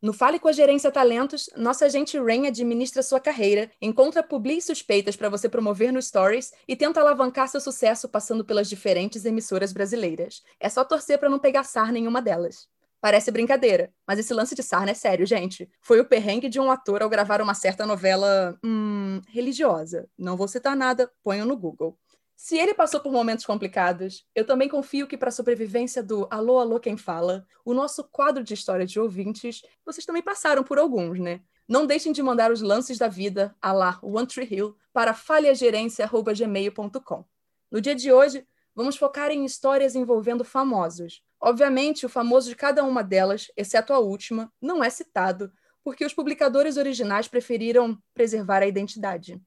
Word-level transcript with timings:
No 0.00 0.12
Fale 0.12 0.38
com 0.38 0.46
a 0.46 0.52
Gerência 0.52 0.92
Talentos, 0.92 1.50
nossa 1.56 1.86
agente 1.86 2.16
Rain 2.16 2.46
administra 2.46 3.02
sua 3.02 3.18
carreira, 3.18 3.68
encontra 3.82 4.22
publi 4.22 4.62
suspeitas 4.62 5.16
para 5.16 5.28
você 5.28 5.48
promover 5.48 5.92
no 5.92 6.00
Stories 6.00 6.52
e 6.68 6.76
tenta 6.76 7.00
alavancar 7.00 7.48
seu 7.48 7.60
sucesso 7.60 8.08
passando 8.08 8.44
pelas 8.44 8.68
diferentes 8.68 9.24
emissoras 9.24 9.72
brasileiras. 9.72 10.40
É 10.60 10.68
só 10.68 10.84
torcer 10.84 11.18
para 11.18 11.28
não 11.28 11.40
pegar 11.40 11.64
sarna 11.64 11.98
em 11.98 12.06
uma 12.06 12.22
delas. 12.22 12.68
Parece 13.00 13.32
brincadeira, 13.32 13.92
mas 14.06 14.20
esse 14.20 14.32
lance 14.32 14.54
de 14.54 14.62
sarna 14.62 14.92
é 14.92 14.94
sério, 14.94 15.26
gente. 15.26 15.68
Foi 15.80 16.00
o 16.00 16.04
perrengue 16.04 16.48
de 16.48 16.60
um 16.60 16.70
ator 16.70 17.02
ao 17.02 17.08
gravar 17.08 17.42
uma 17.42 17.54
certa 17.54 17.84
novela. 17.84 18.56
Hum, 18.64 19.20
religiosa. 19.28 20.08
Não 20.16 20.36
vou 20.36 20.46
citar 20.46 20.76
nada, 20.76 21.10
ponham 21.24 21.46
no 21.46 21.56
Google. 21.56 21.98
Se 22.40 22.56
ele 22.56 22.72
passou 22.72 23.00
por 23.00 23.10
momentos 23.10 23.44
complicados, 23.44 24.24
eu 24.32 24.46
também 24.46 24.68
confio 24.68 25.08
que 25.08 25.18
para 25.18 25.28
a 25.28 25.32
sobrevivência 25.32 26.04
do 26.04 26.28
Alô, 26.30 26.60
Alô, 26.60 26.78
Quem 26.78 26.96
Fala, 26.96 27.44
o 27.64 27.74
nosso 27.74 28.04
quadro 28.04 28.44
de 28.44 28.54
história 28.54 28.86
de 28.86 29.00
ouvintes, 29.00 29.62
vocês 29.84 30.06
também 30.06 30.22
passaram 30.22 30.62
por 30.62 30.78
alguns, 30.78 31.18
né? 31.18 31.40
Não 31.66 31.84
deixem 31.84 32.12
de 32.12 32.22
mandar 32.22 32.52
os 32.52 32.62
lances 32.62 32.96
da 32.96 33.08
vida, 33.08 33.56
a 33.60 33.72
lá 33.72 33.98
One 34.00 34.24
Tree 34.24 34.46
Hill, 34.48 34.76
para 34.92 35.14
falhagerência.gmail.com. 35.14 37.24
No 37.72 37.80
dia 37.80 37.96
de 37.96 38.12
hoje, 38.12 38.46
vamos 38.72 38.96
focar 38.96 39.32
em 39.32 39.44
histórias 39.44 39.96
envolvendo 39.96 40.44
famosos. 40.44 41.24
Obviamente, 41.40 42.06
o 42.06 42.08
famoso 42.08 42.50
de 42.50 42.54
cada 42.54 42.84
uma 42.84 43.02
delas, 43.02 43.50
exceto 43.56 43.92
a 43.92 43.98
última, 43.98 44.52
não 44.62 44.84
é 44.84 44.90
citado, 44.90 45.52
porque 45.82 46.04
os 46.04 46.14
publicadores 46.14 46.76
originais 46.76 47.26
preferiram 47.26 48.00
preservar 48.14 48.62
a 48.62 48.68
identidade. 48.68 49.42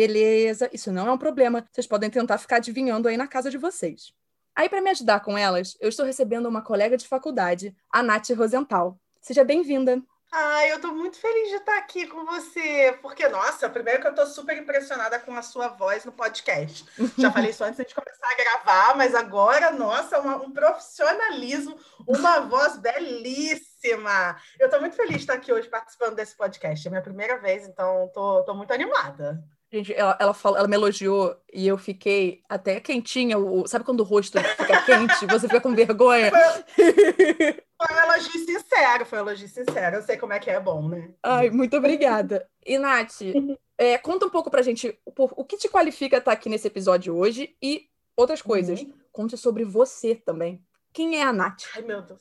Beleza, 0.00 0.70
isso 0.72 0.90
não 0.90 1.06
é 1.08 1.12
um 1.12 1.18
problema. 1.18 1.68
Vocês 1.70 1.86
podem 1.86 2.08
tentar 2.08 2.38
ficar 2.38 2.56
adivinhando 2.56 3.06
aí 3.06 3.18
na 3.18 3.26
casa 3.26 3.50
de 3.50 3.58
vocês. 3.58 4.14
Aí, 4.56 4.66
para 4.66 4.80
me 4.80 4.88
ajudar 4.88 5.20
com 5.20 5.36
elas, 5.36 5.76
eu 5.78 5.90
estou 5.90 6.06
recebendo 6.06 6.48
uma 6.48 6.62
colega 6.62 6.96
de 6.96 7.06
faculdade, 7.06 7.76
a 7.92 8.02
Nath 8.02 8.30
Rosenthal. 8.30 8.98
Seja 9.20 9.44
bem-vinda. 9.44 10.02
Ai, 10.32 10.72
eu 10.72 10.76
estou 10.76 10.94
muito 10.94 11.18
feliz 11.18 11.50
de 11.50 11.56
estar 11.56 11.76
aqui 11.76 12.06
com 12.06 12.24
você, 12.24 12.98
porque, 13.02 13.28
nossa, 13.28 13.68
primeiro 13.68 14.00
que 14.00 14.06
eu 14.06 14.12
estou 14.12 14.24
super 14.24 14.56
impressionada 14.56 15.18
com 15.18 15.34
a 15.34 15.42
sua 15.42 15.68
voz 15.68 16.02
no 16.06 16.12
podcast. 16.12 16.86
Já 17.18 17.28
falei 17.30 17.50
isso 17.50 17.62
antes 17.62 17.84
de 17.86 17.94
começar 17.94 18.26
a 18.26 18.42
gravar, 18.42 18.96
mas 18.96 19.14
agora, 19.14 19.70
nossa, 19.70 20.18
uma, 20.18 20.36
um 20.36 20.50
profissionalismo, 20.50 21.78
uma 22.06 22.40
voz 22.40 22.78
belíssima. 22.78 24.40
Eu 24.58 24.64
estou 24.64 24.80
muito 24.80 24.96
feliz 24.96 25.16
de 25.16 25.22
estar 25.24 25.34
aqui 25.34 25.52
hoje 25.52 25.68
participando 25.68 26.14
desse 26.14 26.34
podcast. 26.34 26.88
É 26.88 26.90
minha 26.90 27.02
primeira 27.02 27.36
vez, 27.36 27.68
então 27.68 28.06
estou 28.06 28.54
muito 28.54 28.72
animada. 28.72 29.44
Gente, 29.72 29.94
ela, 29.94 30.16
ela, 30.18 30.34
falou, 30.34 30.58
ela 30.58 30.66
me 30.66 30.74
elogiou 30.74 31.36
e 31.52 31.66
eu 31.66 31.78
fiquei 31.78 32.42
até 32.48 32.80
quentinha. 32.80 33.38
O, 33.38 33.68
sabe 33.68 33.84
quando 33.84 34.00
o 34.00 34.04
rosto 34.04 34.38
fica 34.40 34.82
quente? 34.82 35.26
Você 35.26 35.46
fica 35.46 35.60
com 35.60 35.74
vergonha? 35.74 36.32
Foi 37.80 37.96
um 37.96 37.98
elogio 37.98 38.44
sincero, 38.44 39.06
foi 39.06 39.18
um 39.18 39.22
elogio 39.22 39.48
sincero. 39.48 39.96
Eu 39.96 40.02
sei 40.02 40.18
como 40.18 40.34
é 40.34 40.38
que 40.38 40.50
é 40.50 40.60
bom, 40.60 40.86
né? 40.86 41.14
Ai, 41.22 41.48
muito 41.48 41.74
obrigada. 41.78 42.46
E, 42.66 42.78
Nath, 42.78 43.22
é, 43.78 43.96
conta 43.96 44.26
um 44.26 44.28
pouco 44.28 44.50
pra 44.50 44.60
gente 44.60 44.98
o, 45.06 45.12
o 45.16 45.44
que 45.46 45.56
te 45.56 45.66
qualifica 45.66 46.18
estar 46.18 46.32
aqui 46.32 46.50
nesse 46.50 46.66
episódio 46.66 47.16
hoje 47.16 47.56
e 47.62 47.88
outras 48.14 48.42
coisas. 48.42 48.82
Uhum. 48.82 48.92
Conte 49.10 49.34
sobre 49.38 49.64
você 49.64 50.14
também. 50.14 50.62
Quem 50.92 51.20
é 51.20 51.22
a 51.22 51.32
Nath? 51.32 51.62
Ai, 51.74 51.82
meu 51.82 52.02
Deus. 52.02 52.20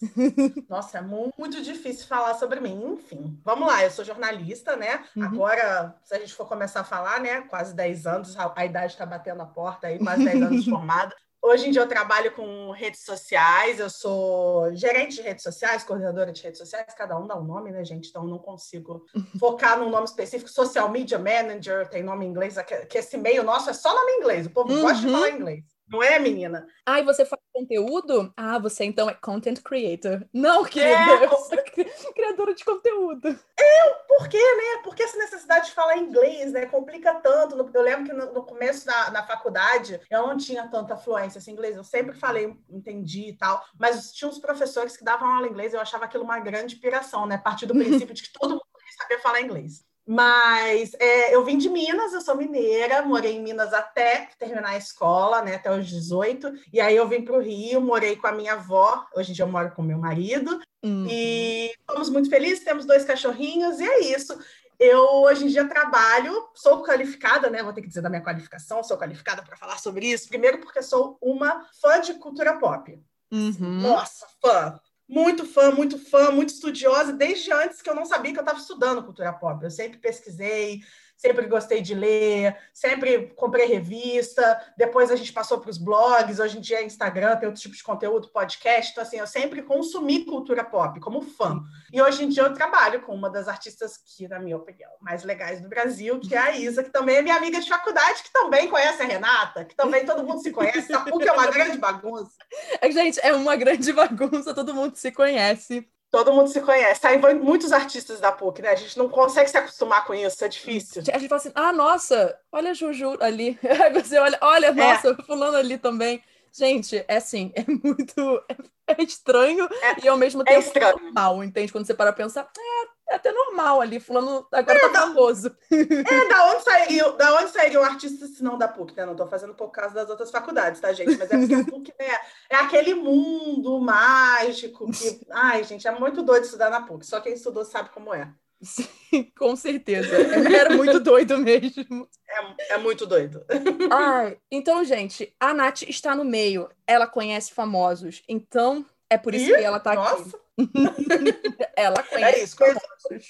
Nossa, 0.70 1.00
é 1.00 1.02
muito 1.02 1.62
difícil 1.62 2.06
falar 2.08 2.36
sobre 2.36 2.60
mim. 2.60 2.94
Enfim, 2.94 3.40
vamos 3.44 3.68
lá. 3.68 3.84
Eu 3.84 3.90
sou 3.90 4.06
jornalista, 4.06 4.76
né? 4.76 5.04
Uhum. 5.16 5.24
Agora, 5.24 5.96
se 6.04 6.14
a 6.14 6.20
gente 6.20 6.34
for 6.34 6.48
começar 6.48 6.82
a 6.82 6.86
falar, 6.86 7.20
né? 7.20 7.42
Quase 7.42 7.74
10 7.74 8.06
anos, 8.06 8.36
a, 8.38 8.66
idade 8.66 8.94
está 8.94 9.06
batendo 9.06 9.42
a 9.42 9.46
porta 9.46 9.88
aí, 9.88 9.98
quase 9.98 10.24
10 10.24 10.42
anos 10.44 10.66
formada. 10.70 11.16
Hoje 11.42 11.68
em 11.68 11.72
dia 11.72 11.82
eu 11.82 11.88
trabalho 11.88 12.34
com 12.34 12.70
redes 12.72 13.06
sociais, 13.06 13.80
eu 13.80 13.90
sou 13.90 14.76
gerente 14.76 15.16
de 15.16 15.22
redes 15.22 15.42
sociais, 15.42 15.86
coordenadora 15.86 16.34
de 16.34 16.44
redes 16.44 16.60
sociais, 16.60 16.94
cada 16.94 17.18
um 17.18 17.26
dá 17.26 17.38
um 17.38 17.46
nome, 17.46 17.72
né, 17.72 17.84
gente? 17.86 18.10
Então 18.10 18.26
não 18.26 18.38
consigo 18.38 19.06
focar 19.40 19.80
num 19.80 19.90
nome 19.90 20.04
específico. 20.04 20.50
Social 20.50 20.90
Media 20.90 21.18
Manager 21.18 21.88
tem 21.90 22.04
nome 22.04 22.26
em 22.26 22.30
inglês, 22.30 22.58
que 22.90 22.98
esse 22.98 23.18
meio 23.18 23.42
nosso 23.42 23.70
é 23.70 23.74
só 23.74 23.96
nome 23.96 24.12
em 24.12 24.18
inglês, 24.18 24.48
o 24.48 24.50
povo 24.50 24.74
uhum. 24.74 24.82
gosta 24.82 25.00
de 25.00 25.08
uhum. 25.08 25.14
falar 25.14 25.30
inglês. 25.30 25.64
Não 25.88 26.04
é, 26.04 26.20
menina? 26.20 26.68
E 26.88 27.04
você 27.04 27.26
faz 27.26 27.39
conteúdo? 27.60 28.34
Ah, 28.36 28.58
você 28.58 28.86
então 28.86 29.10
é 29.10 29.14
content 29.14 29.62
creator. 29.62 30.26
Não, 30.34 30.64
querida, 30.64 31.12
é, 31.12 31.26
eu 31.26 31.30
sou 31.38 32.14
criadora 32.14 32.54
de 32.54 32.64
conteúdo. 32.64 33.28
Eu, 33.28 33.96
por 34.08 34.28
quê, 34.28 34.38
né? 34.38 34.82
Porque 34.84 35.04
essa 35.04 35.18
necessidade 35.18 35.68
de 35.68 35.74
falar 35.74 35.98
inglês, 35.98 36.52
né? 36.52 36.66
Complica 36.66 37.16
tanto. 37.16 37.56
Eu 37.74 37.82
lembro 37.82 38.06
que 38.06 38.14
no, 38.14 38.44
começo 38.44 38.86
da, 38.86 39.10
da 39.10 39.24
faculdade 39.24 40.00
eu 40.10 40.28
não 40.28 40.38
tinha 40.38 40.68
tanta 40.68 40.98
fluência 40.98 41.40
em 41.40 41.54
inglês. 41.54 41.76
Eu 41.76 41.84
sempre 41.84 42.16
falei, 42.16 42.56
entendi 42.70 43.30
e 43.30 43.38
tal. 43.38 43.64
Mas 43.78 44.14
tinha 44.14 44.30
uns 44.30 44.40
professores 44.40 44.96
que 44.96 45.04
davam 45.04 45.28
aula 45.28 45.48
inglês 45.48 45.74
eu 45.74 45.82
achava 45.82 46.06
aquilo 46.06 46.24
uma 46.24 46.40
grande 46.40 46.78
piração, 46.78 47.26
né? 47.26 47.36
A 47.36 47.40
partir 47.40 47.66
do 47.66 47.74
princípio 47.76 48.14
de 48.14 48.24
que 48.24 48.34
todo 48.34 48.52
mundo 48.52 48.64
sabia 48.98 49.20
falar 49.20 49.42
inglês. 49.42 49.89
Mas 50.12 50.96
é, 50.96 51.36
eu 51.36 51.46
vim 51.46 51.56
de 51.60 51.70
Minas, 51.70 52.14
eu 52.14 52.22
sou 52.22 52.36
mineira, 52.36 53.04
morei 53.04 53.36
em 53.36 53.44
Minas 53.44 53.72
até 53.72 54.28
terminar 54.40 54.70
a 54.70 54.78
escola, 54.78 55.44
né, 55.44 55.54
até 55.54 55.72
os 55.72 55.88
18. 55.88 56.52
E 56.74 56.82
aí 56.82 56.96
eu 56.96 57.08
vim 57.08 57.24
para 57.24 57.36
o 57.36 57.40
Rio, 57.40 57.80
morei 57.80 58.16
com 58.16 58.26
a 58.26 58.32
minha 58.32 58.54
avó, 58.54 59.06
hoje 59.16 59.30
em 59.30 59.36
dia 59.36 59.46
eu 59.46 59.50
moro 59.50 59.70
com 59.70 59.84
meu 59.84 60.00
marido. 60.00 60.60
Uhum. 60.82 61.06
E 61.08 61.72
estamos 61.80 62.10
muito 62.10 62.28
felizes, 62.28 62.64
temos 62.64 62.88
dois 62.88 63.06
cachorrinhos, 63.06 63.80
e 63.80 63.88
é 63.88 64.00
isso. 64.06 64.36
Eu 64.80 65.04
hoje 65.22 65.46
em 65.46 65.48
dia 65.48 65.70
trabalho, 65.70 66.50
sou 66.56 66.84
qualificada, 66.84 67.48
né? 67.48 67.62
Vou 67.62 67.72
ter 67.72 67.84
que 67.84 67.88
dizer 67.88 68.02
da 68.02 68.10
minha 68.10 68.24
qualificação, 68.24 68.84
sou 68.84 68.98
qualificada 68.98 69.44
para 69.44 69.58
falar 69.58 69.78
sobre 69.78 70.08
isso. 70.08 70.28
Primeiro, 70.28 70.58
porque 70.58 70.82
sou 70.82 71.20
uma 71.22 71.68
fã 71.80 72.02
de 72.02 72.16
cultura 72.16 72.58
pop. 72.58 73.00
Uhum. 73.32 73.82
Nossa, 73.82 74.26
fã 74.42 74.80
muito 75.10 75.44
fã, 75.44 75.72
muito 75.72 75.98
fã, 75.98 76.30
muito 76.30 76.50
estudiosa, 76.50 77.12
desde 77.12 77.52
antes 77.52 77.82
que 77.82 77.90
eu 77.90 77.96
não 77.96 78.06
sabia 78.06 78.32
que 78.32 78.38
eu 78.38 78.44
estava 78.44 78.60
estudando 78.60 79.04
cultura 79.04 79.34
pop. 79.34 79.64
Eu 79.64 79.72
sempre 79.72 79.98
pesquisei, 79.98 80.82
sempre 81.20 81.48
gostei 81.48 81.82
de 81.82 81.94
ler, 81.94 82.58
sempre 82.74 83.28
comprei 83.36 83.66
revista, 83.66 84.58
depois 84.78 85.12
a 85.12 85.18
gente 85.18 85.34
passou 85.34 85.60
para 85.60 85.70
os 85.70 85.78
blogs, 85.78 86.40
hoje 86.40 86.58
em 86.58 86.62
dia 86.62 86.80
é 86.80 86.86
Instagram, 86.86 87.36
tem 87.36 87.46
outros 87.46 87.62
tipos 87.62 87.78
de 87.78 87.84
conteúdo, 87.84 88.30
podcast, 88.30 88.94
então 88.94 89.04
assim, 89.04 89.18
eu 89.18 89.28
sempre 89.28 89.62
consumi 89.62 90.24
cultura 90.24 90.64
pop 90.64 90.98
como 91.02 91.22
fã. 91.22 91.62
E 91.92 92.02
hoje 92.02 92.24
em 92.24 92.30
dia 92.30 92.44
eu 92.44 92.54
trabalho 92.54 93.02
com 93.02 93.14
uma 93.14 93.30
das 93.30 93.50
artistas 93.50 93.98
que, 93.98 94.30
na 94.30 94.40
minha 94.40 94.56
opinião, 94.56 94.90
mais 95.02 95.26
legais 95.26 95.60
do 95.60 95.68
Brasil, 95.68 96.22
que 96.22 96.34
é 96.34 96.38
a 96.38 96.56
Isa, 96.56 96.84
que 96.84 96.90
também 96.90 97.18
é 97.18 97.22
minha 97.22 97.36
amiga 97.36 97.60
de 97.60 97.68
faculdade, 97.68 98.24
que 98.24 98.32
também 98.32 98.70
conhece 98.70 99.02
a 99.02 99.06
Renata, 99.06 99.66
que 99.66 99.76
também 99.76 100.06
todo 100.06 100.24
mundo 100.24 100.42
se 100.42 100.52
conhece, 100.52 100.94
a 100.94 101.06
é 101.06 101.32
uma 101.34 101.48
grande 101.52 101.78
bagunça. 101.78 102.32
Gente, 102.90 103.20
é 103.22 103.34
uma 103.34 103.58
grande 103.58 103.92
bagunça, 103.92 104.54
todo 104.54 104.74
mundo 104.74 104.96
se 104.96 105.12
conhece. 105.12 105.86
Todo 106.12 106.34
mundo 106.34 106.50
se 106.50 106.60
conhece. 106.62 107.02
Tá 107.02 107.14
envolvendo 107.14 107.44
muitos 107.44 107.72
artistas 107.72 108.20
da 108.20 108.32
PUC, 108.32 108.62
né? 108.62 108.70
A 108.70 108.76
gente 108.76 108.98
não 108.98 109.08
consegue 109.08 109.50
se 109.50 109.58
acostumar 109.58 110.06
com 110.06 110.14
isso, 110.14 110.44
é 110.44 110.48
difícil. 110.48 111.04
A 111.14 111.18
gente 111.18 111.30
fala 111.30 111.42
assim: 111.42 111.52
ah, 111.54 111.72
nossa, 111.72 112.38
olha 112.52 112.72
a 112.72 112.74
Juju 112.74 113.18
ali. 113.20 113.60
Aí 113.84 113.94
você 113.94 114.18
olha, 114.18 114.38
olha, 114.42 114.68
é. 114.68 114.72
nossa, 114.72 115.16
fulano 115.24 115.58
ali 115.58 115.78
também. 115.78 116.24
Gente, 116.52 117.06
é 117.08 117.18
assim, 117.18 117.52
é 117.56 117.64
muito. 117.68 118.44
É 118.88 119.04
estranho 119.04 119.70
é, 119.84 120.04
e 120.04 120.08
ao 120.08 120.18
mesmo 120.18 120.42
é 120.42 120.46
tempo 120.46 120.80
é 120.80 120.92
normal, 120.92 121.44
entende? 121.44 121.72
Quando 121.72 121.86
você 121.86 121.94
para 121.94 122.12
pensar, 122.12 122.50
é, 122.58 122.88
é 123.10 123.16
até 123.16 123.32
normal 123.32 123.82
ali, 123.82 124.00
fulano 124.00 124.46
agora 124.52 124.78
é, 124.78 124.82
tá 124.82 124.88
da, 124.88 125.00
famoso. 125.02 125.56
É, 125.72 126.28
da 126.30 126.52
onde 126.52 126.64
saiu, 126.64 127.12
da 127.18 127.36
onde 127.36 127.50
saiu 127.50 127.82
um 127.82 127.84
artista 127.84 128.28
se 128.28 128.44
não 128.44 128.58
da 128.58 128.68
PUC, 128.68 128.96
né? 128.96 129.06
Não 129.06 129.16
tô 129.16 129.26
fazendo 129.28 129.56
por 129.56 129.70
causa 129.72 129.96
das 129.96 130.10
outras 130.10 130.30
faculdades, 130.30 130.80
tá, 130.80 130.94
gente? 130.94 131.18
Mas 131.18 131.32
é 131.32 131.38
porque 131.38 131.56
a 131.56 131.64
PUC, 131.66 131.94
né, 132.00 132.20
é 132.50 132.56
aquele 132.58 132.94
mundo 132.94 133.80
mágico 133.80 134.92
que, 134.92 135.22
ai, 135.32 135.64
gente, 135.64 135.88
é 135.88 135.92
muito 135.92 136.22
doido 136.22 136.44
estudar 136.44 136.70
na 136.70 136.82
PUC. 136.82 137.06
Só 137.06 137.20
quem 137.20 137.34
estudou 137.34 137.66
sabe 137.66 137.90
como 137.90 138.14
é. 138.14 138.32
Sim, 138.62 139.32
com 139.38 139.56
certeza. 139.56 140.16
Era 140.54 140.76
muito 140.76 141.00
doido 141.00 141.38
mesmo. 141.38 142.08
É, 142.28 142.74
é 142.74 142.78
muito 142.78 143.06
doido. 143.06 143.44
Ai, 143.90 144.38
então, 144.52 144.84
gente, 144.84 145.34
a 145.40 145.54
Nath 145.54 145.84
está 145.84 146.14
no 146.14 146.26
meio. 146.26 146.70
Ela 146.86 147.08
conhece 147.08 147.54
famosos. 147.54 148.22
Então, 148.28 148.86
é 149.10 149.18
por 149.18 149.34
isso 149.34 149.50
Ih, 149.50 149.58
que 149.58 149.64
ela 149.64 149.80
tá 149.80 149.96
nossa. 149.96 150.22
aqui. 150.22 150.49
ela 151.76 152.04
conhece. 152.04 152.40
É 152.40 152.44
isso, 152.44 152.58
conheço, 152.58 152.80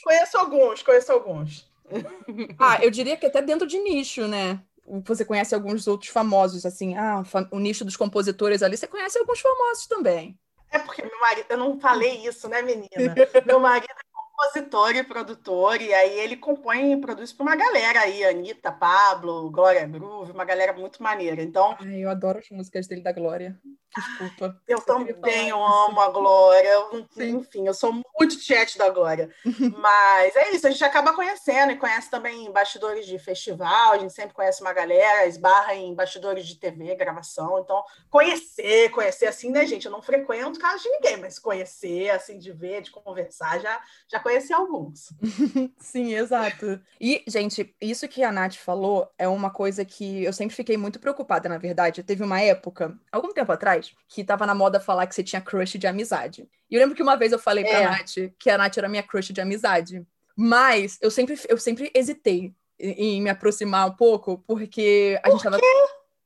conheço 0.04 0.38
alguns, 0.38 0.84
conheço 0.84 1.12
alguns. 1.12 1.70
Ah, 2.60 2.78
eu 2.84 2.92
diria 2.92 3.18
que 3.18 3.26
até 3.26 3.42
dentro 3.42 3.68
de 3.68 3.80
nicho, 3.80 4.28
né? 4.28 4.62
Você 5.06 5.26
conhece 5.26 5.56
alguns 5.56 5.88
outros 5.88 6.12
famosos, 6.12 6.66
assim, 6.66 6.96
ah, 6.96 7.24
o 7.52 7.60
nicho 7.60 7.84
dos 7.84 7.98
compositores 7.98 8.62
ali, 8.62 8.78
você 8.78 8.88
conhece 8.88 9.18
alguns 9.18 9.40
famosos 9.40 9.88
também. 9.88 10.38
É 10.72 10.78
porque 10.78 11.02
meu 11.02 11.20
marido, 11.20 11.48
eu 11.50 11.58
não 11.58 11.80
falei 11.80 12.28
isso, 12.28 12.48
né, 12.48 12.62
menina? 12.62 12.88
Meu 13.46 13.60
marido 13.60 13.92
é 13.92 14.10
compositor 14.40 14.96
e 14.96 15.04
produtor, 15.04 15.82
e 15.82 15.94
aí 15.94 16.20
ele 16.20 16.38
compõe 16.38 16.94
e 16.94 17.02
produz 17.02 17.34
para 17.34 17.44
uma 17.44 17.56
galera 17.56 18.02
aí, 18.02 18.24
Anitta, 18.24 18.72
Pablo, 18.72 19.50
Glória 19.50 19.86
Groove, 19.86 20.32
uma 20.32 20.46
galera 20.46 20.72
muito 20.74 21.02
maneira. 21.02 21.42
Então. 21.42 21.76
Ai, 21.80 22.04
eu 22.04 22.10
adoro 22.10 22.40
as 22.40 22.50
músicas 22.50 22.88
dele 22.88 23.02
da 23.02 23.12
Glória. 23.12 23.60
Desculpa. 23.96 24.62
Eu 24.68 24.82
também 24.82 25.52
amo 25.52 26.00
a 26.00 26.10
Glória. 26.10 26.72
Sim. 27.12 27.38
Enfim, 27.38 27.68
eu 27.68 27.74
sou 27.74 27.92
muito 27.94 28.40
chat 28.40 28.78
da 28.78 28.90
Glória. 28.90 29.30
Mas 29.78 30.36
é 30.36 30.52
isso, 30.52 30.68
a 30.68 30.70
gente 30.70 30.84
acaba 30.84 31.14
conhecendo 31.14 31.72
e 31.72 31.78
conhece 31.78 32.10
também 32.10 32.52
bastidores 32.52 33.06
de 33.06 33.18
festival, 33.18 33.94
a 33.94 33.98
gente 33.98 34.14
sempre 34.14 34.36
conhece 34.36 34.62
uma 34.62 34.74
galera, 34.74 35.26
esbarra 35.26 35.74
em 35.74 35.94
bastidores 35.94 36.46
de 36.46 36.56
TV, 36.56 36.96
gravação. 36.96 37.60
Então, 37.60 37.84
conhecer, 38.10 38.90
conhecer 38.92 39.28
assim, 39.28 39.52
né, 39.52 39.66
gente? 39.66 39.86
Eu 39.86 39.92
não 39.92 40.02
frequento 40.02 40.60
casa 40.60 40.84
de 40.84 40.90
ninguém, 40.90 41.18
mas 41.18 41.40
conhecer, 41.40 42.10
assim, 42.10 42.38
de 42.38 42.52
ver, 42.52 42.82
de 42.82 42.92
conversar, 42.92 43.60
já, 43.60 43.82
já 44.08 44.20
conheci 44.20 44.54
alguns. 44.54 45.12
Sim, 45.80 46.14
exato. 46.14 46.80
E, 47.00 47.24
gente, 47.28 47.74
isso 47.82 48.08
que 48.08 48.24
a 48.24 48.32
Nath 48.32 48.56
falou 48.56 49.10
é 49.18 49.28
uma 49.28 49.50
coisa 49.50 49.84
que 49.86 50.24
eu 50.24 50.34
sempre 50.34 50.56
fiquei 50.56 50.78
muito 50.78 51.00
preocupada, 51.00 51.48
na 51.50 51.58
verdade. 51.58 52.04
Teve 52.04 52.24
uma 52.24 52.42
época, 52.42 52.98
algum 53.12 53.34
tempo 53.34 53.52
atrás, 53.52 53.79
que 54.08 54.24
tava 54.24 54.46
na 54.46 54.56
moda 54.56 54.80
falar 54.80 55.08
que 55.08 55.16
você 55.16 55.24
tinha 55.24 55.42
crush 55.42 55.78
de 55.78 55.88
amizade. 55.88 56.48
E 56.70 56.76
eu 56.76 56.80
lembro 56.80 56.96
que 56.96 57.04
uma 57.04 57.16
vez 57.16 57.32
eu 57.32 57.40
falei 57.40 57.64
pra 57.64 57.80
é. 57.80 57.86
Nath 57.86 58.34
que 58.38 58.50
a 58.50 58.58
Nath 58.58 58.78
era 58.78 58.90
minha 58.90 59.04
crush 59.04 59.34
de 59.34 59.42
amizade. 59.42 60.06
Mas 60.36 60.98
eu 61.02 61.12
sempre, 61.12 61.38
eu 61.50 61.58
sempre 61.58 61.92
hesitei 61.94 62.54
em 62.80 63.22
me 63.22 63.30
aproximar 63.30 63.88
um 63.88 63.96
pouco, 63.96 64.44
porque 64.48 65.20
a 65.22 65.24
Por 65.24 65.32
gente 65.32 65.44
tava. 65.44 65.60
Quê? 65.60 65.66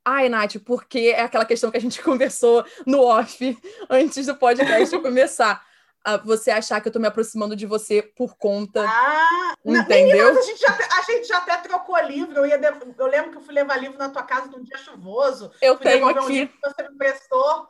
Ai, 0.04 0.28
Nath, 0.28 0.56
porque 0.64 1.12
é 1.16 1.22
aquela 1.22 1.44
questão 1.44 1.70
que 1.70 1.76
a 1.76 1.80
gente 1.80 2.00
conversou 2.04 2.64
no 2.86 3.00
off 3.00 3.58
antes 3.90 4.26
do 4.26 4.36
podcast 4.36 4.98
começar. 4.98 5.64
Você 6.24 6.50
achar 6.50 6.80
que 6.80 6.88
eu 6.88 6.92
tô 6.92 6.98
me 6.98 7.06
aproximando 7.06 7.56
de 7.56 7.66
você 7.66 8.02
por 8.02 8.36
conta. 8.36 8.84
Ah, 8.86 9.54
entendeu? 9.64 10.34
Não, 10.34 10.40
a, 10.40 10.44
gente 10.44 10.60
já, 10.60 10.68
a 10.98 11.02
gente 11.02 11.26
já 11.26 11.38
até 11.38 11.56
trocou 11.56 11.98
livro. 12.02 12.40
Eu, 12.40 12.46
ia, 12.46 12.60
eu 12.98 13.06
lembro 13.06 13.30
que 13.30 13.38
eu 13.38 13.42
fui 13.42 13.54
levar 13.54 13.80
livro 13.80 13.98
na 13.98 14.10
tua 14.10 14.22
casa 14.22 14.48
num 14.48 14.62
dia 14.62 14.76
chuvoso. 14.76 15.50
Eu 15.62 15.76
fui 15.76 15.84
tenho 15.84 16.06
aqui. 16.06 16.18
Um 16.18 16.28
livro 16.28 16.54
que 16.54 16.68
você 16.68 16.88
me 16.88 16.96
prestou. 16.96 17.68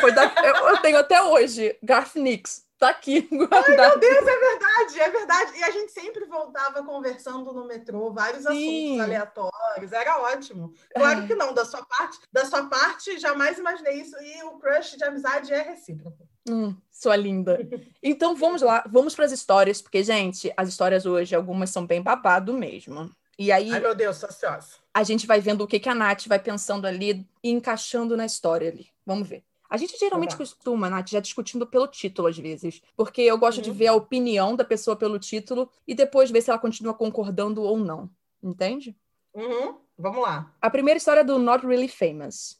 Foi 0.00 0.12
da, 0.12 0.24
eu, 0.24 0.68
eu, 0.68 0.76
tenho 0.78 0.98
até 0.98 1.22
hoje, 1.22 1.78
Garth 1.82 2.16
Nix. 2.16 2.66
Tá 2.78 2.90
aqui 2.90 3.22
guardado. 3.32 3.64
Ai, 3.68 3.76
meu 3.76 3.98
Deus, 3.98 4.26
é 4.26 4.38
verdade, 4.38 5.00
é 5.00 5.10
verdade. 5.10 5.58
E 5.58 5.64
a 5.64 5.70
gente 5.70 5.92
sempre 5.92 6.24
voltava 6.26 6.82
conversando 6.84 7.52
no 7.52 7.66
metrô, 7.66 8.12
vários 8.12 8.42
Sim. 8.42 8.98
assuntos 8.98 9.04
aleatórios. 9.04 9.92
Era 9.92 10.18
ótimo. 10.18 10.74
Claro 10.94 11.26
que 11.26 11.34
não, 11.34 11.54
da 11.54 11.64
sua 11.64 11.84
parte, 11.86 12.18
da 12.30 12.44
sua 12.44 12.66
parte, 12.66 13.18
jamais 13.18 13.58
imaginei 13.58 14.00
isso. 14.00 14.14
E 14.20 14.42
o 14.42 14.58
crush 14.58 14.96
de 14.96 15.04
amizade 15.04 15.54
é 15.54 15.62
recíproco. 15.62 16.28
Hum, 16.48 16.74
sua 16.90 17.16
linda. 17.16 17.58
Então 18.02 18.36
vamos 18.36 18.62
lá, 18.62 18.84
vamos 18.88 19.14
para 19.14 19.24
as 19.24 19.32
histórias, 19.32 19.82
porque, 19.82 20.02
gente, 20.02 20.52
as 20.56 20.68
histórias 20.68 21.04
hoje, 21.04 21.34
algumas 21.34 21.70
são 21.70 21.86
bem 21.86 22.00
babado 22.00 22.52
mesmo. 22.52 23.10
E 23.38 23.52
aí. 23.52 23.70
Ai, 23.70 23.80
meu 23.80 23.94
Deus, 23.94 24.18
tô 24.18 24.26
ansiosa. 24.26 24.76
A 24.94 25.02
gente 25.02 25.26
vai 25.26 25.40
vendo 25.40 25.62
o 25.62 25.66
que, 25.66 25.78
que 25.78 25.88
a 25.88 25.94
Nath 25.94 26.26
vai 26.26 26.38
pensando 26.38 26.86
ali 26.86 27.26
e 27.42 27.50
encaixando 27.50 28.16
na 28.16 28.24
história 28.24 28.70
ali. 28.70 28.88
Vamos 29.04 29.28
ver. 29.28 29.44
A 29.68 29.76
gente 29.76 29.98
geralmente 29.98 30.32
uhum. 30.32 30.38
costuma, 30.38 30.88
Nath, 30.88 31.08
já 31.10 31.20
discutindo 31.20 31.66
pelo 31.66 31.88
título 31.88 32.28
às 32.28 32.38
vezes, 32.38 32.80
porque 32.96 33.22
eu 33.22 33.36
gosto 33.36 33.58
uhum. 33.58 33.64
de 33.64 33.70
ver 33.72 33.88
a 33.88 33.94
opinião 33.94 34.54
da 34.54 34.64
pessoa 34.64 34.96
pelo 34.96 35.18
título 35.18 35.68
e 35.86 35.94
depois 35.94 36.30
ver 36.30 36.40
se 36.40 36.50
ela 36.50 36.58
continua 36.58 36.94
concordando 36.94 37.62
ou 37.62 37.76
não. 37.76 38.08
Entende? 38.42 38.96
Uhum. 39.34 39.76
Vamos 39.98 40.22
lá. 40.22 40.54
A 40.60 40.70
primeira 40.70 40.98
história 40.98 41.20
é 41.20 41.24
do 41.24 41.38
Not 41.38 41.66
Really 41.66 41.88
Famous. 41.88 42.58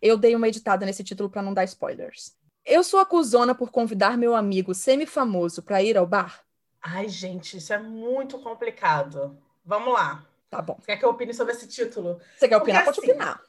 Eu 0.00 0.16
dei 0.16 0.34
uma 0.34 0.48
editada 0.48 0.84
nesse 0.84 1.04
título 1.04 1.30
para 1.30 1.42
não 1.42 1.54
dar 1.54 1.64
spoilers. 1.64 2.36
Eu 2.70 2.84
sou 2.84 3.00
acusona 3.00 3.54
por 3.54 3.70
convidar 3.70 4.18
meu 4.18 4.36
amigo 4.36 4.74
semi-famoso 4.74 5.62
para 5.62 5.82
ir 5.82 5.96
ao 5.96 6.06
bar? 6.06 6.44
Ai, 6.82 7.08
gente, 7.08 7.56
isso 7.56 7.72
é 7.72 7.78
muito 7.78 8.38
complicado. 8.38 9.36
Vamos 9.64 9.92
lá. 9.94 10.22
Tá 10.50 10.60
bom. 10.60 10.76
Você 10.78 10.86
quer 10.86 10.98
que 10.98 11.04
eu 11.04 11.08
opine 11.08 11.32
sobre 11.32 11.54
esse 11.54 11.66
título? 11.66 12.20
Você 12.36 12.46
quer 12.46 12.58
opinar? 12.58 12.84
Porque, 12.84 13.00
Pode 13.00 13.10
assim, 13.10 13.18
opinar. 13.18 13.42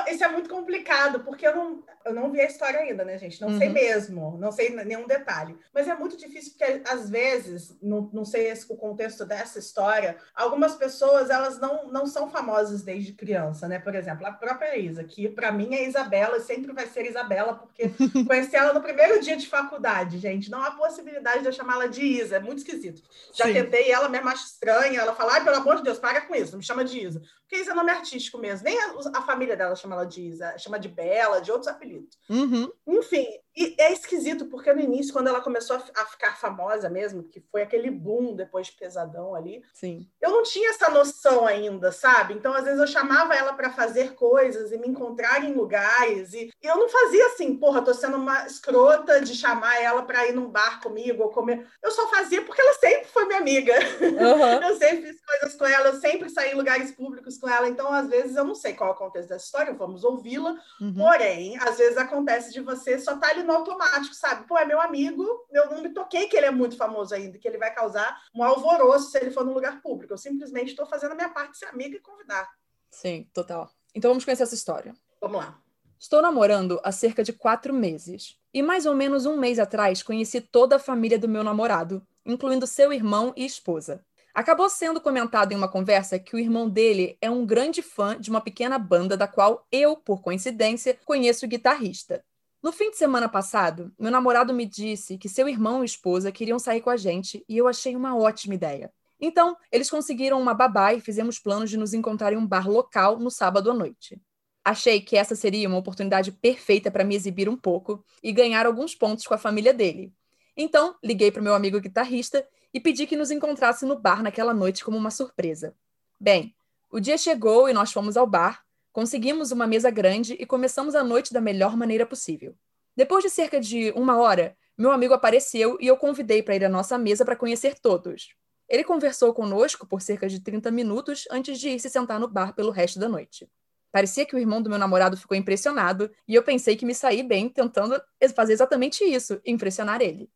Não, 0.00 0.12
isso 0.12 0.24
é 0.24 0.28
muito 0.28 0.48
complicado, 0.48 1.20
porque 1.20 1.46
eu 1.46 1.54
não, 1.54 1.82
eu 2.04 2.14
não 2.14 2.30
vi 2.30 2.40
a 2.40 2.46
história 2.46 2.80
ainda, 2.80 3.04
né, 3.04 3.18
gente? 3.18 3.40
Não 3.40 3.48
uhum. 3.48 3.58
sei 3.58 3.68
mesmo, 3.68 4.36
não 4.38 4.52
sei 4.52 4.70
nenhum 4.70 5.06
detalhe. 5.06 5.56
Mas 5.72 5.88
é 5.88 5.94
muito 5.94 6.16
difícil, 6.16 6.52
porque 6.52 6.82
às 6.88 7.10
vezes, 7.10 7.76
não, 7.82 8.10
não 8.12 8.24
sei 8.24 8.48
esse, 8.48 8.70
o 8.70 8.76
contexto 8.76 9.24
dessa 9.24 9.58
história, 9.58 10.16
algumas 10.34 10.74
pessoas, 10.74 11.30
elas 11.30 11.58
não, 11.58 11.88
não 11.88 12.06
são 12.06 12.30
famosas 12.30 12.82
desde 12.82 13.12
criança, 13.12 13.66
né? 13.66 13.78
Por 13.78 13.94
exemplo, 13.94 14.26
a 14.26 14.32
própria 14.32 14.76
Isa, 14.78 15.04
que 15.04 15.28
para 15.28 15.50
mim 15.50 15.74
é 15.74 15.86
Isabela 15.86 16.36
e 16.36 16.42
sempre 16.42 16.72
vai 16.72 16.86
ser 16.86 17.06
Isabela, 17.06 17.54
porque 17.54 17.90
conheci 18.26 18.56
ela 18.56 18.72
no 18.72 18.82
primeiro 18.82 19.20
dia 19.20 19.36
de 19.36 19.48
faculdade, 19.48 20.18
gente. 20.18 20.50
Não 20.50 20.62
há 20.62 20.72
possibilidade 20.72 21.40
de 21.40 21.46
eu 21.46 21.52
chamá-la 21.52 21.86
de 21.86 22.02
Isa, 22.02 22.36
é 22.36 22.40
muito 22.40 22.58
esquisito. 22.58 23.02
Já 23.32 23.46
Sim. 23.46 23.54
tentei, 23.54 23.90
ela 23.90 24.08
me 24.08 24.18
acha 24.18 24.44
estranha, 24.44 25.00
ela 25.00 25.14
fala, 25.14 25.34
ai, 25.34 25.44
pelo 25.44 25.56
amor 25.56 25.76
de 25.76 25.82
Deus, 25.82 25.98
para 25.98 26.20
com 26.20 26.34
isso, 26.34 26.52
não 26.52 26.58
me 26.58 26.64
chama 26.64 26.84
de 26.84 26.98
Isa. 26.98 27.22
Porque 27.42 27.56
Isa 27.56 27.72
é 27.72 27.74
nome 27.74 27.90
artístico 27.90 28.38
mesmo, 28.38 28.64
nem 28.64 28.78
a, 28.78 28.94
a 29.14 29.22
família 29.22 29.56
dela 29.56 29.70
ela 29.70 29.76
chama 29.90 29.94
ela 29.96 30.06
de 30.06 30.22
Isa, 30.22 30.58
chama 30.58 30.78
de 30.78 30.88
Bela, 30.88 31.40
de 31.40 31.50
outros 31.50 31.68
apelidos. 31.68 32.16
Uhum. 32.28 32.70
Enfim, 32.86 33.26
e 33.60 33.74
é 33.76 33.92
esquisito, 33.92 34.46
porque 34.46 34.72
no 34.72 34.80
início, 34.80 35.12
quando 35.12 35.26
ela 35.26 35.42
começou 35.42 35.76
a, 35.76 36.06
ficar 36.06 36.38
famosa 36.38 36.88
mesmo, 36.88 37.22
que 37.22 37.44
foi 37.52 37.60
aquele 37.60 37.90
boom 37.90 38.34
depois 38.34 38.68
de 38.68 38.72
Pesadão 38.72 39.34
ali, 39.34 39.62
Sim. 39.74 40.08
eu 40.18 40.30
não 40.30 40.42
tinha 40.42 40.70
essa 40.70 40.88
noção 40.88 41.46
ainda, 41.46 41.92
sabe? 41.92 42.32
Então, 42.32 42.54
às 42.54 42.64
vezes, 42.64 42.80
eu 42.80 42.86
chamava 42.86 43.34
ela 43.34 43.52
para 43.52 43.68
fazer 43.68 44.14
coisas 44.14 44.72
e 44.72 44.78
me 44.78 44.88
encontrar 44.88 45.44
em 45.44 45.52
lugares, 45.52 46.32
e, 46.32 46.50
e, 46.62 46.66
eu 46.66 46.78
não 46.78 46.88
fazia 46.88 47.26
assim, 47.26 47.54
porra, 47.54 47.82
tô 47.82 47.92
sendo 47.92 48.16
uma 48.16 48.46
escrota 48.46 49.20
de 49.20 49.34
chamar 49.34 49.78
ela 49.82 50.04
para 50.04 50.26
ir 50.26 50.32
num 50.32 50.48
bar 50.48 50.80
comigo 50.80 51.22
ou 51.22 51.28
comer. 51.28 51.66
Eu 51.82 51.90
só 51.90 52.08
fazia 52.08 52.40
porque 52.40 52.62
ela 52.62 52.72
sempre 52.74 53.08
foi 53.08 53.26
minha 53.26 53.40
amiga. 53.40 53.74
Uhum. 54.00 54.62
eu 54.70 54.76
sempre 54.76 55.12
fiz 55.12 55.20
coisas 55.20 55.54
com 55.54 55.66
ela, 55.66 55.88
eu 55.88 56.00
sempre 56.00 56.30
saí 56.30 56.52
em 56.52 56.56
lugares 56.56 56.92
públicos 56.92 57.36
com 57.36 57.46
ela, 57.46 57.68
então, 57.68 57.92
às 57.92 58.08
vezes, 58.08 58.36
eu 58.36 58.44
não 58.44 58.54
sei 58.54 58.72
qual 58.72 58.88
é 58.88 58.92
o 58.94 58.96
contexto 58.96 59.28
dessa 59.28 59.44
história, 59.44 59.74
vamos 59.74 60.02
ouvi-la, 60.02 60.56
uhum. 60.80 60.94
porém, 60.94 61.58
às 61.58 61.76
vezes 61.76 61.98
acontece 61.98 62.54
de 62.54 62.62
você 62.62 62.98
só 62.98 63.12
estar 63.16 63.28
tá 63.28 63.34
ali 63.34 63.49
no 63.50 63.58
automático, 63.58 64.14
sabe? 64.14 64.46
Pô, 64.46 64.56
é 64.56 64.64
meu 64.64 64.80
amigo, 64.80 65.26
eu 65.50 65.70
não 65.70 65.82
me 65.82 65.90
toquei 65.90 66.28
que 66.28 66.36
ele 66.36 66.46
é 66.46 66.50
muito 66.50 66.76
famoso 66.76 67.14
ainda, 67.14 67.38
que 67.38 67.48
ele 67.48 67.58
vai 67.58 67.74
causar 67.74 68.22
um 68.34 68.44
alvoroço 68.44 69.10
se 69.10 69.18
ele 69.18 69.32
for 69.32 69.44
no 69.44 69.52
lugar 69.52 69.82
público. 69.82 70.12
Eu 70.12 70.18
simplesmente 70.18 70.68
estou 70.68 70.86
fazendo 70.86 71.12
a 71.12 71.14
minha 71.16 71.28
parte 71.28 71.52
de 71.52 71.58
ser 71.58 71.66
amiga 71.66 71.96
e 71.96 72.00
convidar. 72.00 72.48
Sim, 72.90 73.28
total. 73.34 73.68
Então 73.94 74.10
vamos 74.10 74.24
conhecer 74.24 74.44
essa 74.44 74.54
história. 74.54 74.94
Vamos 75.20 75.38
lá. 75.38 75.58
Estou 75.98 76.22
namorando 76.22 76.80
há 76.82 76.92
cerca 76.92 77.22
de 77.22 77.32
quatro 77.32 77.74
meses. 77.74 78.38
E 78.54 78.62
mais 78.62 78.86
ou 78.86 78.94
menos 78.94 79.26
um 79.26 79.36
mês 79.36 79.58
atrás 79.58 80.02
conheci 80.02 80.40
toda 80.40 80.76
a 80.76 80.78
família 80.78 81.18
do 81.18 81.28
meu 81.28 81.44
namorado, 81.44 82.06
incluindo 82.24 82.66
seu 82.66 82.92
irmão 82.92 83.32
e 83.36 83.44
esposa. 83.44 84.04
Acabou 84.32 84.70
sendo 84.70 85.00
comentado 85.00 85.52
em 85.52 85.56
uma 85.56 85.68
conversa 85.68 86.18
que 86.18 86.36
o 86.36 86.38
irmão 86.38 86.68
dele 86.68 87.18
é 87.20 87.28
um 87.28 87.44
grande 87.44 87.82
fã 87.82 88.18
de 88.18 88.30
uma 88.30 88.40
pequena 88.40 88.78
banda 88.78 89.16
da 89.16 89.26
qual 89.26 89.66
eu, 89.72 89.96
por 89.96 90.22
coincidência, 90.22 90.98
conheço 91.04 91.44
o 91.44 91.48
guitarrista. 91.48 92.24
No 92.62 92.72
fim 92.72 92.90
de 92.90 92.98
semana 92.98 93.26
passado, 93.26 93.90
meu 93.98 94.10
namorado 94.10 94.52
me 94.52 94.66
disse 94.66 95.16
que 95.16 95.30
seu 95.30 95.48
irmão 95.48 95.82
e 95.82 95.86
esposa 95.86 96.30
queriam 96.30 96.58
sair 96.58 96.82
com 96.82 96.90
a 96.90 96.96
gente 96.96 97.42
e 97.48 97.56
eu 97.56 97.66
achei 97.66 97.96
uma 97.96 98.14
ótima 98.14 98.54
ideia. 98.54 98.92
Então, 99.18 99.56
eles 99.72 99.88
conseguiram 99.88 100.40
uma 100.40 100.52
babá 100.52 100.92
e 100.92 101.00
fizemos 101.00 101.38
planos 101.38 101.70
de 101.70 101.78
nos 101.78 101.94
encontrar 101.94 102.34
em 102.34 102.36
um 102.36 102.46
bar 102.46 102.68
local 102.68 103.18
no 103.18 103.30
sábado 103.30 103.70
à 103.70 103.74
noite. 103.74 104.20
Achei 104.62 105.00
que 105.00 105.16
essa 105.16 105.34
seria 105.34 105.68
uma 105.68 105.78
oportunidade 105.78 106.32
perfeita 106.32 106.90
para 106.90 107.02
me 107.02 107.14
exibir 107.14 107.48
um 107.48 107.56
pouco 107.56 108.04
e 108.22 108.30
ganhar 108.30 108.66
alguns 108.66 108.94
pontos 108.94 109.26
com 109.26 109.32
a 109.32 109.38
família 109.38 109.72
dele. 109.72 110.12
Então, 110.54 110.94
liguei 111.02 111.30
para 111.30 111.40
o 111.40 111.44
meu 111.44 111.54
amigo 111.54 111.80
guitarrista 111.80 112.46
e 112.74 112.78
pedi 112.78 113.06
que 113.06 113.16
nos 113.16 113.30
encontrasse 113.30 113.86
no 113.86 113.98
bar 113.98 114.22
naquela 114.22 114.52
noite 114.52 114.84
como 114.84 114.98
uma 114.98 115.10
surpresa. 115.10 115.74
Bem, 116.20 116.54
o 116.90 117.00
dia 117.00 117.16
chegou 117.16 117.70
e 117.70 117.72
nós 117.72 117.90
fomos 117.90 118.18
ao 118.18 118.26
bar, 118.26 118.62
Conseguimos 118.92 119.52
uma 119.52 119.66
mesa 119.66 119.90
grande 119.90 120.34
e 120.34 120.44
começamos 120.44 120.94
a 120.94 121.04
noite 121.04 121.32
da 121.32 121.40
melhor 121.40 121.76
maneira 121.76 122.04
possível. 122.04 122.56
Depois 122.96 123.22
de 123.22 123.30
cerca 123.30 123.60
de 123.60 123.92
uma 123.92 124.18
hora, 124.18 124.56
meu 124.76 124.90
amigo 124.90 125.14
apareceu 125.14 125.76
e 125.80 125.86
eu 125.86 125.96
convidei 125.96 126.42
para 126.42 126.56
ir 126.56 126.64
à 126.64 126.68
nossa 126.68 126.98
mesa 126.98 127.24
para 127.24 127.36
conhecer 127.36 127.78
todos. 127.78 128.34
Ele 128.68 128.82
conversou 128.82 129.32
conosco 129.32 129.86
por 129.86 130.00
cerca 130.00 130.28
de 130.28 130.40
30 130.40 130.70
minutos 130.70 131.24
antes 131.30 131.58
de 131.60 131.70
ir 131.70 131.80
se 131.80 131.90
sentar 131.90 132.18
no 132.18 132.28
bar 132.28 132.54
pelo 132.54 132.70
resto 132.70 132.98
da 132.98 133.08
noite. 133.08 133.48
Parecia 133.92 134.24
que 134.24 134.34
o 134.34 134.38
irmão 134.38 134.62
do 134.62 134.70
meu 134.70 134.78
namorado 134.78 135.16
ficou 135.16 135.36
impressionado 135.36 136.10
e 136.26 136.34
eu 136.34 136.42
pensei 136.42 136.76
que 136.76 136.86
me 136.86 136.94
saí 136.94 137.22
bem 137.22 137.48
tentando 137.48 138.00
fazer 138.34 138.52
exatamente 138.52 139.04
isso, 139.04 139.40
impressionar 139.44 140.00
ele. 140.00 140.30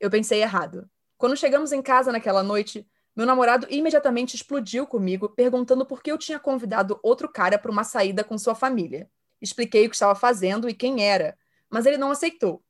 Eu 0.00 0.10
pensei 0.10 0.42
errado. 0.42 0.88
Quando 1.16 1.36
chegamos 1.36 1.72
em 1.72 1.82
casa 1.82 2.10
naquela 2.10 2.42
noite, 2.42 2.86
meu 3.16 3.26
namorado 3.26 3.66
imediatamente 3.70 4.34
explodiu 4.34 4.86
comigo, 4.86 5.28
perguntando 5.28 5.86
por 5.86 6.02
que 6.02 6.10
eu 6.10 6.18
tinha 6.18 6.38
convidado 6.38 6.98
outro 7.02 7.28
cara 7.28 7.58
para 7.58 7.70
uma 7.70 7.84
saída 7.84 8.24
com 8.24 8.36
sua 8.36 8.54
família. 8.54 9.08
Expliquei 9.40 9.86
o 9.86 9.90
que 9.90 9.94
estava 9.94 10.14
fazendo 10.14 10.68
e 10.68 10.74
quem 10.74 11.04
era, 11.04 11.36
mas 11.70 11.86
ele 11.86 11.96
não 11.96 12.10
aceitou. 12.10 12.62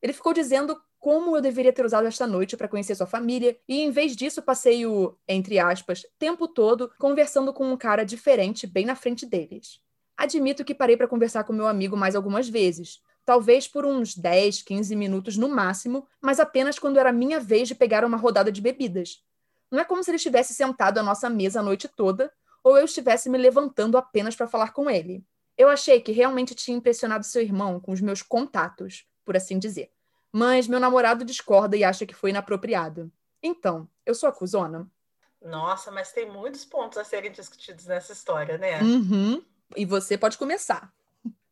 Ele 0.00 0.12
ficou 0.12 0.32
dizendo 0.32 0.80
como 0.98 1.34
eu 1.34 1.40
deveria 1.40 1.72
ter 1.72 1.84
usado 1.84 2.06
esta 2.06 2.26
noite 2.26 2.56
para 2.56 2.68
conhecer 2.68 2.94
sua 2.94 3.06
família, 3.06 3.58
e 3.66 3.80
em 3.80 3.90
vez 3.90 4.14
disso 4.14 4.42
passei 4.42 4.84
o, 4.84 5.16
entre 5.26 5.58
aspas, 5.58 6.02
tempo 6.18 6.46
todo 6.46 6.92
conversando 6.98 7.54
com 7.54 7.72
um 7.72 7.76
cara 7.76 8.04
diferente 8.04 8.66
bem 8.66 8.84
na 8.84 8.94
frente 8.94 9.24
deles. 9.24 9.80
Admito 10.16 10.62
que 10.62 10.74
parei 10.74 10.98
para 10.98 11.08
conversar 11.08 11.44
com 11.44 11.54
meu 11.54 11.66
amigo 11.66 11.96
mais 11.96 12.14
algumas 12.14 12.48
vezes, 12.48 13.00
talvez 13.24 13.66
por 13.66 13.86
uns 13.86 14.14
10, 14.14 14.62
15 14.62 14.94
minutos 14.94 15.38
no 15.38 15.48
máximo, 15.48 16.06
mas 16.20 16.38
apenas 16.38 16.78
quando 16.78 16.98
era 16.98 17.10
minha 17.10 17.40
vez 17.40 17.66
de 17.66 17.74
pegar 17.74 18.04
uma 18.04 18.18
rodada 18.18 18.52
de 18.52 18.60
bebidas. 18.60 19.24
Não 19.70 19.80
é 19.80 19.84
como 19.84 20.02
se 20.02 20.10
ele 20.10 20.16
estivesse 20.16 20.52
sentado 20.52 20.98
à 20.98 21.02
nossa 21.02 21.30
mesa 21.30 21.60
a 21.60 21.62
noite 21.62 21.86
toda, 21.88 22.32
ou 22.62 22.76
eu 22.76 22.84
estivesse 22.84 23.28
me 23.28 23.38
levantando 23.38 23.96
apenas 23.96 24.34
para 24.34 24.48
falar 24.48 24.72
com 24.72 24.90
ele. 24.90 25.24
Eu 25.56 25.68
achei 25.68 26.00
que 26.00 26.12
realmente 26.12 26.54
tinha 26.54 26.76
impressionado 26.76 27.24
seu 27.24 27.42
irmão 27.42 27.78
com 27.78 27.92
os 27.92 28.00
meus 28.00 28.22
contatos, 28.22 29.06
por 29.24 29.36
assim 29.36 29.58
dizer. 29.58 29.90
Mas 30.32 30.66
meu 30.66 30.80
namorado 30.80 31.24
discorda 31.24 31.76
e 31.76 31.84
acha 31.84 32.06
que 32.06 32.14
foi 32.14 32.30
inapropriado. 32.30 33.10
Então, 33.42 33.88
eu 34.04 34.14
sou 34.14 34.28
acusona? 34.28 34.90
Nossa, 35.42 35.90
mas 35.90 36.12
tem 36.12 36.30
muitos 36.30 36.64
pontos 36.64 36.98
a 36.98 37.04
serem 37.04 37.32
discutidos 37.32 37.86
nessa 37.86 38.12
história, 38.12 38.58
né? 38.58 38.80
Uhum. 38.82 39.42
E 39.76 39.84
você 39.86 40.18
pode 40.18 40.36
começar. 40.36 40.92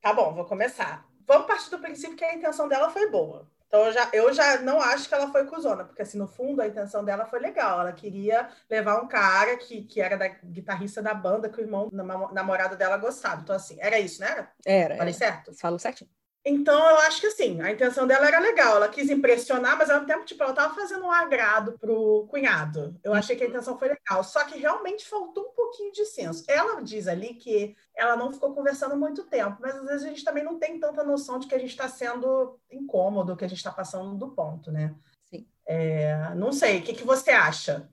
Tá 0.00 0.12
bom, 0.12 0.34
vou 0.34 0.44
começar. 0.44 1.06
Vamos 1.26 1.46
partir 1.46 1.70
do 1.70 1.78
princípio 1.78 2.16
que 2.16 2.24
a 2.24 2.34
intenção 2.34 2.68
dela 2.68 2.90
foi 2.90 3.10
boa. 3.10 3.46
Então 3.68 3.84
eu 3.84 3.92
já, 3.92 4.10
eu 4.14 4.32
já 4.32 4.60
não 4.62 4.80
acho 4.80 5.06
que 5.08 5.14
ela 5.14 5.30
foi 5.30 5.44
cuzona, 5.44 5.84
porque 5.84 6.00
assim, 6.00 6.18
no 6.18 6.26
fundo 6.26 6.62
a 6.62 6.66
intenção 6.66 7.04
dela 7.04 7.26
foi 7.26 7.38
legal. 7.38 7.80
Ela 7.80 7.92
queria 7.92 8.48
levar 8.68 9.00
um 9.00 9.06
cara 9.06 9.56
que, 9.58 9.82
que 9.82 10.00
era 10.00 10.16
da 10.16 10.28
guitarrista 10.28 11.02
da 11.02 11.12
banda 11.12 11.50
que 11.50 11.60
o 11.60 11.64
irmão 11.64 11.90
namorado 12.32 12.76
dela 12.76 12.96
gostava. 12.96 13.42
Então, 13.42 13.54
assim, 13.54 13.76
era 13.78 14.00
isso, 14.00 14.20
né? 14.20 14.28
Era. 14.30 14.48
Era. 14.64 14.96
Falei 14.96 15.14
era. 15.14 15.18
certo? 15.18 15.54
Falo 15.54 15.78
certinho. 15.78 16.10
Então, 16.48 16.78
eu 16.88 16.96
acho 17.00 17.20
que 17.20 17.26
assim, 17.26 17.60
a 17.60 17.70
intenção 17.70 18.06
dela 18.06 18.26
era 18.26 18.38
legal. 18.38 18.76
Ela 18.76 18.88
quis 18.88 19.10
impressionar, 19.10 19.76
mas 19.76 19.90
ao 19.90 19.96
mesmo 19.96 20.06
tempo, 20.06 20.24
tipo, 20.24 20.42
ela 20.42 20.52
estava 20.52 20.74
fazendo 20.74 21.04
um 21.04 21.10
agrado 21.10 21.78
pro 21.78 22.26
cunhado. 22.30 22.98
Eu 23.04 23.12
achei 23.12 23.36
que 23.36 23.44
a 23.44 23.46
intenção 23.46 23.78
foi 23.78 23.88
legal. 23.88 24.24
Só 24.24 24.42
que 24.44 24.58
realmente 24.58 25.06
faltou 25.06 25.44
um 25.44 25.54
pouquinho 25.54 25.92
de 25.92 26.06
senso. 26.06 26.44
Ela 26.48 26.80
diz 26.80 27.06
ali 27.06 27.34
que 27.34 27.76
ela 27.94 28.16
não 28.16 28.32
ficou 28.32 28.54
conversando 28.54 28.96
muito 28.96 29.24
tempo, 29.24 29.58
mas 29.60 29.76
às 29.76 29.84
vezes 29.84 30.04
a 30.04 30.08
gente 30.08 30.24
também 30.24 30.42
não 30.42 30.58
tem 30.58 30.80
tanta 30.80 31.04
noção 31.04 31.38
de 31.38 31.46
que 31.46 31.54
a 31.54 31.58
gente 31.58 31.70
está 31.70 31.86
sendo 31.86 32.58
incômodo, 32.70 33.36
que 33.36 33.44
a 33.44 33.48
gente 33.48 33.58
está 33.58 33.70
passando 33.70 34.16
do 34.16 34.28
ponto, 34.28 34.72
né? 34.72 34.94
Sim. 35.24 35.46
É, 35.66 36.32
não 36.34 36.50
sei, 36.50 36.78
o 36.78 36.82
que, 36.82 36.94
que 36.94 37.04
você 37.04 37.30
acha? 37.30 37.86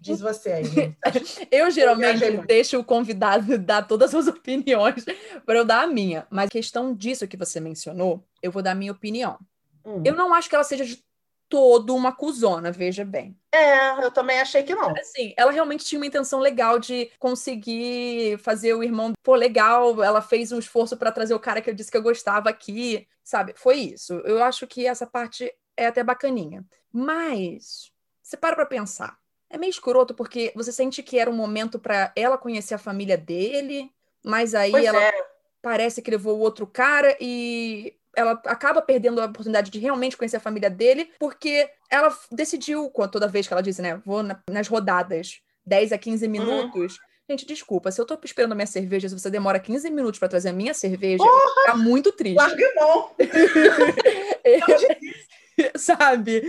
Diz 0.00 0.18
você 0.18 0.52
aí. 0.52 0.64
eu 1.52 1.70
geralmente 1.70 2.24
eu 2.24 2.42
deixo 2.46 2.78
o 2.78 2.84
convidado 2.84 3.56
dar 3.58 3.86
todas 3.86 4.14
as 4.14 4.26
opiniões 4.26 5.04
para 5.44 5.58
eu 5.58 5.64
dar 5.64 5.82
a 5.82 5.86
minha. 5.86 6.26
Mas 6.30 6.46
a 6.46 6.50
questão 6.50 6.94
disso 6.94 7.28
que 7.28 7.36
você 7.36 7.60
mencionou, 7.60 8.24
eu 8.42 8.50
vou 8.50 8.62
dar 8.62 8.72
a 8.72 8.74
minha 8.74 8.92
opinião. 8.92 9.38
Hum. 9.84 10.02
Eu 10.04 10.14
não 10.14 10.32
acho 10.32 10.48
que 10.48 10.54
ela 10.54 10.64
seja 10.64 10.86
de 10.86 11.04
todo 11.50 11.94
uma 11.94 12.12
cuzona, 12.12 12.70
veja 12.70 13.04
bem. 13.04 13.36
É, 13.52 14.02
eu 14.02 14.10
também 14.10 14.40
achei 14.40 14.62
que 14.62 14.74
não. 14.74 14.90
Assim, 14.92 15.34
ela 15.36 15.50
realmente 15.50 15.84
tinha 15.84 15.98
uma 15.98 16.06
intenção 16.06 16.38
legal 16.38 16.78
de 16.78 17.10
conseguir 17.18 18.38
fazer 18.38 18.72
o 18.72 18.82
irmão, 18.82 19.12
pô, 19.22 19.34
legal, 19.34 20.02
ela 20.02 20.22
fez 20.22 20.52
um 20.52 20.60
esforço 20.60 20.96
para 20.96 21.12
trazer 21.12 21.34
o 21.34 21.40
cara 21.40 21.60
que 21.60 21.68
eu 21.68 21.74
disse 21.74 21.90
que 21.90 21.96
eu 21.96 22.02
gostava 22.02 22.48
aqui, 22.48 23.06
sabe? 23.22 23.52
Foi 23.56 23.76
isso. 23.76 24.14
Eu 24.24 24.42
acho 24.42 24.66
que 24.66 24.86
essa 24.86 25.06
parte 25.06 25.52
é 25.76 25.86
até 25.86 26.04
bacaninha. 26.04 26.64
Mas, 26.92 27.90
você 28.22 28.36
para 28.36 28.54
pra 28.54 28.64
pensar 28.64 29.20
é 29.50 29.58
meio 29.58 29.70
escroto 29.70 30.14
porque 30.14 30.52
você 30.54 30.72
sente 30.72 31.02
que 31.02 31.18
era 31.18 31.28
um 31.28 31.34
momento 31.34 31.78
para 31.78 32.12
ela 32.14 32.38
conhecer 32.38 32.74
a 32.74 32.78
família 32.78 33.18
dele, 33.18 33.90
mas 34.24 34.54
aí 34.54 34.70
pois 34.70 34.84
ela 34.84 35.02
é. 35.02 35.12
parece 35.60 36.00
que 36.00 36.10
levou 36.10 36.38
o 36.38 36.40
outro 36.40 36.66
cara 36.66 37.16
e 37.20 37.94
ela 38.16 38.40
acaba 38.46 38.80
perdendo 38.80 39.20
a 39.20 39.26
oportunidade 39.26 39.70
de 39.70 39.78
realmente 39.78 40.16
conhecer 40.16 40.36
a 40.36 40.40
família 40.40 40.70
dele, 40.70 41.10
porque 41.18 41.68
ela 41.90 42.16
decidiu, 42.30 42.90
toda 43.10 43.28
vez 43.28 43.46
que 43.46 43.52
ela 43.52 43.62
disse, 43.62 43.82
né, 43.82 44.00
vou 44.04 44.22
nas 44.48 44.68
rodadas 44.68 45.40
10 45.66 45.92
a 45.92 45.98
15 45.98 46.24
uhum. 46.24 46.30
minutos. 46.30 46.94
Uhum. 46.94 47.10
Gente, 47.30 47.46
desculpa, 47.46 47.92
se 47.92 48.00
eu 48.00 48.04
tô 48.04 48.18
esperando 48.24 48.52
a 48.52 48.56
minha 48.56 48.66
cerveja, 48.66 49.08
se 49.08 49.18
você 49.18 49.30
demora 49.30 49.60
15 49.60 49.88
minutos 49.90 50.18
para 50.18 50.28
trazer 50.28 50.48
a 50.48 50.52
minha 50.52 50.74
cerveja, 50.74 51.22
Porra! 51.22 51.66
tá 51.66 51.76
muito 51.76 52.10
triste. 52.10 52.36
Larga 52.36 52.72
mão! 52.74 53.10
Sabe? 55.76 56.42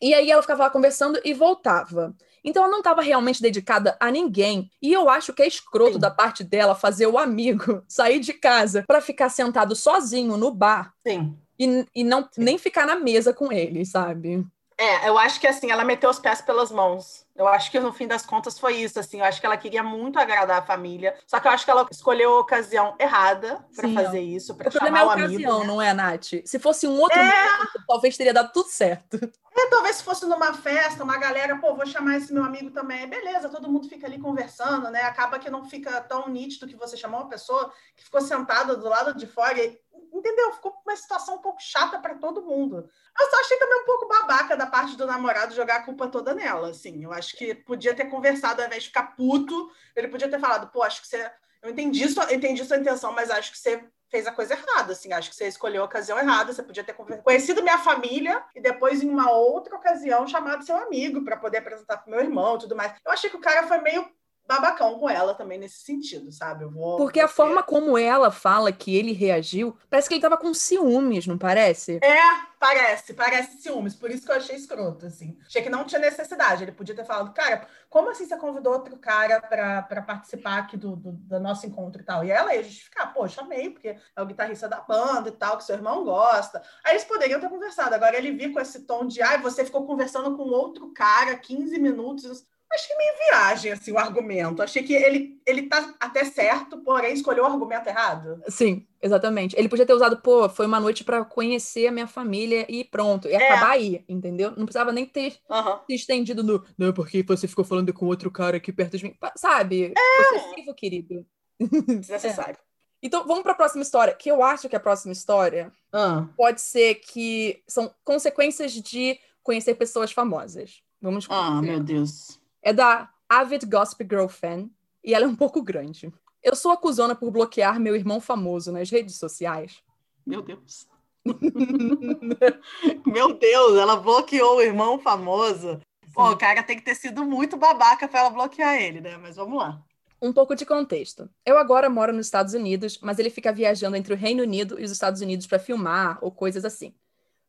E 0.00 0.12
aí 0.12 0.30
ela 0.30 0.42
ficava 0.42 0.64
lá 0.64 0.70
conversando 0.70 1.20
e 1.24 1.32
voltava. 1.32 2.14
Então 2.46 2.62
ela 2.62 2.70
não 2.70 2.78
estava 2.78 3.02
realmente 3.02 3.42
dedicada 3.42 3.96
a 3.98 4.08
ninguém. 4.08 4.70
E 4.80 4.92
eu 4.92 5.10
acho 5.10 5.32
que 5.32 5.42
é 5.42 5.48
escroto 5.48 5.94
Sim. 5.94 5.98
da 5.98 6.10
parte 6.10 6.44
dela 6.44 6.76
fazer 6.76 7.06
o 7.06 7.18
amigo 7.18 7.82
sair 7.88 8.20
de 8.20 8.32
casa 8.32 8.84
para 8.86 9.00
ficar 9.00 9.28
sentado 9.28 9.74
sozinho 9.74 10.36
no 10.36 10.52
bar. 10.52 10.94
Sim. 11.04 11.36
E, 11.58 11.84
e 11.94 12.04
não 12.04 12.22
Sim. 12.30 12.44
nem 12.44 12.56
ficar 12.56 12.86
na 12.86 12.94
mesa 12.94 13.34
com 13.34 13.50
ele, 13.50 13.84
sabe? 13.84 14.46
É, 14.78 15.08
eu 15.08 15.16
acho 15.18 15.40
que 15.40 15.46
assim, 15.46 15.70
ela 15.70 15.84
meteu 15.84 16.10
os 16.10 16.18
pés 16.18 16.42
pelas 16.42 16.70
mãos. 16.70 17.24
Eu 17.34 17.46
acho 17.48 17.70
que 17.70 17.80
no 17.80 17.92
fim 17.92 18.06
das 18.06 18.24
contas 18.24 18.58
foi 18.58 18.76
isso, 18.76 18.98
assim. 18.98 19.20
Eu 19.20 19.24
acho 19.24 19.40
que 19.40 19.46
ela 19.46 19.56
queria 19.56 19.82
muito 19.82 20.18
agradar 20.18 20.58
a 20.58 20.66
família. 20.66 21.14
Só 21.26 21.38
que 21.40 21.46
eu 21.46 21.52
acho 21.52 21.64
que 21.64 21.70
ela 21.70 21.86
escolheu 21.90 22.34
a 22.34 22.40
ocasião 22.40 22.94
errada 22.98 23.64
para 23.74 23.88
fazer 23.88 24.20
isso, 24.20 24.54
para 24.54 24.70
chamar 24.70 25.00
é 25.00 25.04
ocasião, 25.04 25.52
amigo. 25.52 25.60
Né? 25.60 25.66
não 25.66 25.82
é, 25.82 25.92
Nath? 25.92 26.28
Se 26.44 26.58
fosse 26.58 26.86
um 26.86 26.98
outro 26.98 27.18
é... 27.18 27.24
momento, 27.24 27.84
talvez 27.86 28.16
teria 28.16 28.34
dado 28.34 28.52
tudo 28.52 28.68
certo. 28.68 29.18
É, 29.58 29.70
talvez 29.70 29.96
se 29.96 30.04
fosse 30.04 30.26
numa 30.26 30.52
festa, 30.52 31.02
uma 31.02 31.16
galera, 31.16 31.56
pô, 31.56 31.74
vou 31.74 31.86
chamar 31.86 32.18
esse 32.18 32.30
meu 32.30 32.44
amigo 32.44 32.70
também. 32.70 33.06
Beleza, 33.06 33.48
todo 33.48 33.70
mundo 33.70 33.88
fica 33.88 34.06
ali 34.06 34.18
conversando, 34.18 34.90
né? 34.90 35.02
Acaba 35.02 35.38
que 35.38 35.48
não 35.48 35.64
fica 35.64 35.98
tão 36.02 36.28
nítido 36.28 36.66
que 36.66 36.76
você 36.76 36.94
chamou 36.94 37.20
uma 37.20 37.28
pessoa 37.28 37.72
que 37.96 38.04
ficou 38.04 38.20
sentada 38.20 38.76
do 38.76 38.86
lado 38.86 39.14
de 39.14 39.26
fora. 39.26 39.58
E, 39.58 39.78
entendeu? 40.18 40.52
Ficou 40.52 40.74
uma 40.84 40.96
situação 40.96 41.36
um 41.36 41.38
pouco 41.38 41.62
chata 41.62 41.98
para 41.98 42.14
todo 42.14 42.42
mundo. 42.42 42.88
Eu 43.18 43.30
só 43.30 43.40
achei 43.40 43.56
também 43.58 43.82
um 43.82 43.84
pouco 43.84 44.08
babaca 44.08 44.56
da 44.56 44.66
parte 44.66 44.96
do 44.96 45.06
namorado 45.06 45.54
jogar 45.54 45.76
a 45.76 45.82
culpa 45.82 46.08
toda 46.08 46.34
nela, 46.34 46.70
assim. 46.70 47.04
Eu 47.04 47.12
acho 47.12 47.36
que 47.36 47.54
podia 47.54 47.94
ter 47.94 48.06
conversado 48.06 48.60
ao 48.60 48.66
invés 48.66 48.82
de 48.82 48.88
ficar 48.88 49.14
puto. 49.16 49.70
Ele 49.94 50.08
podia 50.08 50.28
ter 50.28 50.40
falado, 50.40 50.68
pô, 50.68 50.82
acho 50.82 51.00
que 51.00 51.08
você. 51.08 51.30
Eu 51.62 51.70
entendi 51.70 52.08
sua, 52.08 52.32
entendi 52.32 52.64
sua 52.64 52.76
intenção, 52.76 53.12
mas 53.12 53.30
acho 53.30 53.50
que 53.50 53.58
você 53.58 53.82
fez 54.08 54.26
a 54.26 54.32
coisa 54.32 54.54
errada, 54.54 54.92
assim, 54.92 55.12
acho 55.12 55.30
que 55.30 55.36
você 55.36 55.48
escolheu 55.48 55.82
a 55.82 55.86
ocasião 55.86 56.18
errada, 56.18 56.52
você 56.52 56.62
podia 56.62 56.84
ter 56.84 56.94
conhecido 56.94 57.62
minha 57.62 57.78
família 57.78 58.42
e 58.54 58.60
depois 58.60 59.02
em 59.02 59.10
uma 59.10 59.30
outra 59.32 59.76
ocasião 59.76 60.26
chamado 60.26 60.64
seu 60.64 60.76
amigo 60.76 61.24
para 61.24 61.36
poder 61.36 61.58
apresentar 61.58 61.96
para 61.98 62.10
meu 62.10 62.20
irmão 62.20 62.56
tudo 62.56 62.76
mais. 62.76 62.94
Eu 63.04 63.10
achei 63.10 63.28
que 63.28 63.36
o 63.36 63.40
cara 63.40 63.66
foi 63.66 63.78
meio 63.78 64.08
babacão 64.46 64.98
com 64.98 65.08
ela 65.08 65.34
também 65.34 65.58
nesse 65.58 65.78
sentido, 65.78 66.30
sabe? 66.30 66.64
Eu 66.64 66.70
vou, 66.70 66.96
Porque 66.96 67.20
a 67.20 67.28
forma 67.28 67.62
como 67.62 67.98
ela 67.98 68.30
fala 68.30 68.72
que 68.72 68.94
ele 68.94 69.12
reagiu, 69.12 69.76
parece 69.90 70.08
que 70.08 70.14
ele 70.14 70.22
tava 70.22 70.36
com 70.36 70.54
ciúmes, 70.54 71.26
não 71.26 71.36
parece? 71.36 71.98
É, 72.02 72.20
parece, 72.58 73.12
parece 73.12 73.60
ciúmes. 73.60 73.94
Por 73.94 74.10
isso 74.10 74.24
que 74.24 74.30
eu 74.30 74.36
achei 74.36 74.54
escroto, 74.54 75.06
assim. 75.06 75.36
Achei 75.46 75.62
que 75.62 75.68
não 75.68 75.84
tinha 75.84 76.00
necessidade. 76.00 76.62
Ele 76.62 76.72
podia 76.72 76.94
ter 76.94 77.04
falado, 77.04 77.34
cara, 77.34 77.66
como 77.90 78.10
assim 78.10 78.26
você 78.26 78.36
convidou 78.36 78.72
outro 78.72 78.96
cara 78.98 79.40
para 79.40 80.02
participar 80.02 80.58
aqui 80.58 80.76
do, 80.76 80.94
do, 80.94 81.12
do, 81.12 81.40
nosso 81.40 81.66
encontro 81.66 82.00
e 82.00 82.04
tal? 82.04 82.24
E 82.24 82.30
ela 82.30 82.54
ia 82.54 82.62
justificar, 82.62 83.12
pô, 83.12 83.26
chamei, 83.26 83.70
porque 83.70 83.96
é 84.14 84.22
o 84.22 84.26
guitarrista 84.26 84.68
da 84.68 84.80
banda 84.80 85.28
e 85.28 85.32
tal, 85.32 85.58
que 85.58 85.64
seu 85.64 85.74
irmão 85.74 86.04
gosta. 86.04 86.62
Aí 86.84 86.92
eles 86.92 87.04
poderiam 87.04 87.40
ter 87.40 87.48
conversado. 87.48 87.94
Agora 87.94 88.16
ele 88.16 88.30
vir 88.30 88.52
com 88.52 88.60
esse 88.60 88.82
tom 88.82 89.06
de, 89.06 89.20
ai, 89.22 89.38
você 89.38 89.64
ficou 89.64 89.84
conversando 89.86 90.36
com 90.36 90.44
outro 90.44 90.92
cara 90.92 91.36
15 91.36 91.78
minutos 91.80 92.46
Acho 92.72 92.88
que 92.88 92.96
meio 92.96 93.12
viagem, 93.28 93.72
assim, 93.72 93.92
o 93.92 93.98
argumento. 93.98 94.62
Achei 94.62 94.82
que 94.82 94.92
ele, 94.92 95.40
ele 95.46 95.62
tá 95.62 95.94
até 96.00 96.24
certo, 96.24 96.78
porém 96.78 97.14
escolheu 97.14 97.44
o 97.44 97.46
argumento 97.46 97.88
errado. 97.88 98.42
Sim, 98.48 98.86
exatamente. 99.00 99.56
Ele 99.56 99.68
podia 99.68 99.86
ter 99.86 99.94
usado, 99.94 100.18
pô, 100.18 100.48
foi 100.48 100.66
uma 100.66 100.80
noite 100.80 101.04
para 101.04 101.24
conhecer 101.24 101.86
a 101.86 101.92
minha 101.92 102.06
família 102.06 102.66
e 102.68 102.84
pronto. 102.84 103.28
E 103.28 103.32
é. 103.32 103.36
acabar 103.36 103.70
aí, 103.70 104.04
entendeu? 104.08 104.50
Não 104.56 104.66
precisava 104.66 104.92
nem 104.92 105.06
ter 105.06 105.38
uhum. 105.48 105.78
se 105.86 105.94
estendido 105.94 106.42
no. 106.42 106.62
Não, 106.76 106.92
porque 106.92 107.22
você 107.22 107.48
ficou 107.48 107.64
falando 107.64 107.92
com 107.94 108.06
outro 108.06 108.30
cara 108.30 108.56
aqui 108.56 108.72
perto 108.72 108.98
de 108.98 109.04
mim. 109.04 109.14
Sabe? 109.36 109.94
É. 109.96 110.34
Possessivo, 110.34 110.74
querido. 110.74 111.26
Desnecessário. 112.00 112.58
É. 112.60 112.66
Então, 113.02 113.26
vamos 113.26 113.42
para 113.42 113.52
a 113.52 113.56
próxima 113.56 113.82
história, 113.82 114.14
que 114.14 114.30
eu 114.30 114.42
acho 114.42 114.68
que 114.68 114.76
a 114.76 114.80
próxima 114.80 115.12
história 115.12 115.72
uhum. 115.94 116.26
pode 116.36 116.60
ser 116.60 116.96
que 116.96 117.62
são 117.66 117.94
consequências 118.04 118.72
de 118.72 119.18
conhecer 119.42 119.74
pessoas 119.74 120.10
famosas. 120.10 120.82
Vamos 121.00 121.26
Ah, 121.30 121.62
meu 121.62 121.78
Deus. 121.78 122.40
É 122.66 122.72
da 122.72 123.08
Avid 123.28 123.64
Gossip 123.64 124.02
Girl 124.02 124.26
Fan 124.26 124.68
e 125.04 125.14
ela 125.14 125.24
é 125.24 125.28
um 125.28 125.36
pouco 125.36 125.62
grande. 125.62 126.12
Eu 126.42 126.56
sou 126.56 126.72
acusona 126.72 127.14
por 127.14 127.30
bloquear 127.30 127.78
meu 127.78 127.94
irmão 127.94 128.20
famoso 128.20 128.72
nas 128.72 128.90
redes 128.90 129.14
sociais. 129.20 129.80
Meu 130.26 130.42
Deus. 130.42 130.88
meu 133.06 133.34
Deus, 133.34 133.78
ela 133.78 133.94
bloqueou 133.94 134.56
o 134.56 134.60
irmão 134.60 134.98
famoso. 134.98 135.78
Pô, 136.12 136.32
o 136.32 136.36
cara 136.36 136.60
tem 136.64 136.76
que 136.76 136.84
ter 136.84 136.96
sido 136.96 137.24
muito 137.24 137.56
babaca 137.56 138.08
para 138.08 138.18
ela 138.18 138.30
bloquear 138.30 138.82
ele, 138.82 139.00
né? 139.00 139.16
Mas 139.16 139.36
vamos 139.36 139.58
lá. 139.58 139.80
Um 140.20 140.32
pouco 140.32 140.56
de 140.56 140.66
contexto. 140.66 141.30
Eu 141.44 141.58
agora 141.58 141.88
moro 141.88 142.12
nos 142.12 142.26
Estados 142.26 142.52
Unidos, 142.52 142.98
mas 143.00 143.20
ele 143.20 143.30
fica 143.30 143.52
viajando 143.52 143.94
entre 143.94 144.12
o 144.12 144.16
Reino 144.16 144.42
Unido 144.42 144.80
e 144.80 144.82
os 144.82 144.90
Estados 144.90 145.20
Unidos 145.20 145.46
para 145.46 145.60
filmar 145.60 146.18
ou 146.20 146.32
coisas 146.32 146.64
assim. 146.64 146.92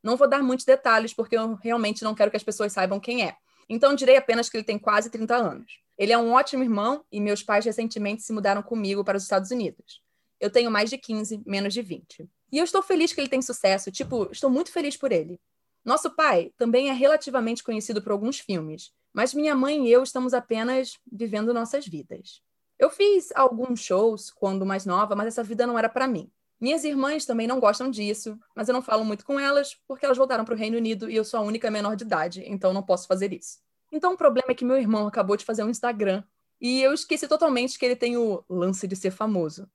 Não 0.03 0.15
vou 0.15 0.29
dar 0.29 0.43
muitos 0.43 0.63
detalhes 0.63 1.12
porque 1.12 1.36
eu 1.36 1.55
realmente 1.55 2.03
não 2.03 2.13
quero 2.13 2.29
que 2.29 2.38
as 2.38 2.43
pessoas 2.43 2.71
saibam 2.71 3.00
quem 3.00 3.24
é. 3.24 3.36
Então 3.69 3.93
direi 3.95 4.17
apenas 4.17 4.50
que 4.50 4.57
ele 4.57 4.63
tem 4.63 4.79
quase 4.79 5.09
30 5.09 5.36
anos. 5.36 5.79
Ele 5.97 6.13
é 6.13 6.17
um 6.17 6.31
ótimo 6.31 6.63
irmão 6.63 7.03
e 7.12 7.19
meus 7.19 7.43
pais 7.43 7.65
recentemente 7.65 8.21
se 8.21 8.31
mudaram 8.31 8.62
comigo 8.62 9.03
para 9.03 9.17
os 9.17 9.24
Estados 9.24 9.51
Unidos. 9.51 10.01
Eu 10.39 10.50
tenho 10.50 10.69
mais 10.69 10.89
de 10.89 10.97
15, 10.97 11.41
menos 11.45 11.74
de 11.74 11.81
20. 11.81 12.29
E 12.51 12.57
eu 12.57 12.63
estou 12.63 12.81
feliz 12.81 13.12
que 13.12 13.19
ele 13.19 13.29
tem 13.29 13.41
sucesso, 13.41 13.91
tipo, 13.91 14.29
estou 14.31 14.50
muito 14.50 14.71
feliz 14.71 14.95
por 14.95 15.12
ele. 15.12 15.39
Nosso 15.83 16.12
pai 16.12 16.51
também 16.57 16.89
é 16.89 16.93
relativamente 16.93 17.63
conhecido 17.63 18.01
por 18.01 18.12
alguns 18.12 18.39
filmes, 18.39 18.91
mas 19.13 19.33
minha 19.33 19.55
mãe 19.55 19.88
e 19.88 19.91
eu 19.91 20.03
estamos 20.03 20.33
apenas 20.33 20.97
vivendo 21.12 21.53
nossas 21.53 21.88
vidas. 21.88 22.41
Eu 22.77 22.89
fiz 22.89 23.31
alguns 23.36 23.79
shows 23.79 24.29
quando 24.29 24.65
mais 24.65 24.86
nova, 24.86 25.15
mas 25.15 25.27
essa 25.27 25.43
vida 25.43 25.65
não 25.65 25.79
era 25.79 25.89
para 25.89 26.07
mim. 26.07 26.29
Minhas 26.59 26.83
irmãs 26.83 27.25
também 27.25 27.45
não 27.45 27.59
gostam 27.59 27.89
disso, 27.89 28.39
mas 28.55 28.67
eu 28.67 28.73
não 28.73 28.81
falo 28.81 29.05
muito 29.05 29.23
com 29.23 29.39
elas 29.39 29.75
porque 29.87 30.05
elas 30.05 30.17
voltaram 30.17 30.43
para 30.43 30.55
o 30.55 30.57
Reino 30.57 30.77
Unido 30.77 31.09
e 31.09 31.15
eu 31.15 31.23
sou 31.23 31.39
a 31.39 31.43
única 31.43 31.69
menor 31.69 31.95
de 31.95 32.03
idade, 32.03 32.43
então 32.47 32.73
não 32.73 32.81
posso 32.81 33.07
fazer 33.07 33.31
isso. 33.31 33.59
Então 33.91 34.13
o 34.13 34.17
problema 34.17 34.51
é 34.51 34.55
que 34.55 34.65
meu 34.65 34.77
irmão 34.77 35.07
acabou 35.07 35.37
de 35.37 35.45
fazer 35.45 35.63
um 35.63 35.69
Instagram 35.69 36.23
e 36.59 36.81
eu 36.81 36.93
esqueci 36.93 37.27
totalmente 37.27 37.77
que 37.77 37.85
ele 37.85 37.95
tem 37.95 38.17
o 38.17 38.43
lance 38.49 38.87
de 38.87 38.95
ser 38.95 39.11
famoso. 39.11 39.69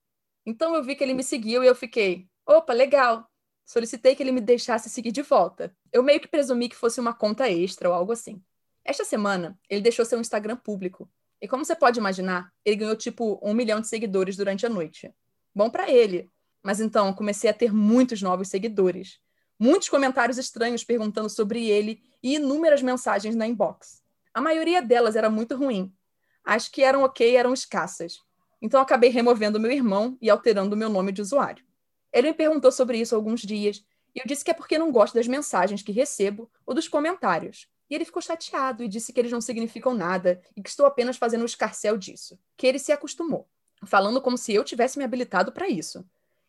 Então 0.45 0.75
eu 0.75 0.83
vi 0.83 0.95
que 0.95 1.03
ele 1.03 1.13
me 1.13 1.23
seguiu 1.23 1.63
e 1.63 1.67
eu 1.67 1.75
fiquei, 1.75 2.27
opa, 2.45 2.73
legal. 2.73 3.29
Solicitei 3.65 4.13
que 4.13 4.21
ele 4.21 4.33
me 4.33 4.41
deixasse 4.41 4.89
seguir 4.89 5.13
de 5.13 5.21
volta. 5.21 5.73
Eu 5.91 6.03
meio 6.03 6.19
que 6.19 6.27
presumi 6.27 6.67
que 6.67 6.75
fosse 6.75 6.99
uma 6.99 7.13
conta 7.13 7.49
extra 7.49 7.87
ou 7.87 7.95
algo 7.95 8.11
assim. 8.11 8.43
Esta 8.83 9.05
semana, 9.05 9.57
ele 9.69 9.79
deixou 9.79 10.03
seu 10.03 10.19
Instagram 10.19 10.57
público. 10.57 11.09
E 11.41 11.47
como 11.47 11.63
você 11.63 11.75
pode 11.75 11.97
imaginar, 11.97 12.51
ele 12.65 12.75
ganhou 12.75 12.95
tipo 12.95 13.39
um 13.41 13.53
milhão 13.53 13.79
de 13.79 13.87
seguidores 13.87 14.35
durante 14.35 14.65
a 14.65 14.69
noite. 14.69 15.13
Bom 15.55 15.69
para 15.69 15.89
ele. 15.89 16.32
Mas 16.63 16.79
então 16.79 17.13
comecei 17.13 17.49
a 17.49 17.53
ter 17.53 17.73
muitos 17.73 18.21
novos 18.21 18.47
seguidores. 18.47 19.19
Muitos 19.59 19.89
comentários 19.89 20.37
estranhos 20.37 20.83
perguntando 20.83 21.29
sobre 21.29 21.69
ele 21.69 22.01
e 22.23 22.35
inúmeras 22.35 22.81
mensagens 22.81 23.35
na 23.35 23.45
inbox. 23.45 24.01
A 24.33 24.41
maioria 24.41 24.81
delas 24.81 25.15
era 25.15 25.29
muito 25.29 25.55
ruim. 25.55 25.93
As 26.43 26.67
que 26.67 26.81
eram 26.81 27.03
ok 27.03 27.35
eram 27.35 27.53
escassas. 27.53 28.19
Então 28.61 28.81
acabei 28.81 29.09
removendo 29.09 29.59
meu 29.59 29.71
irmão 29.71 30.17
e 30.21 30.29
alterando 30.29 30.75
meu 30.75 30.89
nome 30.89 31.11
de 31.11 31.21
usuário. 31.21 31.63
Ele 32.11 32.29
me 32.29 32.33
perguntou 32.33 32.71
sobre 32.71 32.97
isso 32.97 33.15
alguns 33.15 33.41
dias 33.41 33.83
e 34.15 34.19
eu 34.19 34.25
disse 34.25 34.43
que 34.45 34.51
é 34.51 34.53
porque 34.53 34.77
não 34.77 34.91
gosto 34.91 35.15
das 35.15 35.27
mensagens 35.27 35.81
que 35.81 35.91
recebo 35.91 36.49
ou 36.65 36.73
dos 36.73 36.87
comentários. 36.87 37.67
E 37.89 37.95
ele 37.95 38.05
ficou 38.05 38.21
chateado 38.21 38.83
e 38.83 38.87
disse 38.87 39.11
que 39.11 39.19
eles 39.19 39.31
não 39.31 39.41
significam 39.41 39.93
nada 39.93 40.41
e 40.55 40.61
que 40.61 40.69
estou 40.69 40.85
apenas 40.85 41.17
fazendo 41.17 41.41
um 41.41 41.45
escarcel 41.45 41.97
disso, 41.97 42.39
que 42.55 42.65
ele 42.65 42.79
se 42.79 42.91
acostumou, 42.91 43.47
falando 43.85 44.21
como 44.21 44.37
se 44.37 44.53
eu 44.53 44.63
tivesse 44.63 44.97
me 44.97 45.03
habilitado 45.03 45.51
para 45.51 45.67
isso. 45.67 46.05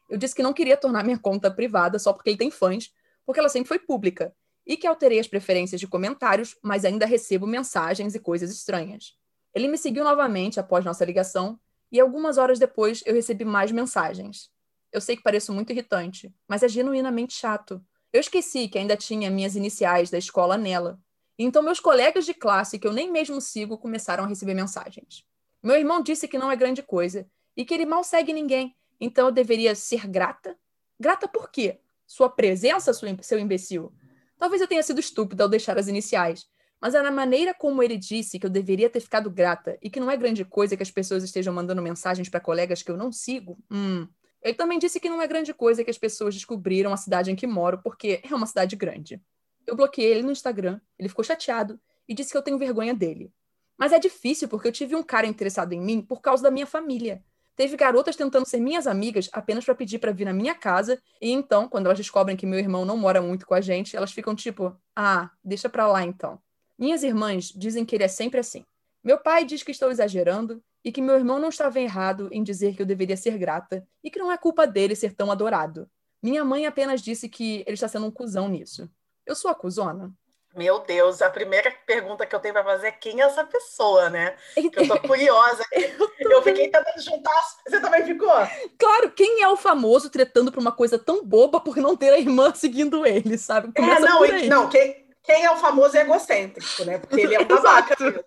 Eu 0.09 0.19
disse 0.19 0.35
que 0.35 0.43
não 0.43 0.53
queria 0.53 0.77
tornar 0.77 1.05
minha 1.05 1.19
conta 1.19 1.51
privada 1.51 1.99
só 1.99 2.13
porque 2.13 2.31
ele 2.31 2.37
tem 2.37 2.51
fãs, 2.51 2.93
porque 3.25 3.41
ela 3.41 3.49
sempre 3.49 3.69
foi 3.69 3.79
pública, 3.79 4.35
e 4.67 4.77
que 4.77 4.87
alterei 4.87 5.19
as 5.19 5.29
preferências 5.29 5.81
de 5.81 5.87
comentários, 5.87 6.57
mas 6.63 6.85
ainda 6.85 7.07
recebo 7.07 7.47
mensagens 7.47 8.15
e 8.15 8.21
coisas 8.21 8.51
estranhas. 8.51 9.15
Ele 9.55 9.69
me 9.69 9.79
seguiu 9.79 10.05
novamente 10.05 10.59
após 10.59 10.85
nossa 10.85 11.05
ligação, 11.05 11.59
e 11.91 12.01
algumas 12.01 12.39
horas 12.39 12.59
depois 12.59 13.03
eu 13.07 13.15
recebi 13.15 13.45
mais 13.45 13.71
mensagens. 13.71 14.51
Eu 14.93 15.01
sei 15.01 15.17
que 15.17 15.23
pareço 15.23 15.53
muito 15.53 15.71
irritante, 15.71 16.35
mas 16.49 16.63
é 16.63 16.69
genuinamente 16.69 17.35
chato. 17.35 17.85
Eu 18.13 18.21
esqueci 18.21 18.69
que 18.69 18.79
ainda 18.79 18.97
tinha 18.97 19.31
minhas 19.31 19.57
iniciais 19.57 20.11
da 20.11 20.19
escola 20.19 20.57
nela. 20.57 20.99
Então 21.39 21.63
meus 21.63 21.81
colegas 21.81 22.25
de 22.25 22.33
classe, 22.33 22.79
que 22.79 22.87
eu 22.87 22.93
nem 22.93 23.11
mesmo 23.11 23.41
sigo, 23.41 23.77
começaram 23.77 24.25
a 24.25 24.27
receber 24.27 24.55
mensagens. 24.55 25.25
Meu 25.63 25.77
irmão 25.77 26.03
disse 26.03 26.29
que 26.29 26.39
não 26.39 26.51
é 26.51 26.57
grande 26.57 26.83
coisa 26.83 27.29
e 27.57 27.65
que 27.65 27.75
ele 27.75 27.87
mal 27.87 28.05
segue 28.05 28.33
ninguém, 28.33 28.77
então 29.05 29.27
eu 29.27 29.33
deveria 29.33 29.75
ser 29.75 30.07
grata? 30.07 30.57
Grata 30.99 31.29
por 31.29 31.51
quê? 31.51 31.81
Sua 32.07 32.29
presença, 32.29 32.93
seu 32.93 33.39
imbecil? 33.39 33.93
Talvez 34.39 34.61
eu 34.61 34.69
tenha 34.69 34.83
sido 34.83 35.01
estúpida 35.01 35.45
ao 35.45 35.49
deixar 35.49 35.79
as 35.79 35.89
iniciais, 35.89 36.47
mas 36.81 36.95
é 36.95 37.01
na 37.01 37.11
maneira 37.11 37.55
como 37.55 37.83
ele 37.83 37.97
disse 37.97 38.39
que 38.39 38.47
eu 38.47 38.51
deveria 38.51 38.91
ter 38.91 39.01
ficado 39.01 39.31
grata 39.31 39.79
e 39.81 39.89
que 39.89 40.01
não 40.01 40.11
é 40.11 40.17
grande 40.17 40.45
coisa 40.45 40.77
que 40.77 40.83
as 40.83 40.91
pessoas 40.91 41.23
estejam 41.25 41.55
mandando 41.55 41.81
mensagens 41.81 42.29
para 42.29 42.41
colegas 42.41 42.83
que 42.83 42.91
eu 42.91 42.97
não 42.97 43.11
sigo. 43.11 43.59
Hum, 43.71 44.07
ele 44.43 44.55
também 44.55 44.79
disse 44.79 45.01
que 45.01 45.09
não 45.09 45.23
é 45.23 45.27
grande 45.27 45.55
coisa 45.55 45.83
que 45.83 45.91
as 45.91 45.97
pessoas 45.97 46.35
descobriram 46.35 46.93
a 46.93 46.97
cidade 46.99 47.31
em 47.31 47.37
que 47.37 47.47
moro, 47.47 47.81
porque 47.83 48.21
é 48.23 48.35
uma 48.35 48.47
cidade 48.47 48.77
grande. 48.77 49.19
Eu 49.67 49.75
bloqueei 49.75 50.13
ele 50.13 50.23
no 50.23 50.31
Instagram, 50.31 50.79
ele 50.99 51.09
ficou 51.09 51.25
chateado 51.25 51.81
e 52.07 52.15
disse 52.15 52.31
que 52.31 52.37
eu 52.37 52.43
tenho 52.43 52.59
vergonha 52.59 52.93
dele. 52.93 53.33
Mas 53.79 53.93
é 53.93 53.99
difícil 53.99 54.47
porque 54.47 54.69
eu 54.69 54.73
tive 54.73 54.95
um 54.95 55.03
cara 55.03 55.27
interessado 55.27 55.73
em 55.73 55.81
mim 55.81 56.03
por 56.03 56.21
causa 56.21 56.43
da 56.43 56.51
minha 56.51 56.67
família. 56.67 57.25
Teve 57.57 57.77
garotas 57.77 58.17
tentando 58.17 58.47
ser 58.47 58.61
minhas 58.61 58.87
amigas 58.87 59.29
apenas 59.33 59.65
para 59.65 59.75
pedir 59.75 59.99
para 59.99 60.13
vir 60.13 60.25
na 60.25 60.33
minha 60.33 60.55
casa, 60.55 61.01
e 61.21 61.31
então, 61.31 61.69
quando 61.69 61.87
elas 61.87 61.99
descobrem 61.99 62.37
que 62.37 62.47
meu 62.47 62.59
irmão 62.59 62.85
não 62.85 62.97
mora 62.97 63.23
muito 63.23 63.47
com 63.47 63.55
a 63.55 63.61
gente, 63.61 63.97
elas 63.97 64.13
ficam 64.13 64.35
tipo: 64.35 64.77
"Ah, 64.97 65.31
deixa 65.43 65.69
pra 65.69 65.87
lá 65.87 66.03
então". 66.05 66.41
Minhas 66.79 67.03
irmãs 67.05 67.47
dizem 67.55 67.85
que 67.85 67.95
ele 67.95 68.05
é 68.05 68.09
sempre 68.09 68.41
assim. 68.41 68.65
Meu 69.03 69.19
pai 69.23 69.45
diz 69.45 69.63
que 69.63 69.71
estou 69.71 69.91
exagerando 69.91 70.63
e 70.85 70.91
que 70.91 71.01
meu 71.01 71.15
irmão 71.15 71.39
não 71.39 71.49
estava 71.49 71.79
errado 71.81 72.29
em 72.33 72.43
dizer 72.43 72.75
que 72.75 72.83
eu 72.83 72.87
deveria 72.87 73.17
ser 73.17 73.39
grata 73.39 73.87
e 74.03 74.11
que 74.11 74.19
não 74.19 74.33
é 74.33 74.37
culpa 74.37 74.67
dele 74.67 74.97
ser 74.97 75.15
tão 75.15 75.31
adorado. 75.31 75.89
Minha 76.23 76.45
mãe 76.45 76.67
apenas 76.67 77.03
disse 77.03 77.29
que 77.29 77.63
ele 77.67 77.75
está 77.75 77.87
sendo 77.89 78.07
um 78.07 78.11
cuzão 78.11 78.49
nisso. 78.49 78.91
Eu 79.27 79.35
sou 79.37 79.51
a 79.51 79.55
cuzona? 79.55 80.13
Meu 80.55 80.81
Deus, 80.81 81.21
a 81.21 81.31
primeira 81.31 81.73
pergunta 81.85 82.25
que 82.25 82.35
eu 82.35 82.41
tenho 82.41 82.55
para 82.55 82.65
fazer 82.65 82.89
é 82.89 82.93
quem 82.93 83.21
é 83.21 83.25
essa 83.25 83.45
pessoa, 83.45 84.09
né? 84.09 84.37
Que 84.55 84.71
eu 84.77 84.89
tô 84.89 85.01
curiosa. 85.01 85.65
eu, 85.73 86.31
eu 86.31 86.43
fiquei 86.43 86.69
tentando 86.69 87.03
juntar. 87.03 87.43
Você 87.67 87.81
também 87.81 88.05
ficou? 88.05 88.33
Claro, 88.79 89.11
quem 89.11 89.43
é 89.43 89.49
o 89.49 89.57
famoso 89.57 90.11
tretando 90.11 90.53
por 90.53 90.61
uma 90.61 90.73
coisa 90.73 90.99
tão 90.99 91.25
boba 91.25 91.61
por 91.61 91.77
não 91.77 91.97
ter 91.97 92.13
a 92.13 92.19
irmã 92.19 92.55
seguindo 92.55 93.05
ele, 93.05 93.37
sabe? 93.37 93.71
É, 93.75 93.81
Começa 93.81 94.07
é, 94.07 94.09
não, 94.09 94.61
não, 94.63 94.69
quem, 94.69 95.07
quem 95.23 95.45
é 95.45 95.51
o 95.51 95.57
famoso 95.57 95.97
egocêntrico, 95.97 96.85
né? 96.85 96.99
Porque 96.99 97.21
ele 97.21 97.35
é 97.35 97.41
um 97.41 97.45
babaca 97.49 97.97
mesmo 97.99 98.25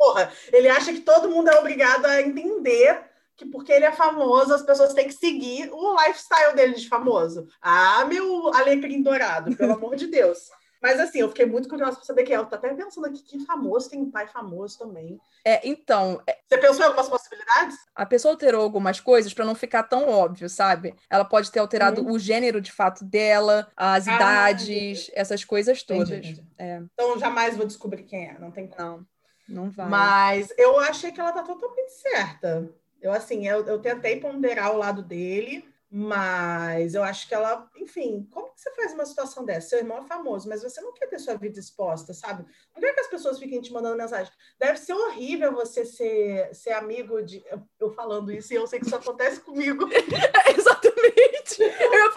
porra, 0.00 0.32
ele 0.50 0.66
acha 0.66 0.94
que 0.94 1.02
todo 1.02 1.28
mundo 1.28 1.50
é 1.50 1.58
obrigado 1.58 2.06
a 2.06 2.22
entender 2.22 3.04
que 3.36 3.44
porque 3.44 3.70
ele 3.70 3.84
é 3.84 3.92
famoso, 3.92 4.54
as 4.54 4.62
pessoas 4.62 4.94
têm 4.94 5.06
que 5.06 5.14
seguir 5.14 5.70
o 5.72 5.94
lifestyle 5.94 6.54
dele 6.54 6.74
de 6.74 6.88
famoso. 6.88 7.46
Ah, 7.60 8.04
meu 8.06 8.48
alecrim 8.54 9.02
dourado, 9.02 9.54
pelo 9.56 9.74
amor 9.74 9.96
de 9.96 10.06
Deus. 10.06 10.50
Mas 10.82 10.98
assim, 10.98 11.20
eu 11.20 11.28
fiquei 11.28 11.46
muito 11.46 11.68
curiosa 11.68 11.96
para 11.96 12.04
saber 12.04 12.24
quem 12.24 12.34
é. 12.34 12.38
Eu 12.38 12.46
tô 12.46 12.54
até 12.54 12.72
pensando 12.72 13.06
aqui 13.06 13.22
que 13.22 13.44
famoso 13.44 13.90
tem 13.90 14.00
um 14.00 14.10
pai 14.10 14.26
famoso 14.26 14.78
também. 14.78 15.20
É, 15.44 15.66
então. 15.68 16.22
É... 16.26 16.38
Você 16.48 16.58
pensou 16.58 16.84
em 16.84 16.88
algumas 16.88 17.08
possibilidades? 17.08 17.76
A 17.94 18.06
pessoa 18.06 18.32
alterou 18.32 18.62
algumas 18.62 18.98
coisas 18.98 19.34
para 19.34 19.44
não 19.44 19.54
ficar 19.54 19.82
tão 19.82 20.08
óbvio, 20.08 20.48
sabe? 20.48 20.94
Ela 21.08 21.24
pode 21.24 21.50
ter 21.50 21.58
alterado 21.58 22.02
uhum. 22.02 22.12
o 22.12 22.18
gênero 22.18 22.60
de 22.60 22.72
fato 22.72 23.04
dela, 23.04 23.70
as 23.76 24.08
ah, 24.08 24.14
idades, 24.14 25.10
essas 25.14 25.44
coisas 25.44 25.82
todas. 25.82 26.08
Entendi, 26.08 26.32
entendi. 26.32 26.48
É. 26.58 26.82
Então 26.94 27.18
jamais 27.18 27.56
vou 27.56 27.66
descobrir 27.66 28.04
quem 28.04 28.28
é, 28.28 28.38
não 28.38 28.50
tem 28.50 28.66
como. 28.66 28.80
Não. 28.80 29.06
Não 29.50 29.68
vai. 29.68 29.88
Mas 29.88 30.54
eu 30.56 30.78
achei 30.78 31.10
que 31.10 31.20
ela 31.20 31.32
tá 31.32 31.42
totalmente 31.42 31.90
certa. 31.90 32.70
Eu, 33.02 33.12
assim, 33.12 33.46
eu, 33.46 33.66
eu 33.66 33.80
tentei 33.80 34.20
ponderar 34.20 34.72
o 34.72 34.78
lado 34.78 35.02
dele, 35.02 35.68
mas 35.92 36.94
eu 36.94 37.02
acho 37.02 37.26
que 37.26 37.34
ela, 37.34 37.68
enfim, 37.76 38.24
como 38.30 38.54
que 38.54 38.60
você 38.60 38.70
faz 38.76 38.92
uma 38.92 39.04
situação 39.04 39.44
dessa? 39.44 39.70
Seu 39.70 39.78
irmão 39.80 39.98
é 39.98 40.02
famoso, 40.02 40.48
mas 40.48 40.62
você 40.62 40.80
não 40.80 40.92
quer 40.92 41.06
ter 41.06 41.18
sua 41.18 41.34
vida 41.34 41.58
exposta, 41.58 42.14
sabe? 42.14 42.46
Não 42.72 42.80
quer 42.80 42.94
que 42.94 43.00
as 43.00 43.08
pessoas 43.08 43.40
fiquem 43.40 43.60
te 43.60 43.72
mandando 43.72 43.96
mensagem. 43.96 44.32
Deve 44.56 44.78
ser 44.78 44.92
horrível 44.92 45.52
você 45.52 45.84
ser, 45.84 46.54
ser 46.54 46.72
amigo 46.72 47.20
de. 47.22 47.44
Eu, 47.50 47.60
eu 47.80 47.90
falando 47.90 48.30
isso 48.30 48.52
e 48.52 48.56
eu 48.56 48.68
sei 48.68 48.78
que 48.78 48.86
isso 48.86 48.94
acontece 48.94 49.40
comigo. 49.40 49.88
exatamente. 50.56 51.60
Eu 51.60 52.12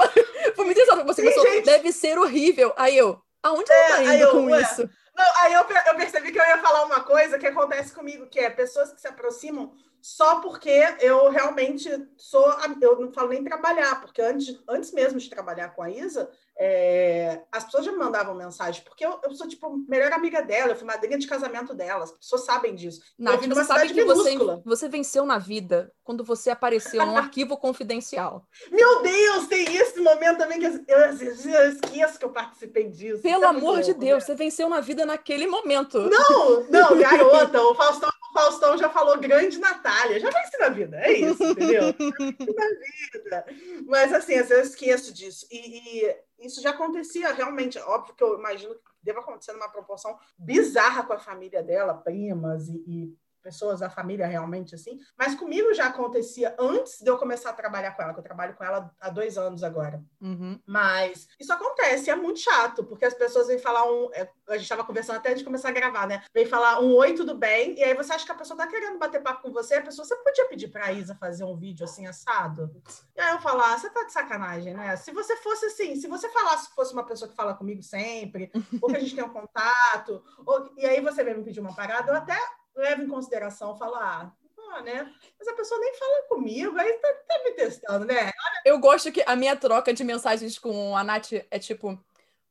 foi 0.54 0.66
muito 0.66 0.80
engraçado. 0.80 1.06
Você 1.08 1.22
Sim, 1.24 1.28
pensou, 1.30 1.64
deve 1.64 1.92
ser 1.92 2.20
horrível. 2.20 2.74
Aí 2.78 2.96
eu, 2.96 3.20
aonde 3.42 3.72
é, 3.72 3.86
ela 3.86 3.96
tá 3.96 4.04
indo 4.04 4.24
eu, 4.24 4.32
com 4.32 4.46
ué, 4.46 4.62
isso? 4.62 4.90
Não, 5.16 5.26
aí 5.42 5.54
eu, 5.54 5.62
eu 5.62 5.96
percebi 5.96 6.32
que 6.32 6.40
eu 6.40 6.46
ia 6.46 6.60
falar 6.60 6.86
uma 6.86 7.02
coisa 7.02 7.40
que 7.40 7.48
acontece 7.48 7.92
comigo, 7.92 8.28
que 8.28 8.40
é 8.40 8.52
pessoas 8.52 8.92
que 8.92 9.02
se 9.02 9.08
aproximam 9.08 9.74
só 10.04 10.42
porque 10.42 10.70
eu 11.00 11.30
realmente 11.30 11.90
sou. 12.18 12.46
Eu 12.82 13.00
não 13.00 13.14
falo 13.14 13.30
nem 13.30 13.42
trabalhar, 13.42 14.02
porque 14.02 14.22
antes, 14.22 14.62
antes 14.68 14.92
mesmo 14.92 15.18
de 15.18 15.30
trabalhar 15.30 15.70
com 15.70 15.82
a 15.82 15.90
Isa, 15.90 16.30
é, 16.60 17.42
as 17.50 17.64
pessoas 17.64 17.86
já 17.86 17.92
me 17.94 17.98
mandavam 17.98 18.36
mensagem, 18.36 18.84
porque 18.84 19.06
eu, 19.06 19.18
eu 19.24 19.34
sou, 19.34 19.48
tipo, 19.48 19.78
melhor 19.88 20.12
amiga 20.12 20.42
dela, 20.42 20.74
eu 20.74 20.76
fui 20.76 20.86
madrinha 20.86 21.18
de 21.18 21.26
casamento 21.26 21.74
dela, 21.74 22.04
as 22.04 22.12
pessoas 22.12 22.44
sabem 22.44 22.76
disso. 22.76 23.02
Nath, 23.18 23.44
eu 23.44 23.56
você 23.56 23.64
sabe 23.64 23.94
que 23.94 24.04
você, 24.04 24.36
você 24.66 24.90
venceu 24.90 25.26
na 25.26 25.38
vida 25.38 25.90
quando 26.04 26.22
você 26.22 26.50
apareceu 26.50 27.06
num 27.06 27.16
arquivo 27.18 27.56
confidencial. 27.56 28.46
Meu 28.70 29.02
Deus, 29.02 29.48
tem 29.48 29.74
esse 29.74 30.02
momento 30.02 30.38
também 30.38 30.60
que 30.60 30.66
eu, 30.66 30.74
eu, 30.86 31.00
eu 31.00 31.70
esqueço 31.72 32.20
que 32.20 32.26
eu 32.26 32.30
participei 32.30 32.90
disso. 32.90 33.22
Pelo 33.22 33.46
é 33.46 33.48
amor 33.48 33.82
de 33.82 33.94
Deus, 33.94 34.20
né? 34.20 34.26
você 34.28 34.36
venceu 34.36 34.68
na 34.68 34.82
vida 34.82 35.06
naquele 35.06 35.48
momento. 35.48 35.98
Não, 35.98 36.64
não, 36.70 36.98
garota, 37.00 37.62
o 37.62 37.74
Faustão 37.74 38.13
Faustão 38.34 38.78
já 38.78 38.90
falou 38.90 39.20
grande 39.20 39.60
Natália, 39.60 40.20
já 40.20 40.30
vai 40.30 40.46
ser 40.48 40.58
na 40.58 40.70
vida, 40.70 40.98
é 40.98 41.12
isso, 41.14 41.44
entendeu? 41.44 41.84
na 41.94 42.68
vida. 43.14 43.46
Mas 43.86 44.12
assim, 44.12 44.34
às 44.34 44.50
vezes 44.50 44.52
eu 44.52 44.62
esqueço 44.62 45.14
disso. 45.14 45.48
E, 45.52 46.08
e, 46.08 46.16
isso 46.40 46.62
já 46.62 46.72
acontecia 46.72 47.32
realmente, 47.32 47.78
óbvio 47.80 48.16
que 48.16 48.24
eu 48.24 48.38
imagino 48.38 48.74
que 48.74 48.82
deva 49.02 49.20
acontecer 49.20 49.54
numa 49.54 49.70
proporção 49.70 50.18
bizarra 50.38 51.04
com 51.04 51.14
a 51.14 51.20
família 51.20 51.62
dela, 51.62 51.94
primas 51.94 52.68
e, 52.68 52.84
e 52.88 53.18
pessoas 53.44 53.82
da 53.82 53.90
família 53.90 54.26
realmente 54.26 54.74
assim. 54.74 55.00
Mas 55.18 55.36
comigo 55.36 55.74
já 55.74 55.88
acontecia 55.88 56.56
antes 56.58 57.00
de 57.02 57.10
eu 57.10 57.18
começar 57.18 57.50
a 57.50 57.54
trabalhar 57.54 57.92
com 57.92 58.02
ela, 58.02 58.14
que 58.14 58.20
eu 58.20 58.24
trabalho 58.24 58.56
com 58.56 58.64
ela 58.64 58.90
há 59.00 59.10
dois 59.10 59.38
anos 59.38 59.64
agora. 59.64 60.02
Uhum. 60.22 60.60
Mas 60.66 61.28
isso 61.40 61.52
acontece, 61.52 62.10
é 62.10 62.16
muito 62.16 62.40
chato, 62.40 62.84
porque 62.84 63.06
as 63.06 63.14
pessoas 63.14 63.48
vêm 63.48 63.60
falar 63.60 63.84
um. 63.84 64.10
É, 64.14 64.30
a 64.48 64.54
gente 64.54 64.64
estava 64.64 64.84
conversando 64.84 65.18
até 65.18 65.34
de 65.34 65.44
começar 65.44 65.70
a 65.70 65.74
gravar, 65.74 66.08
né? 66.08 66.24
Vem 66.34 66.46
falar 66.46 66.80
um 66.80 66.96
oi, 66.96 67.14
tudo 67.14 67.36
bem, 67.36 67.78
e 67.78 67.84
aí 67.84 67.94
você 67.94 68.14
acha 68.14 68.26
que 68.26 68.32
a 68.32 68.36
pessoa 68.36 68.58
tá 68.58 68.66
querendo 68.68 68.98
bater 68.98 69.22
papo 69.22 69.44
com 69.44 69.52
você, 69.52 69.76
a 69.76 69.82
pessoa, 69.82 70.06
você 70.06 70.16
podia 70.16 70.48
pedir 70.48 70.70
pra 70.70 70.92
Isa 70.92 71.16
fazer 71.16 71.44
um 71.44 71.58
vídeo 71.58 71.84
assim 71.84 72.08
assado? 72.08 72.72
E 73.16 73.22
aí 73.22 73.34
eu 73.34 73.40
falar, 73.42 73.74
ah, 73.74 73.78
você 73.78 73.90
tá 73.90 74.04
de 74.04 74.14
sacanagem, 74.14 74.74
né? 74.74 74.96
Se 74.96 75.12
você 75.12 75.36
fosse 75.38 75.66
assim, 75.66 75.96
se 75.96 76.08
você 76.08 76.30
falasse 76.30 76.74
fosse 76.74 76.94
uma 76.94 77.06
pessoa 77.06 77.30
que 77.30 77.36
fala 77.36 77.54
comigo 77.54 77.84
sempre, 77.84 78.52
ou 78.82 78.90
que 78.90 78.98
a 78.98 79.00
gente 79.00 79.16
tem 79.16 79.24
um 79.24 79.30
contato, 79.30 80.24
ou, 80.46 80.72
e 80.78 80.86
aí 80.86 81.02
você 81.02 81.24
vem 81.24 81.38
me 81.38 81.44
pedir 81.44 81.60
uma 81.60 81.76
parada, 81.76 82.12
eu 82.12 82.16
até 82.16 82.38
leva 82.76 83.04
em 83.04 83.08
consideração, 83.08 83.78
falar, 83.78 84.36
ah, 84.72 84.82
né? 84.82 85.12
Mas 85.38 85.48
a 85.48 85.54
pessoa 85.54 85.80
nem 85.80 85.94
fala 85.96 86.24
comigo, 86.30 86.78
aí 86.78 86.94
tá, 86.94 87.14
tá 87.28 87.44
me 87.44 87.52
testando, 87.52 88.06
né? 88.06 88.32
Eu 88.66 88.80
gosto 88.80 89.12
que 89.12 89.24
a 89.26 89.36
minha 89.36 89.56
troca 89.56 89.94
de 89.94 90.04
mensagens 90.04 90.58
com 90.58 90.96
a 90.96 91.04
Nath 91.04 91.34
é 91.52 91.60
tipo, 91.60 92.00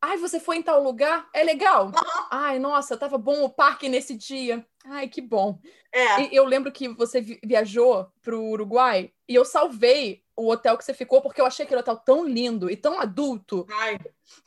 Ai, 0.04 0.16
você 0.16 0.40
foi 0.40 0.56
em 0.56 0.62
tal 0.62 0.82
lugar? 0.82 1.28
É 1.32 1.44
legal? 1.44 1.92
Ai, 2.28 2.58
nossa, 2.58 2.96
tava 2.96 3.16
bom 3.16 3.44
o 3.44 3.48
parque 3.48 3.88
nesse 3.88 4.16
dia. 4.16 4.66
Ai, 4.84 5.06
que 5.08 5.20
bom. 5.20 5.60
É. 5.92 6.22
E 6.22 6.34
eu 6.34 6.44
lembro 6.44 6.72
que 6.72 6.88
você 6.88 7.20
vi- 7.20 7.38
viajou 7.44 8.10
pro 8.20 8.42
Uruguai 8.42 9.12
e 9.28 9.34
eu 9.36 9.44
salvei 9.44 10.21
o 10.36 10.48
hotel 10.50 10.76
que 10.78 10.84
você 10.84 10.94
ficou 10.94 11.20
porque 11.20 11.40
eu 11.40 11.46
achei 11.46 11.64
aquele 11.64 11.80
hotel 11.80 11.96
tão 11.96 12.24
lindo 12.26 12.70
e 12.70 12.76
tão 12.76 12.98
adulto, 13.00 13.66
Ai, 13.70 13.98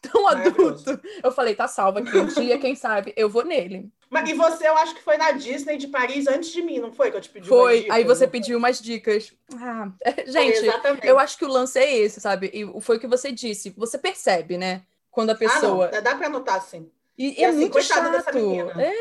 tão 0.02 0.28
adulto. 0.28 1.00
Eu 1.24 1.32
falei, 1.32 1.56
tá 1.56 1.68
salvo 1.68 2.00
aqui 2.00 2.18
um 2.18 2.26
dia, 2.26 2.58
quem 2.58 2.76
sabe, 2.76 3.14
eu 3.16 3.30
vou 3.30 3.46
nele. 3.46 3.92
Mas, 4.10 4.30
e 4.30 4.34
você, 4.34 4.68
eu 4.68 4.78
acho 4.78 4.96
que 4.96 5.02
foi 5.02 5.18
na 5.18 5.32
Disney 5.32 5.78
de 5.78 5.88
Paris 5.88 6.28
antes 6.28 6.52
de 6.52 6.62
mim, 6.62 6.80
não 6.80 6.92
foi? 6.92 7.12
Que 7.12 7.18
eu 7.18 7.22
te 7.22 7.30
pedi 7.30 7.48
Foi, 7.48 7.82
dicas, 7.82 7.96
aí 7.96 8.04
você 8.04 8.28
pediu 8.28 8.58
umas 8.58 8.80
dicas. 8.80 9.34
Ah, 9.56 9.92
Foi, 10.04 10.26
gente, 10.32 10.62
eu 11.04 11.20
acho 11.20 11.38
que 11.38 11.44
o 11.46 11.50
lance 11.50 11.78
é 11.80 11.98
esse, 11.98 12.22
sabe? 12.22 12.50
E 12.54 12.82
foi 12.82 12.98
o 12.98 13.00
que 13.00 13.08
você 13.08 13.32
disse. 13.32 13.74
Você 13.76 13.98
percebe, 13.98 14.58
né? 14.58 14.84
Quando 15.12 15.32
a 15.32 15.34
Ah, 15.34 15.38
pessoa. 15.38 15.90
não, 15.92 16.02
dá 16.02 16.16
pra 16.16 16.28
anotar, 16.28 16.62
sim. 16.62 16.90
E, 17.18 17.42
E 17.42 17.44
é 17.44 17.48
assim, 17.48 17.60
muito 17.60 17.82
chato. 17.82 18.08
É. 18.80 18.94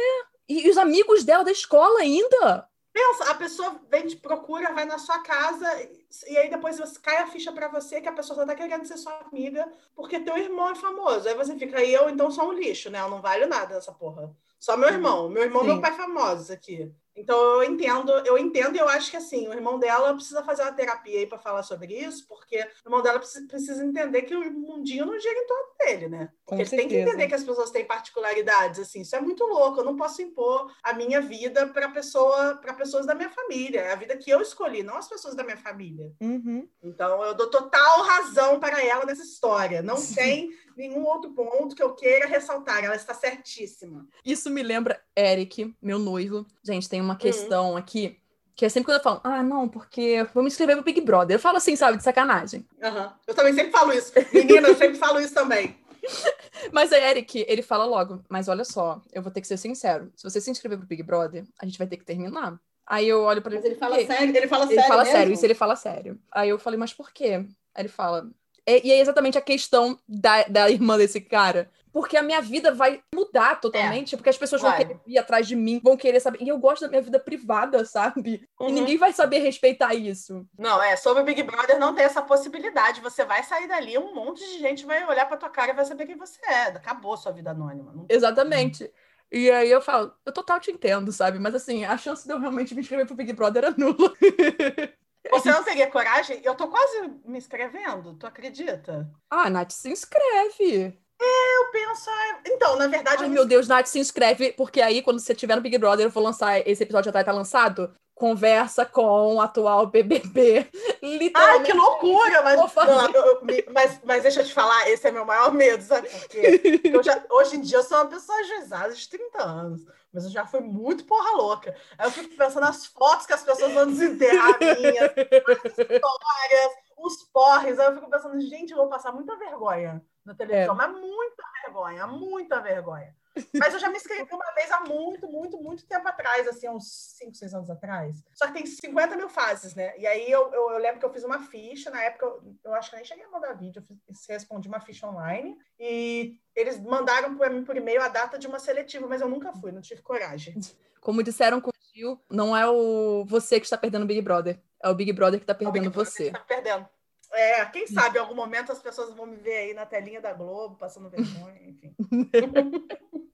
E, 0.49 0.67
e 0.67 0.71
os 0.71 0.79
amigos 0.79 1.23
dela 1.25 1.45
da 1.45 1.53
escola 1.53 2.01
ainda. 2.01 2.67
Pensa, 2.95 3.29
a 3.29 3.35
pessoa 3.35 3.81
vem 3.91 4.07
te 4.07 4.15
procura, 4.17 4.73
vai 4.73 4.85
na 4.85 4.99
sua 4.99 5.19
casa, 5.19 5.67
e- 5.83 6.39
aí 6.39 6.49
depois 6.49 6.79
você 6.79 6.97
cai 7.01 7.17
a 7.19 7.27
ficha 7.27 7.51
pra 7.53 7.67
você 7.67 8.01
que 8.01 8.09
a 8.09 8.13
pessoa 8.13 8.39
só 8.39 8.47
tá 8.47 8.55
querendo 8.55 8.87
ser 8.87 8.97
sua 8.97 9.13
amiga 9.33 9.69
porque 9.97 10.21
teu 10.21 10.37
irmão 10.39 10.71
é 10.71 10.77
famoso. 10.77 11.29
Aí 11.29 11.35
você 11.35 11.59
fica, 11.59 11.77
aí 11.79 11.93
eu 11.93 12.09
então 12.09 12.31
sou 12.31 12.51
um 12.51 12.53
lixo, 12.53 12.91
né? 12.91 13.01
Eu 13.01 13.09
não 13.11 13.21
valho 13.21 13.49
nada 13.49 13.75
nessa 13.75 13.93
porra. 13.93 14.33
Só 14.61 14.77
meu 14.77 14.89
irmão. 14.91 15.29
Meu 15.29 15.43
irmão 15.43 15.63
e 15.63 15.65
Sim. 15.67 15.73
meu 15.73 15.81
pai 15.81 15.93
famosos 15.97 16.53
aqui. 16.53 16.95
Então 17.17 17.37
eu 17.37 17.65
entendo, 17.65 18.11
eu 18.25 18.37
entendo 18.37 18.77
e 18.77 18.79
eu 18.79 18.89
acho 18.89 19.11
que 19.11 19.17
assim, 19.17 19.49
o 19.49 19.53
irmão 19.53 19.79
dela 19.79 20.15
precisa 20.15 20.43
fazer 20.43 20.63
uma 20.63 20.73
terapia 20.73 21.21
aí 21.21 21.27
pra 21.27 21.39
falar 21.39 21.63
sobre 21.63 21.95
isso, 21.95 22.27
porque 22.27 22.57
o 22.57 22.89
irmão 22.89 23.03
dela 23.03 23.19
precisa, 23.19 23.85
entender 23.85 24.23
que 24.23 24.35
o 24.35 24.53
mundinho 24.53 25.07
não 25.07 25.19
gira 25.19 25.39
em 25.39 25.47
torno 25.47 25.65
dele, 25.79 26.09
né? 26.09 26.29
Com 26.45 26.57
Porque 26.57 26.75
ele 26.75 26.83
tem 26.83 26.89
que 26.89 26.97
entender 26.97 27.29
que 27.29 27.35
as 27.35 27.45
pessoas 27.45 27.71
têm 27.71 27.85
particularidades, 27.85 28.81
assim, 28.81 29.03
isso 29.03 29.15
é 29.15 29.21
muito 29.21 29.45
louco. 29.45 29.81
Eu 29.81 29.85
não 29.85 29.97
posso 29.97 30.23
impor 30.23 30.73
a 30.83 30.93
minha 30.93 31.21
vida 31.21 31.67
para 31.69 31.89
pessoa, 31.89 32.57
para 32.57 32.75
pessoas 32.75 33.07
da 33.07 33.15
minha 33.15 33.31
família, 33.31 33.81
é 33.81 33.93
a 33.93 33.97
vida 33.97 34.17
que 34.17 34.31
eu 34.31 34.41
escolhi, 34.41 34.83
não 34.83 34.97
as 34.97 35.09
pessoas 35.09 35.35
da 35.35 35.45
minha 35.45 35.57
família. 35.57 36.13
Uhum. 36.21 36.69
Então 36.83 37.23
eu 37.25 37.35
dou 37.35 37.49
total 37.49 38.03
razão 38.03 38.59
para 38.59 38.83
ela 38.85 39.05
nessa 39.05 39.23
história. 39.23 39.83
Não 39.83 39.97
Sim. 39.97 40.15
tem 40.15 40.51
nenhum 40.77 41.05
outro 41.05 41.31
ponto 41.31 41.75
que 41.75 41.83
eu 41.83 41.95
queira 41.95 42.27
ressaltar. 42.27 42.85
Ela 42.85 42.97
está 42.97 43.15
certíssima. 43.15 44.07
Isso 44.25 44.51
me 44.51 44.63
lembra 44.63 45.01
Eric, 45.17 45.75
meu 45.81 45.99
noivo. 45.99 46.47
Gente, 46.63 46.89
tem. 46.89 47.04
Uma 47.05 47.17
questão 47.17 47.77
aqui 47.77 48.19
que 48.57 48.65
é 48.65 48.69
sempre 48.69 48.87
quando 48.87 48.99
eu 48.99 49.03
falo, 49.03 49.21
ah, 49.25 49.43
não, 49.43 49.69
porque 49.69 50.25
vamos 50.33 50.53
inscrever 50.53 50.77
pro 50.77 50.85
Big 50.85 51.01
Brother. 51.01 51.35
Eu 51.35 51.41
falo 51.41 51.57
assim, 51.57 51.75
sabe, 51.75 51.97
de 51.99 52.05
sacanagem. 52.05 52.65
Aham. 52.81 53.13
Eu 53.27 53.35
também 53.35 53.53
sempre 53.53 53.73
falo 53.73 53.93
isso. 53.93 54.13
Menina, 54.33 54.69
eu 54.69 54.77
sempre 54.77 54.97
falo 54.97 55.19
isso 55.21 55.35
também. 55.35 55.77
Mas 56.71 56.93
a 56.93 56.99
Eric, 56.99 57.45
ele 57.49 57.63
fala 57.63 57.85
logo, 57.85 58.23
mas 58.29 58.47
olha 58.49 58.65
só, 58.65 59.01
eu 59.13 59.23
vou 59.23 59.33
ter 59.33 59.41
que 59.41 59.47
ser 59.47 59.57
sincero. 59.57 60.13
Se 60.15 60.23
você 60.23 60.41
se 60.41 60.51
inscrever 60.51 60.79
pro 60.79 60.87
Big 60.87 61.03
Brother, 61.03 61.45
a 61.59 61.65
gente 61.65 61.79
vai 61.79 61.87
ter 61.87 61.97
que 61.97 62.05
terminar. 62.05 62.59
Aí 62.87 63.09
eu 63.09 63.23
olho 63.23 63.41
pra 63.41 63.51
ele 63.53 63.61
Mas 63.63 63.71
ele 63.71 63.75
fala 63.79 63.97
sério, 64.05 64.37
ele 64.37 64.47
fala 64.47 64.65
Ele 64.65 64.75
sério. 64.75 64.89
fala 64.89 65.03
mesmo? 65.03 65.17
sério, 65.17 65.33
isso 65.33 65.47
ele 65.47 65.55
fala 65.55 65.77
sério. 65.77 66.19
Aí 66.31 66.49
eu 66.51 66.59
falei, 66.59 66.79
mas 66.79 66.93
por 66.93 67.11
quê? 67.11 67.47
Aí 67.75 67.83
ele 67.83 67.89
fala. 67.89 68.29
É- 68.67 68.87
e 68.87 68.93
é 68.93 69.01
exatamente 69.01 69.39
a 69.39 69.41
questão 69.41 69.99
da, 70.07 70.43
da 70.45 70.71
irmã 70.71 70.97
desse 70.99 71.21
cara. 71.21 71.71
Porque 71.95 72.17
a 72.17 72.23
minha 72.25 72.41
vida 72.43 72.75
vai 72.75 73.01
mudar 73.15 73.61
totalmente, 73.61 74.17
porque 74.17 74.29
as 74.29 74.37
pessoas 74.37 74.61
vão 74.61 74.73
É, 74.73 74.75
vai. 74.75 74.85
querer 74.85 75.01
ir 75.07 75.17
atrás 75.17 75.47
de 75.47 75.55
mim, 75.55 75.81
vão 75.83 75.97
querer 75.97 76.19
saber. 76.19 76.43
E 76.43 76.49
eu 76.49 76.59
gosto 76.59 76.81
da 76.83 76.89
minha 76.89 77.01
vida 77.01 77.21
privada, 77.21 77.85
sabe? 77.85 78.49
Uhum. 78.59 78.69
E 78.69 78.73
ninguém 78.73 78.99
vai 78.99 79.13
saber 79.13 79.39
respeitar 79.39 79.95
isso. 79.95 80.45
Não, 80.59 80.83
é, 80.83 80.97
sobre 80.97 81.23
o 81.23 81.25
Big 81.25 81.41
Brother 81.45 81.79
não 81.79 81.95
tem 81.95 82.05
essa 82.05 82.21
possibilidade. 82.21 83.01
Você 83.01 83.25
vai 83.25 83.45
sair 83.45 83.69
dali, 83.69 83.97
um 83.97 84.13
monte 84.13 84.41
de 84.45 84.59
gente 84.59 84.85
vai 84.85 85.07
olhar 85.07 85.27
pra 85.27 85.37
tua 85.37 85.49
cara 85.49 85.71
e 85.71 85.75
vai 85.77 85.85
saber 85.85 86.05
quem 86.07 86.17
você 86.17 86.41
é. 86.47 86.63
Acabou 86.65 87.17
sua 87.17 87.31
vida 87.31 87.53
anônima. 87.53 87.93
Não- 87.95 88.07
Exatamente. 88.09 88.93
E 89.31 89.49
aí 89.51 89.71
eu 89.71 89.81
falo, 89.81 90.13
eu 90.27 90.33
total 90.33 90.59
te 90.59 90.73
entendo, 90.73 91.13
sabe? 91.13 91.39
Mas 91.39 91.55
assim, 91.55 91.85
a 91.85 91.97
chance 91.97 92.27
de 92.27 92.33
eu 92.33 92.41
realmente 92.41 92.75
me 92.75 92.81
inscrever 92.81 93.07
pro 93.07 93.15
Big 93.15 93.33
Brother 93.33 93.65
era 93.67 93.75
nula. 93.79 94.13
Você 95.31 95.51
não 95.51 95.65
teria 95.65 95.91
coragem? 95.91 96.41
Eu 96.45 96.55
tô 96.55 96.69
quase 96.69 97.09
me 97.25 97.39
inscrevendo, 97.39 98.15
tu 98.17 98.27
acredita? 98.27 99.09
ah, 99.31 99.49
Nath, 99.49 99.71
se 99.73 99.91
inscreve. 99.91 100.99
Eu 101.25 101.71
penso, 101.73 102.11
então, 102.47 102.77
na 102.77 102.87
verdade, 102.87 103.23
Ai, 103.23 103.29
eu 103.29 103.33
meu 103.33 103.47
Deus, 103.47 103.67
Nath, 103.67 103.87
se 103.87 103.99
inscreve, 103.99 104.53
porque 104.53 104.81
aí, 104.81 105.03
quando 105.03 105.19
você 105.19 105.33
estiver 105.33 105.57
no 105.57 105.63
Big 105.63 105.79
Brother, 105.79 106.07
eu 106.07 106.11
vou 106.11 106.23
lançar, 106.23 106.59
esse 106.67 106.83
episódio 106.83 107.07
já 107.07 107.13
tá, 107.13 107.25
tá 107.25 107.33
lançado, 107.33 107.93
conversa 108.15 108.85
com 108.85 109.35
o 109.35 109.41
atual 109.41 109.87
BBB. 109.87 110.67
Ai, 111.03 111.19
Literalmente. 111.19 111.71
que 111.71 111.77
loucura! 111.77 111.94
Mas, 112.43 112.57
Vou 112.59 112.69
fazer. 112.69 112.91
não, 112.93 113.11
eu- 113.27 113.41
mas, 113.73 114.01
mas 114.05 114.23
deixa 114.23 114.41
eu 114.41 114.45
te 114.45 114.53
falar, 114.53 114.89
esse 114.91 115.07
é 115.09 115.11
meu 115.11 115.25
maior 115.25 115.53
medo, 115.53 115.83
sabe 115.83 116.09
por 116.09 116.29
quê? 116.29 116.81
Eu 116.85 117.03
já, 117.03 117.23
hoje 117.31 117.57
em 117.57 117.61
dia 117.61 117.79
eu 117.79 117.83
sou 117.83 117.99
uma 117.99 118.07
pessoa 118.07 118.39
ajuizada 118.39 118.93
de 118.95 119.09
30 119.09 119.43
anos, 119.43 119.83
mas 120.13 120.25
eu 120.25 120.31
já 120.31 120.45
fui 120.47 120.61
muito 120.61 121.05
porra 121.05 121.31
louca. 121.37 121.75
Aí 121.99 122.07
eu 122.07 122.11
fico 122.13 122.35
pensando 122.37 122.63
nas 122.65 122.87
fotos 122.87 123.27
que 123.27 123.33
as 123.33 123.43
pessoas 123.43 123.73
vão 123.73 123.87
desenterrar 123.87 124.59
minhas, 124.61 125.11
as 125.11 125.79
histórias, 125.79 126.73
os 126.97 127.23
porres. 127.33 127.79
Aí 127.79 127.87
eu 127.87 127.95
fico 127.95 128.11
pensando, 128.11 128.41
gente, 128.41 128.71
eu 128.73 128.77
vou 128.79 128.89
passar 128.89 129.13
muita 129.13 129.37
vergonha 129.37 130.03
na 130.25 130.35
televisão, 130.35 130.75
É. 130.75 130.77
mas 130.77 130.91
muita 130.93 131.43
vergonha, 131.65 132.07
muita 132.07 132.61
vergonha. 132.61 133.15
Mas 133.55 133.75
eu 133.75 133.81
já 133.81 133.89
me 133.89 133.97
inscrevi 133.97 134.33
uma 134.33 134.55
vez 134.55 134.71
há 134.71 134.81
muito, 134.81 135.27
muito, 135.27 135.57
muito 135.61 135.87
tempo 135.87 136.07
atrás, 136.07 136.47
assim, 136.47 136.69
uns 136.69 137.17
5, 137.19 137.35
6 137.35 137.55
anos 137.55 137.71
atrás. 137.71 138.25
Só 138.33 138.47
que 138.47 138.53
tem 138.53 138.67
50 138.67 139.17
mil 139.17 139.29
fases, 139.29 139.75
né? 139.75 139.97
E 139.99 140.07
aí 140.07 140.31
eu, 140.31 140.53
eu, 140.53 140.71
eu 140.71 140.79
lembro 140.79 141.01
que 141.01 141.07
eu 141.07 141.13
fiz 141.13 141.25
uma 141.25 141.41
ficha, 141.41 141.91
na 141.91 142.03
época 142.03 142.27
eu, 142.27 142.57
eu 142.65 142.75
acho 142.75 142.91
que 142.91 142.97
nem 142.97 143.05
cheguei 143.05 143.25
a 143.25 143.31
mandar 143.31 143.55
vídeo, 143.55 143.81
eu 143.81 144.15
fiz, 144.15 144.27
respondi 144.29 144.69
uma 144.69 144.81
ficha 144.81 145.07
online 145.07 145.59
e 145.79 146.39
eles 146.55 146.81
mandaram 146.81 147.37
para 147.37 147.51
mim 147.51 147.65
por 147.65 147.77
e-mail 147.77 148.03
a 148.03 148.09
data 148.09 148.39
de 148.39 148.47
uma 148.47 148.59
seletiva, 148.59 149.07
mas 149.07 149.21
eu 149.21 149.29
nunca 149.29 149.53
fui, 149.53 149.73
não 149.73 149.81
tive 149.81 150.03
coragem. 150.03 150.55
Como 151.01 151.23
disseram 151.23 151.61
com 151.61 151.71
o 151.71 151.73
Gil, 151.95 152.21
não 152.31 152.57
é 152.57 152.69
o 152.69 153.25
você 153.27 153.59
que 153.59 153.67
está 153.67 153.77
perdendo 153.77 154.05
o 154.05 154.07
Big 154.07 154.21
Brother. 154.21 154.61
É 154.83 154.89
o 154.89 154.95
Big 154.95 155.13
Brother 155.13 155.41
que 155.41 155.47
tá 155.47 155.53
É 155.53 155.57
o 155.57 155.59
Big 155.59 155.73
perdendo 155.73 155.93
Brother 155.93 156.13
você. 156.13 156.31
Tá 156.31 156.41
perdendo. 156.41 156.89
É, 157.35 157.65
quem 157.67 157.87
sabe 157.87 158.17
em 158.17 158.21
algum 158.21 158.35
momento 158.35 158.73
as 158.73 158.81
pessoas 158.81 159.15
vão 159.15 159.27
me 159.27 159.37
ver 159.37 159.57
aí 159.57 159.75
na 159.75 159.85
telinha 159.85 160.21
da 160.21 160.33
Globo, 160.33 160.77
passando 160.77 161.11
vergonha, 161.11 161.61
enfim. 161.63 161.95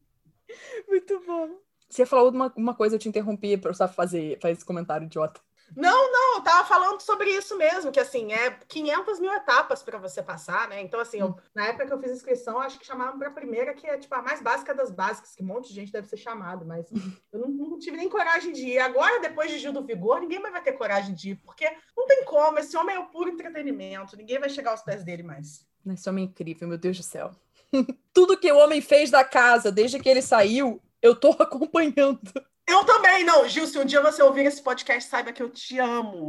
Muito 0.88 1.20
bom. 1.26 1.58
Você 1.88 2.06
falou 2.06 2.30
uma, 2.30 2.52
uma 2.56 2.74
coisa, 2.74 2.94
eu 2.94 2.98
te 2.98 3.08
interrompi 3.08 3.58
eu 3.62 3.74
fazer, 3.74 4.38
fazer 4.40 4.52
esse 4.52 4.64
comentário 4.64 5.06
idiota. 5.06 5.40
Não, 5.76 6.12
não, 6.12 6.37
eu 6.37 6.40
tava 6.42 6.66
falando 6.66 7.00
sobre 7.00 7.30
isso 7.30 7.56
mesmo, 7.56 7.90
que 7.92 8.00
assim, 8.00 8.33
é 8.33 8.50
500 8.68 9.20
mil 9.20 9.33
etapas 9.33 9.83
para 9.83 9.98
você 9.98 10.22
passar, 10.22 10.68
né? 10.68 10.80
Então, 10.80 10.98
assim, 11.00 11.18
eu- 11.20 11.37
na 11.54 11.66
época 11.66 11.87
que 11.87 11.92
eu 11.92 12.00
fiz 12.00 12.11
inscrição, 12.11 12.59
acho 12.61 12.78
que 12.78 12.87
chamavam 12.87 13.18
para 13.18 13.28
a 13.28 13.33
primeira, 13.33 13.74
que 13.74 13.87
é 13.87 13.96
tipo 13.98 14.14
a 14.14 14.22
mais 14.22 14.40
básica 14.42 14.74
das 14.74 14.90
básicas, 14.90 15.35
que 15.35 15.42
um 15.42 15.46
monte 15.46 15.68
de 15.68 15.74
gente 15.74 15.92
deve 15.92 16.06
ser 16.09 16.16
chamado, 16.16 16.64
mas 16.66 16.87
eu 17.33 17.40
não, 17.40 17.48
não 17.48 17.78
tive 17.78 17.96
nem 17.96 18.09
coragem 18.09 18.52
de 18.52 18.66
ir. 18.66 18.78
Agora, 18.78 19.20
depois 19.20 19.50
de 19.50 19.59
Gil 19.59 19.72
do 19.72 19.85
Vigor, 19.85 20.20
ninguém 20.20 20.38
mais 20.40 20.52
vai 20.52 20.62
ter 20.62 20.72
coragem 20.72 21.14
de 21.14 21.30
ir, 21.30 21.37
porque 21.37 21.68
não 21.96 22.06
tem 22.06 22.24
como, 22.24 22.59
esse 22.59 22.76
homem 22.76 22.96
é 22.96 22.98
o 22.98 23.06
puro 23.06 23.30
entretenimento, 23.30 24.16
ninguém 24.16 24.38
vai 24.38 24.48
chegar 24.48 24.72
aos 24.72 24.83
pés 24.83 25.04
dele 25.04 25.22
mais. 25.22 25.66
Esse 25.87 26.09
homem 26.11 26.24
é 26.24 26.28
incrível, 26.28 26.68
meu 26.68 26.78
Deus 26.78 26.96
do 26.96 27.02
céu. 27.02 27.30
Tudo 28.12 28.37
que 28.37 28.50
o 28.50 28.59
homem 28.59 28.80
fez 28.80 29.11
da 29.11 29.24
casa, 29.24 29.70
desde 29.72 29.98
que 29.98 30.09
ele 30.09 30.20
saiu, 30.22 30.83
eu 31.00 31.14
tô 31.14 31.30
acompanhando. 31.40 32.20
Eu 32.70 32.85
também, 32.85 33.24
não, 33.24 33.48
Gil, 33.48 33.66
se 33.66 33.76
um 33.76 33.85
dia 33.85 34.00
você 34.00 34.22
ouvir 34.22 34.46
esse 34.46 34.62
podcast, 34.62 35.11
saiba 35.11 35.33
que 35.33 35.42
eu 35.42 35.50
te 35.50 35.80
amo. 35.80 36.28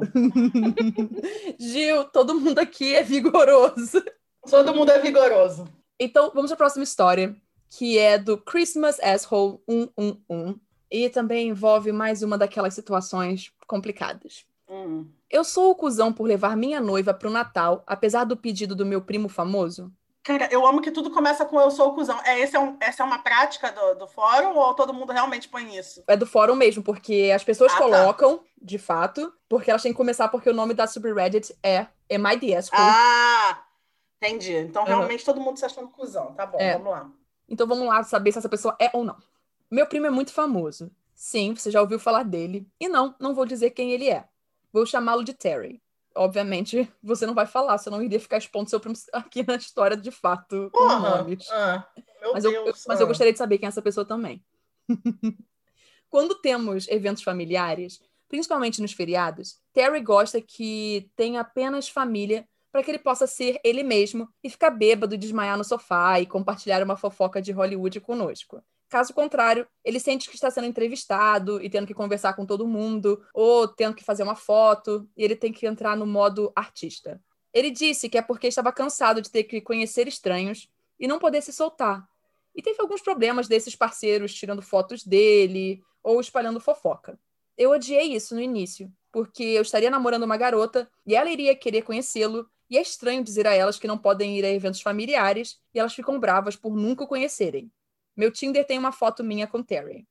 Gil, 1.60 2.06
todo 2.06 2.34
mundo 2.34 2.58
aqui 2.58 2.96
é 2.96 3.04
vigoroso. 3.04 4.04
Todo 4.50 4.74
mundo 4.74 4.90
é 4.90 4.98
vigoroso. 4.98 5.68
Então, 6.00 6.32
vamos 6.34 6.50
para 6.50 6.56
a 6.56 6.58
próxima 6.58 6.84
história, 6.84 7.36
que 7.70 8.00
é 8.00 8.18
do 8.18 8.40
Christmas 8.40 9.00
Asshole 9.00 9.60
111. 9.70 10.60
E 10.90 11.10
também 11.10 11.50
envolve 11.50 11.92
mais 11.92 12.24
uma 12.24 12.40
daquelas 12.40 12.74
situações 12.74 13.52
complicadas. 13.68 14.44
Hum. 14.68 15.08
Eu 15.30 15.44
sou 15.44 15.70
o 15.70 15.76
cuzão 15.76 16.12
por 16.12 16.24
levar 16.24 16.58
minha 16.58 16.82
noiva 16.82 17.14
pro 17.14 17.30
Natal, 17.30 17.84
apesar 17.86 18.24
do 18.24 18.36
pedido 18.36 18.76
do 18.76 18.86
meu 18.86 19.02
primo 19.04 19.30
famoso? 19.30 19.94
Cara, 20.24 20.48
eu 20.52 20.66
amo 20.68 20.82
que 20.82 20.92
tudo 20.92 21.10
começa 21.10 21.44
com 21.46 21.60
eu 21.60 21.72
sou 21.72 21.90
o 21.90 21.96
cuzão. 21.96 22.20
É, 22.24 22.40
esse 22.40 22.56
é 22.56 22.60
um, 22.60 22.78
essa 22.80 23.02
é 23.02 23.06
uma 23.06 23.20
prática 23.20 23.72
do, 23.72 23.96
do 23.96 24.08
fórum 24.08 24.56
ou 24.56 24.74
todo 24.76 24.94
mundo 24.94 25.12
realmente 25.12 25.50
põe 25.50 25.76
isso? 25.76 26.04
É 26.08 26.16
do 26.16 26.28
fórum 26.28 26.54
mesmo, 26.56 26.84
porque 26.84 27.32
as 27.34 27.44
pessoas 27.44 27.72
Ah, 27.74 27.78
tá. 27.78 27.84
colocam, 27.84 28.40
de 28.62 28.78
fato, 28.78 29.34
porque 29.50 29.72
elas 29.72 29.82
têm 29.82 29.92
que 29.92 29.98
começar 29.98 30.28
porque 30.28 30.50
o 30.50 30.54
nome 30.54 30.76
da 30.76 30.86
subreddit 30.86 31.56
é 31.64 31.88
Asshole? 32.56 32.70
Ah, 32.72 33.64
entendi. 34.22 34.54
Então 34.58 34.84
Uhum. 34.84 34.88
realmente 34.90 35.26
todo 35.26 35.42
mundo 35.42 35.58
se 35.58 35.66
achando 35.66 35.88
cuzão. 35.88 36.34
Tá 36.36 36.46
bom, 36.46 36.60
É. 36.60 36.74
vamos 36.74 36.92
lá. 36.92 37.10
Então 37.50 37.66
vamos 37.66 37.88
lá 37.88 38.04
saber 38.04 38.32
se 38.32 38.38
essa 38.38 38.50
pessoa 38.50 38.76
é 38.80 38.92
ou 38.94 39.04
não. 39.04 39.18
Meu 39.72 39.88
primo 39.88 40.06
é 40.06 40.12
muito 40.12 40.32
famoso. 40.32 40.92
Sim, 41.16 41.56
você 41.56 41.72
já 41.72 41.82
ouviu 41.82 41.98
falar 42.00 42.24
dele. 42.24 42.68
E 42.80 42.88
não, 42.88 43.16
não 43.20 43.34
vou 43.34 43.46
dizer 43.46 43.72
quem 43.72 43.92
ele 43.92 44.10
é. 44.10 44.26
Vou 44.72 44.86
chamá-lo 44.86 45.24
de 45.24 45.34
Terry. 45.34 45.82
Obviamente, 46.16 46.92
você 47.02 47.26
não 47.26 47.34
vai 47.34 47.46
falar, 47.46 47.78
você 47.78 47.90
não 47.90 48.02
iria 48.02 48.20
ficar 48.20 48.38
expondo 48.38 48.70
seu 48.70 48.80
primo 48.80 48.96
aqui 49.14 49.46
na 49.46 49.56
história 49.56 49.96
de 49.96 50.12
fato 50.12 50.70
com 50.72 50.80
Porra! 50.80 51.18
nomes. 51.18 51.50
Ah, 51.52 51.88
Mas, 52.34 52.44
eu, 52.44 52.52
Deus. 52.52 52.86
mas 52.88 53.00
eu 53.00 53.06
ah. 53.06 53.08
gostaria 53.08 53.32
de 53.34 53.40
saber 53.40 53.58
quem 53.58 53.68
é 53.68 53.70
essa 53.70 53.82
pessoa 53.82 54.06
também. 54.06 54.44
Quando 56.10 56.36
temos 56.36 56.88
eventos 56.90 57.24
familiares, 57.24 58.02
principalmente 58.28 58.82
nos 58.82 58.92
feriados, 58.92 59.60
Terry 59.72 60.02
gosta 60.02 60.42
que 60.42 61.10
tenha 61.16 61.42
apenas 61.42 61.88
família 61.88 62.48
para 62.72 62.84
que 62.84 62.92
ele 62.92 63.00
possa 63.00 63.28
ser 63.28 63.60
ele 63.64 63.84
mesmo 63.84 64.30
e 64.44 64.50
ficar 64.50 64.70
bêbado, 64.70 65.18
desmaiar 65.18 65.58
no 65.58 65.64
sofá 65.64 66.20
e 66.20 66.26
compartilhar 66.26 66.84
uma 66.84 66.96
fofoca 66.96 67.42
de 67.42 67.52
Hollywood 67.52 68.00
conosco. 68.00 68.64
Caso 68.92 69.14
contrário, 69.14 69.66
ele 69.86 70.02
sente 70.02 70.28
que 70.30 70.36
está 70.36 70.52
sendo 70.52 70.68
entrevistado 70.68 71.64
e 71.64 71.70
tendo 71.70 71.88
que 71.88 71.94
conversar 71.94 72.34
com 72.34 72.46
todo 72.46 72.68
mundo, 72.68 73.26
ou 73.34 73.66
tendo 73.66 73.96
que 73.96 74.04
fazer 74.04 74.22
uma 74.22 74.36
foto, 74.36 75.10
e 75.16 75.24
ele 75.24 75.34
tem 75.34 75.54
que 75.54 75.66
entrar 75.66 75.96
no 75.96 76.06
modo 76.06 76.52
artista. 76.54 77.18
Ele 77.54 77.72
disse 77.72 78.10
que 78.10 78.18
é 78.18 78.22
porque 78.22 78.48
estava 78.48 78.70
cansado 78.70 79.22
de 79.22 79.32
ter 79.32 79.46
que 79.46 79.62
conhecer 79.62 80.10
estranhos 80.10 80.68
e 81.00 81.08
não 81.08 81.20
poder 81.20 81.42
se 81.42 81.54
soltar. 81.54 82.06
E 82.54 82.62
teve 82.62 82.82
alguns 82.82 83.02
problemas 83.02 83.48
desses 83.48 83.78
parceiros 83.78 84.34
tirando 84.34 84.62
fotos 84.62 85.06
dele 85.06 85.82
ou 86.04 86.20
espalhando 86.20 86.60
fofoca. 86.60 87.18
Eu 87.58 87.72
odiei 87.72 88.14
isso 88.14 88.36
no 88.36 88.42
início, 88.42 88.92
porque 89.10 89.42
eu 89.42 89.62
estaria 89.62 89.90
namorando 89.90 90.24
uma 90.24 90.36
garota 90.36 90.92
e 91.08 91.16
ela 91.16 91.30
iria 91.30 91.56
querer 91.56 91.84
conhecê-lo, 91.84 92.46
e 92.70 92.78
é 92.78 92.82
estranho 92.82 93.24
dizer 93.24 93.48
a 93.48 93.54
elas 93.54 93.80
que 93.80 93.88
não 93.88 93.98
podem 93.98 94.38
ir 94.38 94.44
a 94.44 94.50
eventos 94.50 94.82
familiares 94.82 95.62
e 95.74 95.80
elas 95.80 95.94
ficam 95.94 96.20
bravas 96.20 96.58
por 96.58 96.76
nunca 96.76 97.06
o 97.06 97.08
conhecerem. 97.08 97.72
Meu 98.16 98.32
Tinder 98.32 98.66
tem 98.66 98.78
uma 98.78 98.92
foto 98.92 99.24
minha 99.24 99.48
com 99.48 99.64
Terry. 99.64 100.08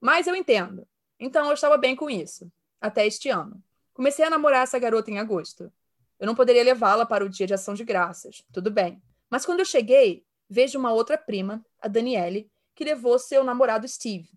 Mas 0.00 0.26
eu 0.26 0.34
entendo. 0.34 0.86
Então 1.18 1.46
eu 1.46 1.54
estava 1.54 1.76
bem 1.76 1.94
com 1.94 2.10
isso. 2.10 2.50
Até 2.80 3.06
este 3.06 3.28
ano. 3.28 3.62
Comecei 3.94 4.24
a 4.24 4.30
namorar 4.30 4.62
essa 4.62 4.78
garota 4.78 5.10
em 5.10 5.18
agosto. 5.18 5.72
Eu 6.18 6.26
não 6.26 6.34
poderia 6.34 6.64
levá-la 6.64 7.04
para 7.04 7.24
o 7.24 7.28
dia 7.28 7.46
de 7.46 7.54
ação 7.54 7.74
de 7.74 7.84
graças. 7.84 8.44
Tudo 8.52 8.70
bem. 8.70 9.02
Mas 9.28 9.44
quando 9.44 9.60
eu 9.60 9.64
cheguei, 9.64 10.24
vejo 10.48 10.78
uma 10.78 10.92
outra 10.92 11.16
prima, 11.16 11.64
a 11.80 11.88
Daniele, 11.88 12.50
que 12.74 12.84
levou 12.84 13.18
seu 13.18 13.44
namorado 13.44 13.86
Steve. 13.86 14.30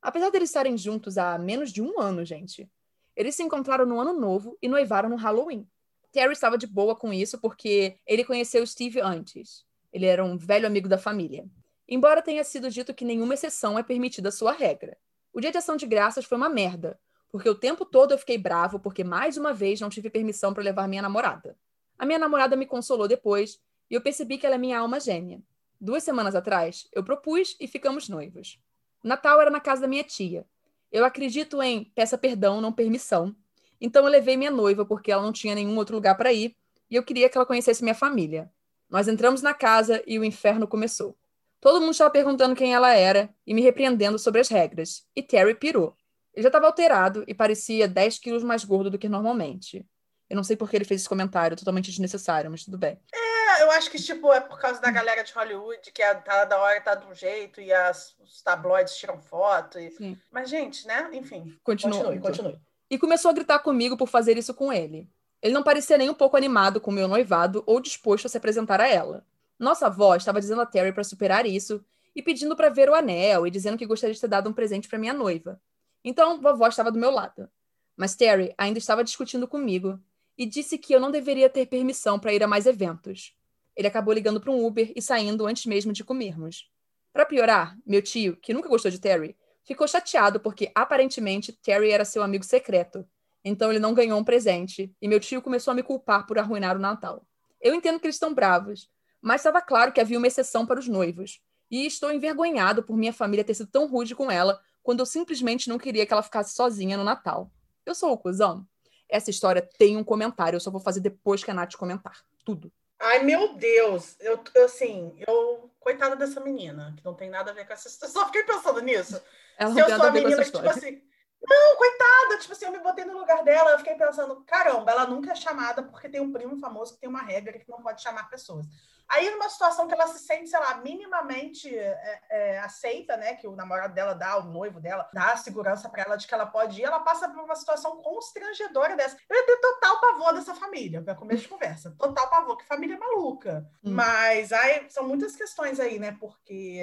Apesar 0.00 0.30
deles 0.30 0.50
estarem 0.50 0.76
juntos 0.76 1.18
há 1.18 1.38
menos 1.38 1.72
de 1.72 1.82
um 1.82 2.00
ano, 2.00 2.24
gente, 2.24 2.70
eles 3.16 3.34
se 3.34 3.42
encontraram 3.42 3.84
no 3.84 4.00
ano 4.00 4.12
novo 4.12 4.56
e 4.62 4.68
noivaram 4.68 5.08
no 5.08 5.16
Halloween. 5.16 5.66
Terry 6.12 6.32
estava 6.32 6.56
de 6.56 6.66
boa 6.66 6.94
com 6.94 7.12
isso 7.12 7.38
porque 7.38 7.98
ele 8.06 8.24
conheceu 8.24 8.66
Steve 8.66 9.00
antes. 9.00 9.64
Ele 9.92 10.06
era 10.06 10.24
um 10.24 10.36
velho 10.36 10.66
amigo 10.66 10.88
da 10.88 10.98
família. 10.98 11.46
Embora 11.88 12.20
tenha 12.20 12.44
sido 12.44 12.70
dito 12.70 12.92
que 12.92 13.04
nenhuma 13.04 13.34
exceção 13.34 13.78
é 13.78 13.82
permitida 13.82 14.28
à 14.28 14.32
sua 14.32 14.52
regra. 14.52 14.96
O 15.32 15.40
dia 15.40 15.50
de 15.50 15.58
ação 15.58 15.76
de 15.76 15.86
graças 15.86 16.24
foi 16.24 16.36
uma 16.36 16.48
merda, 16.48 16.98
porque 17.30 17.48
o 17.48 17.54
tempo 17.54 17.84
todo 17.84 18.12
eu 18.12 18.18
fiquei 18.18 18.36
bravo 18.36 18.78
porque 18.78 19.02
mais 19.02 19.36
uma 19.36 19.54
vez 19.54 19.80
não 19.80 19.88
tive 19.88 20.10
permissão 20.10 20.52
para 20.52 20.62
levar 20.62 20.88
minha 20.88 21.02
namorada. 21.02 21.56
A 21.98 22.04
minha 22.04 22.18
namorada 22.18 22.56
me 22.56 22.66
consolou 22.66 23.08
depois 23.08 23.60
e 23.90 23.94
eu 23.94 24.00
percebi 24.00 24.36
que 24.36 24.46
ela 24.46 24.56
é 24.56 24.58
minha 24.58 24.78
alma 24.78 25.00
gêmea. 25.00 25.40
Duas 25.80 26.02
semanas 26.02 26.34
atrás, 26.34 26.86
eu 26.92 27.02
propus 27.02 27.56
e 27.58 27.66
ficamos 27.66 28.08
noivos. 28.08 28.60
Natal 29.02 29.40
era 29.40 29.50
na 29.50 29.60
casa 29.60 29.82
da 29.82 29.88
minha 29.88 30.04
tia, 30.04 30.44
eu 30.90 31.04
acredito 31.04 31.62
em 31.62 31.84
peça 31.84 32.16
perdão, 32.16 32.60
não 32.60 32.72
permissão. 32.72 33.36
Então 33.80 34.04
eu 34.04 34.10
levei 34.10 34.36
minha 34.36 34.50
noiva 34.50 34.84
porque 34.84 35.12
ela 35.12 35.22
não 35.22 35.32
tinha 35.32 35.54
nenhum 35.54 35.76
outro 35.76 35.94
lugar 35.94 36.16
para 36.16 36.32
ir 36.32 36.56
e 36.90 36.96
eu 36.96 37.02
queria 37.02 37.28
que 37.28 37.36
ela 37.36 37.46
conhecesse 37.46 37.82
minha 37.82 37.94
família. 37.94 38.50
Nós 38.88 39.06
entramos 39.06 39.42
na 39.42 39.52
casa 39.52 40.02
e 40.06 40.18
o 40.18 40.24
inferno 40.24 40.66
começou. 40.66 41.16
Todo 41.60 41.80
mundo 41.80 41.92
estava 41.92 42.10
perguntando 42.10 42.54
quem 42.54 42.74
ela 42.74 42.94
era 42.94 43.28
e 43.46 43.52
me 43.52 43.62
repreendendo 43.62 44.18
sobre 44.18 44.40
as 44.40 44.48
regras. 44.48 45.04
E 45.14 45.22
Terry 45.22 45.54
pirou. 45.54 45.96
Ele 46.32 46.42
já 46.42 46.48
estava 46.48 46.66
alterado 46.66 47.24
e 47.26 47.34
parecia 47.34 47.88
10 47.88 48.18
quilos 48.18 48.44
mais 48.44 48.64
gordo 48.64 48.90
do 48.90 48.98
que 48.98 49.08
normalmente. 49.08 49.84
Eu 50.30 50.36
não 50.36 50.44
sei 50.44 50.56
por 50.56 50.68
que 50.68 50.76
ele 50.76 50.84
fez 50.84 51.00
esse 51.00 51.08
comentário, 51.08 51.56
totalmente 51.56 51.90
desnecessário, 51.90 52.50
mas 52.50 52.64
tudo 52.64 52.78
bem. 52.78 53.00
É, 53.12 53.62
eu 53.62 53.70
acho 53.72 53.90
que, 53.90 53.98
tipo, 53.98 54.32
é 54.32 54.40
por 54.40 54.60
causa 54.60 54.80
da 54.80 54.90
galera 54.90 55.24
de 55.24 55.32
Hollywood, 55.32 55.90
que 55.90 56.02
a, 56.02 56.14
tá, 56.14 56.44
da 56.44 56.58
hora 56.58 56.80
tá 56.80 56.94
de 56.94 57.06
um 57.06 57.14
jeito 57.14 57.60
e 57.60 57.72
as, 57.72 58.14
os 58.20 58.40
tabloides 58.42 58.96
tiram 58.96 59.18
foto. 59.18 59.80
E... 59.80 60.16
Mas, 60.30 60.48
gente, 60.50 60.86
né? 60.86 61.08
Enfim. 61.12 61.56
Continua, 61.64 61.98
continue, 61.98 62.20
continue. 62.20 62.60
E 62.90 62.98
começou 62.98 63.30
a 63.30 63.34
gritar 63.34 63.58
comigo 63.60 63.96
por 63.96 64.06
fazer 64.06 64.36
isso 64.36 64.54
com 64.54 64.72
ele. 64.72 65.08
Ele 65.42 65.54
não 65.54 65.62
parecia 65.62 65.98
nem 65.98 66.10
um 66.10 66.14
pouco 66.14 66.36
animado 66.36 66.80
com 66.80 66.90
o 66.90 66.94
meu 66.94 67.08
noivado 67.08 67.62
ou 67.66 67.80
disposto 67.80 68.26
a 68.26 68.28
se 68.28 68.36
apresentar 68.36 68.80
a 68.80 68.88
ela. 68.88 69.24
Nossa 69.58 69.86
avó 69.86 70.14
estava 70.14 70.40
dizendo 70.40 70.60
a 70.60 70.66
Terry 70.66 70.92
para 70.92 71.02
superar 71.02 71.44
isso 71.46 71.84
e 72.14 72.22
pedindo 72.22 72.54
para 72.54 72.68
ver 72.68 72.88
o 72.88 72.94
anel 72.94 73.46
e 73.46 73.50
dizendo 73.50 73.76
que 73.76 73.86
gostaria 73.86 74.14
de 74.14 74.20
ter 74.20 74.28
dado 74.28 74.48
um 74.48 74.52
presente 74.52 74.88
para 74.88 74.98
minha 74.98 75.12
noiva. 75.12 75.60
Então, 76.04 76.40
vovó 76.40 76.66
estava 76.68 76.92
do 76.92 76.98
meu 76.98 77.10
lado. 77.10 77.50
Mas 77.96 78.14
Terry 78.14 78.54
ainda 78.56 78.78
estava 78.78 79.02
discutindo 79.02 79.48
comigo 79.48 80.00
e 80.36 80.46
disse 80.46 80.78
que 80.78 80.94
eu 80.94 81.00
não 81.00 81.10
deveria 81.10 81.50
ter 81.50 81.66
permissão 81.66 82.18
para 82.18 82.32
ir 82.32 82.42
a 82.42 82.46
mais 82.46 82.66
eventos. 82.66 83.34
Ele 83.74 83.88
acabou 83.88 84.14
ligando 84.14 84.40
para 84.40 84.52
um 84.52 84.64
Uber 84.64 84.92
e 84.94 85.02
saindo 85.02 85.46
antes 85.46 85.66
mesmo 85.66 85.92
de 85.92 86.04
comermos. 86.04 86.70
Para 87.12 87.26
piorar, 87.26 87.76
meu 87.84 88.00
tio, 88.00 88.36
que 88.36 88.54
nunca 88.54 88.68
gostou 88.68 88.90
de 88.90 89.00
Terry, 89.00 89.36
ficou 89.64 89.88
chateado 89.88 90.38
porque 90.38 90.70
aparentemente 90.74 91.52
Terry 91.52 91.90
era 91.90 92.04
seu 92.04 92.22
amigo 92.22 92.44
secreto. 92.44 93.04
Então 93.44 93.70
ele 93.70 93.80
não 93.80 93.94
ganhou 93.94 94.18
um 94.18 94.24
presente 94.24 94.94
e 95.00 95.08
meu 95.08 95.18
tio 95.18 95.42
começou 95.42 95.72
a 95.72 95.74
me 95.74 95.82
culpar 95.82 96.26
por 96.26 96.38
arruinar 96.38 96.76
o 96.76 96.80
Natal. 96.80 97.26
Eu 97.60 97.74
entendo 97.74 97.98
que 97.98 98.06
eles 98.06 98.16
estão 98.16 98.32
bravos, 98.32 98.88
mas 99.28 99.42
estava 99.42 99.60
claro 99.60 99.92
que 99.92 100.00
havia 100.00 100.16
uma 100.16 100.26
exceção 100.26 100.64
para 100.64 100.80
os 100.80 100.88
noivos. 100.88 101.38
E 101.70 101.84
estou 101.84 102.10
envergonhado 102.10 102.82
por 102.82 102.96
minha 102.96 103.12
família 103.12 103.44
ter 103.44 103.52
sido 103.52 103.70
tão 103.70 103.86
rude 103.86 104.14
com 104.14 104.30
ela 104.30 104.58
quando 104.82 105.00
eu 105.00 105.06
simplesmente 105.06 105.68
não 105.68 105.76
queria 105.76 106.06
que 106.06 106.12
ela 106.14 106.22
ficasse 106.22 106.54
sozinha 106.54 106.96
no 106.96 107.04
Natal. 107.04 107.52
Eu 107.84 107.94
sou 107.94 108.10
o 108.10 108.16
cuzão? 108.16 108.66
Essa 109.06 109.28
história 109.28 109.60
tem 109.76 109.98
um 109.98 110.02
comentário, 110.02 110.56
eu 110.56 110.60
só 110.60 110.70
vou 110.70 110.80
fazer 110.80 111.00
depois 111.00 111.44
que 111.44 111.50
a 111.50 111.54
Nath 111.54 111.74
comentar. 111.74 112.24
Tudo. 112.42 112.72
Ai, 112.98 113.22
meu 113.22 113.52
Deus, 113.52 114.16
eu, 114.18 114.42
eu 114.54 114.64
assim, 114.64 115.14
eu. 115.26 115.70
Coitada 115.78 116.16
dessa 116.16 116.40
menina, 116.40 116.94
que 116.96 117.04
não 117.04 117.12
tem 117.12 117.28
nada 117.28 117.50
a 117.50 117.54
ver 117.54 117.66
com 117.66 117.72
essa 117.74 117.88
situação. 117.90 118.22
Só 118.22 118.26
fiquei 118.28 118.44
pensando 118.44 118.80
nisso. 118.80 119.22
Ela 119.58 119.74
Se 119.74 119.80
eu 119.80 119.88
sou 119.90 120.06
a 120.06 120.10
menina 120.10 120.42
que, 120.42 120.50
tipo 120.50 120.68
assim. 120.70 121.02
Não, 121.46 121.76
coitada, 121.76 122.38
tipo 122.38 122.52
assim, 122.54 122.64
eu 122.64 122.72
me 122.72 122.80
botei 122.80 123.04
no 123.04 123.18
lugar 123.18 123.44
dela, 123.44 123.72
eu 123.72 123.78
fiquei 123.78 123.94
pensando, 123.94 124.42
caramba, 124.46 124.90
ela 124.90 125.06
nunca 125.06 125.32
é 125.32 125.34
chamada 125.34 125.82
porque 125.82 126.08
tem 126.08 126.20
um 126.20 126.32
primo 126.32 126.58
famoso 126.58 126.94
que 126.94 127.00
tem 127.00 127.08
uma 127.08 127.22
regra 127.22 127.58
que 127.58 127.68
não 127.68 127.82
pode 127.82 128.02
chamar 128.02 128.28
pessoas. 128.30 128.66
Aí, 129.08 129.30
numa 129.30 129.48
situação 129.48 129.88
que 129.88 129.94
ela 129.94 130.06
se 130.06 130.18
sente, 130.18 130.50
sei 130.50 130.58
lá, 130.58 130.76
minimamente 130.78 131.74
é, 131.74 132.20
é, 132.30 132.58
aceita, 132.58 133.16
né? 133.16 133.34
Que 133.34 133.46
o 133.46 133.56
namorado 133.56 133.94
dela 133.94 134.14
dá, 134.14 134.38
o 134.38 134.44
noivo 134.44 134.80
dela, 134.80 135.08
dá 135.14 135.32
a 135.32 135.36
segurança 135.36 135.88
para 135.88 136.02
ela 136.02 136.16
de 136.16 136.26
que 136.26 136.34
ela 136.34 136.46
pode 136.46 136.80
ir, 136.80 136.84
ela 136.84 137.00
passa 137.00 137.28
por 137.28 137.42
uma 137.42 137.56
situação 137.56 138.02
constrangedora 138.02 138.96
dessa. 138.96 139.16
Eu 139.28 139.36
ia 139.36 139.46
ter 139.46 139.56
total 139.56 140.00
pavor 140.00 140.34
dessa 140.34 140.54
família, 140.54 141.02
para 141.02 141.14
começo 141.14 141.42
de 141.42 141.48
conversa. 141.48 141.94
Total 141.98 142.28
pavor, 142.28 142.56
que 142.58 142.66
família 142.66 142.98
maluca. 142.98 143.66
Hum. 143.82 143.92
Mas 143.94 144.52
aí 144.52 144.90
são 144.90 145.06
muitas 145.08 145.34
questões 145.34 145.80
aí, 145.80 145.98
né? 145.98 146.16
Porque 146.20 146.82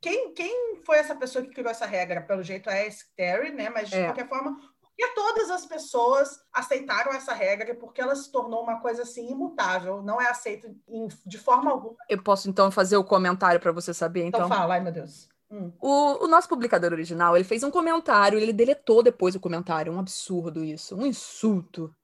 quem, 0.00 0.32
quem 0.32 0.80
foi 0.84 0.96
essa 0.96 1.14
pessoa 1.14 1.44
que 1.44 1.52
criou 1.52 1.70
essa 1.70 1.84
regra? 1.84 2.22
Pelo 2.22 2.42
jeito 2.42 2.70
é 2.70 2.88
a 2.88 2.90
Terry, 3.14 3.52
né? 3.52 3.68
Mas 3.68 3.90
de 3.90 3.96
é. 3.96 4.04
qualquer 4.04 4.28
forma, 4.28 4.56
e 5.02 5.14
todas 5.14 5.50
as 5.50 5.64
pessoas 5.64 6.38
aceitaram 6.52 7.10
essa 7.12 7.32
regra 7.32 7.74
porque 7.74 8.02
ela 8.02 8.14
se 8.14 8.30
tornou 8.30 8.62
uma 8.62 8.80
coisa 8.80 9.00
assim 9.00 9.30
imutável, 9.30 10.02
não 10.02 10.20
é 10.20 10.28
aceito 10.28 10.76
de 11.24 11.38
forma 11.38 11.70
alguma. 11.70 11.96
Eu 12.06 12.22
posso 12.22 12.50
então 12.50 12.70
fazer 12.70 12.98
o 12.98 13.04
comentário 13.04 13.58
para 13.58 13.72
você 13.72 13.94
saber, 13.94 14.26
então? 14.26 14.44
Então 14.44 14.54
fala, 14.54 14.74
ai 14.74 14.80
meu 14.80 14.92
Deus. 14.92 15.26
Hum. 15.50 15.72
O, 15.80 16.24
o, 16.24 16.28
nosso 16.28 16.48
publicador 16.48 16.92
original, 16.92 17.34
ele 17.34 17.44
fez 17.44 17.62
um 17.62 17.70
comentário, 17.70 18.38
ele 18.38 18.52
deletou 18.52 19.02
depois 19.02 19.34
o 19.34 19.40
comentário, 19.40 19.90
um 19.90 19.98
absurdo 19.98 20.62
isso, 20.62 20.94
um 20.94 21.06
insulto. 21.06 21.94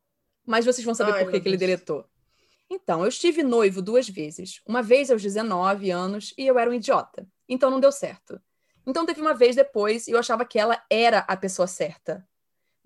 Mas 0.47 0.65
vocês 0.65 0.85
vão 0.85 0.95
saber 0.95 1.13
ai, 1.13 1.25
por 1.25 1.31
que, 1.31 1.41
que 1.41 1.49
ele 1.49 1.59
deletou. 1.59 2.07
Então, 2.71 3.03
eu 3.03 3.09
estive 3.09 3.43
noivo 3.43 3.83
duas 3.83 4.09
vezes. 4.09 4.63
Uma 4.67 4.83
vez 4.83 5.11
aos 5.11 5.23
19 5.23 5.91
anos 5.91 6.33
e 6.39 6.47
eu 6.47 6.59
era 6.59 6.71
um 6.71 6.75
idiota. 6.75 7.29
Então 7.47 7.71
não 7.71 7.79
deu 7.79 7.93
certo. 7.93 8.41
Então 8.87 9.05
teve 9.05 9.21
uma 9.21 9.35
vez 9.35 9.55
depois 9.55 10.09
e 10.09 10.13
eu 10.13 10.19
achava 10.19 10.47
que 10.47 10.59
ela 10.59 10.83
era 10.91 11.19
a 11.21 11.37
pessoa 11.37 11.67
certa. 11.67 12.27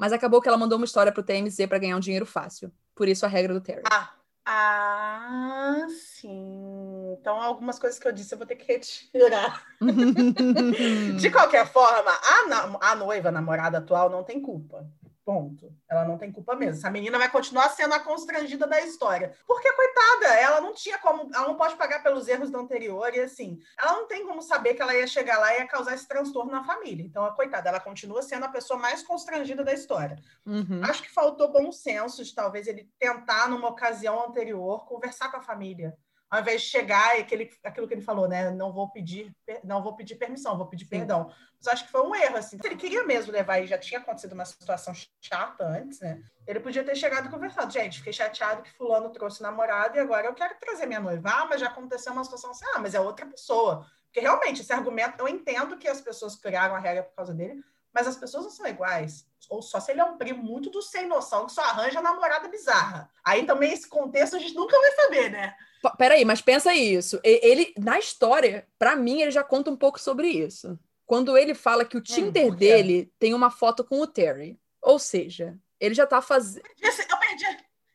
Mas 0.00 0.14
acabou 0.14 0.40
que 0.40 0.48
ela 0.48 0.56
mandou 0.56 0.78
uma 0.78 0.86
história 0.86 1.12
pro 1.12 1.22
TMZ 1.22 1.66
para 1.68 1.76
ganhar 1.76 1.94
um 1.94 2.00
dinheiro 2.00 2.24
fácil. 2.24 2.72
Por 2.94 3.06
isso 3.06 3.26
a 3.26 3.28
regra 3.28 3.52
do 3.52 3.60
Terry. 3.60 3.82
Ah, 3.84 4.10
ah, 4.46 5.86
sim. 5.90 7.14
Então, 7.20 7.38
algumas 7.38 7.78
coisas 7.78 7.98
que 7.98 8.08
eu 8.08 8.12
disse 8.12 8.32
eu 8.32 8.38
vou 8.38 8.46
ter 8.46 8.56
que 8.56 8.66
retirar. 8.66 9.62
De 11.20 11.30
qualquer 11.30 11.70
forma, 11.70 12.12
a, 12.12 12.90
a 12.92 12.96
noiva, 12.96 13.28
a 13.28 13.32
namorada 13.32 13.76
atual, 13.76 14.08
não 14.08 14.24
tem 14.24 14.40
culpa. 14.40 14.90
Ponto. 15.24 15.72
Ela 15.88 16.04
não 16.04 16.16
tem 16.16 16.33
culpa 16.33 16.56
mesmo. 16.56 16.78
Essa 16.78 16.90
menina 16.90 17.18
vai 17.18 17.28
continuar 17.30 17.68
sendo 17.68 17.94
a 17.94 18.00
constrangida 18.00 18.66
da 18.66 18.80
história. 18.80 19.35
Porque, 19.46 19.70
coitada, 19.72 20.35
ela 20.35 20.61
não 20.61 20.74
tinha 20.74 20.98
como. 20.98 21.30
Ela 21.35 21.46
não 21.46 21.56
pode 21.56 21.76
pagar 21.76 22.02
pelos 22.02 22.26
erros 22.26 22.50
do 22.50 22.59
anterior 22.59 23.14
e 23.14 23.20
assim. 23.20 23.59
Ela 23.78 23.92
não 23.92 24.06
tem 24.06 24.26
como 24.26 24.40
saber 24.40 24.74
que 24.74 24.83
ela 24.83 24.94
ia 24.94 25.06
chegar 25.06 25.38
lá 25.38 25.54
e 25.54 25.59
ia 25.59 25.68
causar 25.68 25.94
esse 25.94 26.09
transtorno 26.09 26.50
na 26.50 26.64
família. 26.64 27.04
Então, 27.04 27.24
a 27.24 27.33
coitada, 27.33 27.68
ela 27.68 27.80
continua 27.80 28.22
sendo 28.22 28.46
a 28.46 28.48
pessoa 28.48 28.78
mais 28.78 29.02
constrangida 29.02 29.62
da 29.62 29.72
história. 29.72 30.16
Uhum. 30.46 30.80
Acho 30.85 31.02
que 31.02 31.11
faltou 31.11 31.52
bom 31.52 31.70
senso 31.70 32.24
de 32.24 32.35
talvez 32.35 32.66
ele 32.66 32.90
tentar, 32.98 33.48
numa 33.48 33.68
ocasião 33.68 34.26
anterior, 34.26 34.87
conversar 34.87 35.30
com 35.30 35.37
a 35.37 35.42
família 35.42 35.96
ao 36.31 36.40
invés 36.40 36.62
de 36.62 36.69
chegar 36.69 37.19
e 37.19 37.23
aquele, 37.23 37.51
aquilo 37.64 37.88
que 37.88 37.95
ele 37.95 38.01
falou, 38.01 38.29
né? 38.29 38.51
Não 38.51 38.73
vou 38.73 38.88
pedir, 38.88 39.35
não 39.64 39.83
vou 39.83 39.97
pedir 39.97 40.14
permissão, 40.14 40.57
vou 40.57 40.69
pedir 40.69 40.85
Sim. 40.85 40.90
perdão. 40.90 41.33
Mas 41.59 41.66
acho 41.66 41.85
que 41.85 41.90
foi 41.90 42.03
um 42.03 42.14
erro, 42.14 42.37
assim. 42.37 42.57
Se 42.57 42.66
ele 42.66 42.77
queria 42.77 43.05
mesmo 43.05 43.33
levar 43.33 43.59
e 43.59 43.66
já 43.66 43.77
tinha 43.77 43.99
acontecido 43.99 44.33
uma 44.33 44.45
situação 44.45 44.95
chata 45.21 45.66
antes, 45.66 45.99
né? 46.01 46.23
Ele 46.47 46.61
podia 46.61 46.85
ter 46.85 46.95
chegado 46.95 47.27
e 47.27 47.31
conversado. 47.31 47.73
Gente, 47.73 47.99
fiquei 47.99 48.12
chateado 48.12 48.62
que 48.62 48.71
fulano 48.71 49.11
trouxe 49.11 49.43
namorado 49.43 49.97
e 49.97 50.01
agora 50.01 50.29
eu 50.29 50.35
quero 50.35 50.55
trazer 50.61 50.87
minha 50.87 51.01
noiva. 51.01 51.29
Ah, 51.29 51.47
mas 51.47 51.61
já 51.61 51.66
aconteceu 51.66 52.12
uma 52.12 52.23
situação 52.23 52.53
assim. 52.53 52.64
Ah, 52.75 52.79
mas 52.79 52.95
é 52.95 53.01
outra 53.01 53.27
pessoa. 53.27 53.85
Porque 54.05 54.21
realmente, 54.21 54.61
esse 54.61 54.73
argumento, 54.73 55.21
eu 55.21 55.29
entendo 55.29 55.77
que 55.79 55.88
as 55.88 56.01
pessoas 56.01 56.37
criaram 56.37 56.77
a 56.77 56.79
regra 56.79 57.03
por 57.03 57.14
causa 57.14 57.35
dele, 57.35 57.61
mas 57.93 58.07
as 58.07 58.16
pessoas 58.16 58.45
não 58.45 58.51
são 58.51 58.66
iguais. 58.66 59.27
Ou 59.49 59.62
só 59.62 59.81
se 59.81 59.90
ele 59.90 60.01
é 60.01 60.05
um 60.05 60.16
primo 60.16 60.43
muito 60.43 60.71
do 60.71 60.81
sem 60.81 61.07
noção 61.07 61.47
que 61.47 61.53
só 61.53 61.62
arranja 61.62 62.01
namorada 62.01 62.49
bizarra. 62.49 63.11
Aí 63.25 63.45
também 63.45 63.73
esse 63.73 63.88
contexto 63.88 64.37
a 64.37 64.38
gente 64.38 64.55
nunca 64.55 64.79
vai 64.79 64.93
saber, 64.93 65.31
né? 65.31 65.57
Peraí, 65.97 66.25
mas 66.25 66.40
pensa 66.40 66.75
isso. 66.75 67.21
Ele, 67.25 67.73
na 67.79 67.99
história, 67.99 68.66
para 68.79 68.97
mim, 68.97 69.23
ele 69.23 69.31
já 69.31 69.43
conta 69.43 69.71
um 69.71 69.77
pouco 69.77 70.01
sobre 70.01 70.29
isso. 70.29 70.79
Quando 71.07 71.37
ele 71.37 71.55
fala 71.55 71.85
que 71.85 71.97
o 71.97 72.01
hum, 72.01 72.03
Tinder 72.03 72.53
hum, 72.53 72.55
dele 72.55 73.12
tem 73.19 73.35
uma 73.35 73.51
foto 73.51 73.83
com 73.83 74.01
o 74.01 74.07
Terry. 74.07 74.59
Ou 74.83 74.99
seja, 74.99 75.59
ele 75.79 75.95
já 75.95 76.07
tá 76.07 76.23
fazendo. 76.23 76.64
Eu 76.64 77.19
perdi. 77.19 77.45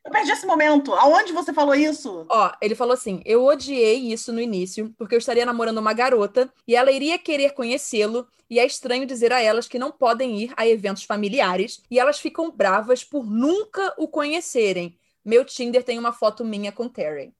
Eu 0.04 0.12
perdi 0.12 0.32
esse 0.32 0.46
momento. 0.46 0.94
Aonde 0.94 1.34
você 1.34 1.52
falou 1.52 1.74
isso? 1.74 2.26
Ó, 2.30 2.52
ele 2.62 2.76
falou 2.76 2.94
assim: 2.94 3.22
eu 3.26 3.44
odiei 3.44 4.12
isso 4.12 4.32
no 4.32 4.40
início, 4.40 4.94
porque 4.98 5.16
eu 5.16 5.20
estaria 5.20 5.46
namorando 5.46 5.80
uma 5.80 5.94
garota 5.94 6.52
e 6.68 6.76
ela 6.76 6.92
iria 6.92 7.18
querer 7.18 7.54
conhecê-lo, 7.54 8.28
e 8.50 8.60
é 8.60 8.66
estranho 8.66 9.06
dizer 9.06 9.34
a 9.34 9.42
elas 9.42 9.68
que 9.68 9.80
não 9.80 9.92
podem 9.92 10.42
ir 10.42 10.54
a 10.56 10.68
eventos 10.68 11.04
familiares, 11.04 11.82
e 11.90 12.00
elas 12.00 12.20
ficam 12.20 12.52
bravas 12.52 13.04
por 13.04 13.26
nunca 13.26 13.94
o 13.98 14.08
conhecerem. 14.08 14.96
Meu 15.24 15.44
Tinder 15.44 15.84
tem 15.84 15.98
uma 15.98 16.12
foto 16.12 16.46
minha 16.46 16.72
com 16.72 16.88
Terry. 16.88 17.34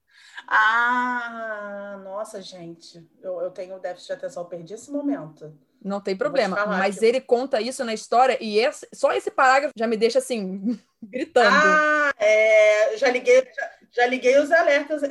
Ah, 0.46 2.00
nossa, 2.04 2.42
gente. 2.42 3.06
Eu, 3.22 3.40
eu 3.40 3.50
tenho 3.50 3.78
déficit 3.78 4.08
de 4.08 4.12
atenção, 4.14 4.44
perdi 4.44 4.74
esse 4.74 4.90
momento. 4.90 5.56
Não 5.82 6.00
tem 6.00 6.16
problema. 6.16 6.66
Mas 6.66 6.98
que... 6.98 7.06
ele 7.06 7.20
conta 7.20 7.60
isso 7.60 7.84
na 7.84 7.94
história 7.94 8.36
e 8.40 8.58
esse, 8.58 8.88
só 8.92 9.12
esse 9.12 9.30
parágrafo 9.30 9.72
já 9.76 9.86
me 9.86 9.96
deixa 9.96 10.18
assim, 10.18 10.78
gritando. 11.02 11.54
Ah, 11.54 12.12
é, 12.18 12.96
já 12.96 13.08
liguei, 13.08 13.44
já, 13.54 13.70
já, 13.92 14.06
liguei 14.06 14.38
os 14.38 14.50
alertas. 14.50 15.02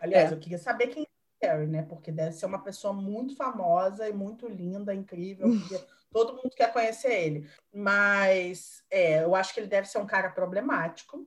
Aliás, 0.00 0.30
é. 0.30 0.34
eu 0.34 0.38
queria 0.38 0.58
saber 0.58 0.88
quem 0.88 1.06
é 1.40 1.46
Harry, 1.46 1.66
né? 1.66 1.82
Porque 1.82 2.12
deve 2.12 2.32
ser 2.32 2.46
uma 2.46 2.62
pessoa 2.62 2.92
muito 2.92 3.34
famosa 3.34 4.08
e 4.08 4.12
muito 4.12 4.46
linda, 4.46 4.94
incrível. 4.94 5.48
Porque 5.48 5.84
todo 6.12 6.36
mundo 6.36 6.50
quer 6.54 6.72
conhecer 6.72 7.12
ele. 7.12 7.50
Mas 7.72 8.82
é, 8.90 9.24
eu 9.24 9.34
acho 9.34 9.52
que 9.54 9.60
ele 9.60 9.66
deve 9.66 9.88
ser 9.88 9.98
um 9.98 10.06
cara 10.06 10.30
problemático. 10.30 11.26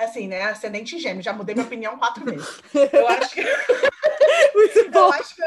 Assim, 0.00 0.28
né? 0.28 0.42
Ascendente 0.44 0.98
gêmeo, 0.98 1.22
já 1.22 1.32
mudei 1.32 1.54
minha 1.54 1.66
opinião 1.66 1.98
quatro 1.98 2.24
vezes. 2.24 2.60
Eu 2.92 3.08
acho 3.08 3.30
que. 3.30 3.42
Muito 4.54 4.90
bom. 4.90 5.06
Eu 5.06 5.12
acho 5.12 5.36
que 5.36 5.42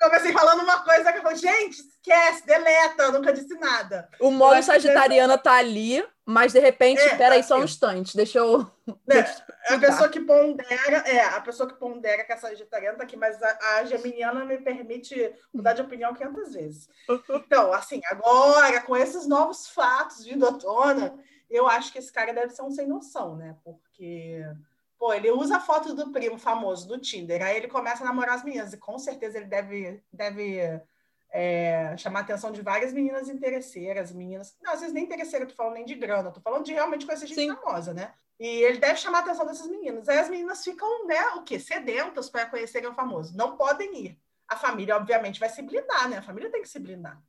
comecei 0.00 0.32
falando 0.32 0.62
uma 0.62 0.82
coisa 0.82 1.12
que 1.12 1.18
eu 1.18 1.22
falei, 1.22 1.38
gente, 1.38 1.80
esquece, 1.80 2.44
deleta, 2.46 3.10
nunca 3.10 3.32
disse 3.32 3.54
nada. 3.54 4.08
O 4.20 4.30
modo 4.30 4.62
sagitariana 4.62 5.38
tá 5.38 5.54
ali, 5.54 6.04
mas 6.26 6.52
de 6.52 6.58
repente, 6.58 7.00
é, 7.00 7.16
peraí, 7.16 7.40
tá 7.40 7.48
só 7.48 7.58
um 7.58 7.64
instante, 7.64 8.16
deixa 8.16 8.38
eu. 8.38 8.70
É, 9.08 9.74
a 9.74 9.78
pessoa 9.78 10.08
que 10.08 10.20
pondera, 10.20 10.98
é, 11.06 11.24
a 11.24 11.40
pessoa 11.40 11.68
que 11.68 11.78
pondera 11.78 12.24
que 12.24 12.32
a 12.32 12.36
sagitariana 12.36 12.98
tá 12.98 13.04
aqui, 13.04 13.16
mas 13.16 13.42
a, 13.42 13.58
a 13.76 13.84
geminiana 13.84 14.44
me 14.44 14.58
permite 14.58 15.32
mudar 15.52 15.72
de 15.72 15.82
opinião 15.82 16.14
500 16.14 16.52
vezes. 16.52 16.88
Então, 17.30 17.72
assim, 17.72 18.00
agora, 18.10 18.82
com 18.82 18.96
esses 18.96 19.26
novos 19.26 19.68
fatos 19.68 20.24
vindo 20.24 20.46
à 20.46 20.52
tona, 20.52 21.14
eu 21.56 21.66
acho 21.68 21.92
que 21.92 21.98
esse 21.98 22.12
cara 22.12 22.32
deve 22.32 22.52
ser 22.52 22.62
um 22.62 22.70
sem 22.70 22.86
noção, 22.86 23.36
né? 23.36 23.56
Porque 23.62 24.42
Pô, 24.98 25.12
ele 25.12 25.30
usa 25.30 25.56
a 25.56 25.60
foto 25.60 25.94
do 25.94 26.10
primo 26.12 26.38
famoso 26.38 26.88
do 26.88 26.98
Tinder, 26.98 27.42
aí 27.42 27.56
ele 27.56 27.68
começa 27.68 28.02
a 28.02 28.06
namorar 28.06 28.36
as 28.36 28.44
meninas, 28.44 28.72
e 28.72 28.78
com 28.78 28.98
certeza 28.98 29.36
ele 29.36 29.46
deve, 29.46 30.02
deve 30.12 30.80
é, 31.30 31.96
chamar 31.98 32.20
a 32.20 32.22
atenção 32.22 32.50
de 32.50 32.62
várias 32.62 32.92
meninas 32.92 33.28
interesseiras, 33.28 34.12
meninas. 34.12 34.56
Não, 34.62 34.72
às 34.72 34.80
vezes 34.80 34.94
nem 34.94 35.04
interesseira, 35.04 35.44
tô 35.44 35.54
falando 35.54 35.74
nem 35.74 35.84
de 35.84 35.94
grana, 35.94 36.30
tô 36.30 36.40
falando 36.40 36.64
de 36.64 36.72
realmente 36.72 37.04
conhecer 37.04 37.26
gente 37.26 37.40
Sim. 37.40 37.54
famosa, 37.54 37.92
né? 37.92 38.14
E 38.38 38.46
ele 38.46 38.78
deve 38.78 38.96
chamar 38.96 39.18
a 39.18 39.20
atenção 39.22 39.44
dessas 39.44 39.68
meninas. 39.68 40.08
Aí 40.08 40.18
as 40.18 40.30
meninas 40.30 40.64
ficam, 40.64 41.06
né, 41.06 41.20
o 41.36 41.42
quê? 41.42 41.58
Sedentas 41.58 42.30
para 42.30 42.46
conhecerem 42.46 42.88
o 42.88 42.94
famoso. 42.94 43.36
Não 43.36 43.56
podem 43.56 44.06
ir. 44.06 44.18
A 44.48 44.56
família, 44.56 44.96
obviamente, 44.96 45.40
vai 45.40 45.48
se 45.48 45.60
blindar, 45.60 46.08
né? 46.08 46.18
A 46.18 46.22
família 46.22 46.50
tem 46.50 46.62
que 46.62 46.68
se 46.68 46.78
blindar. 46.78 47.20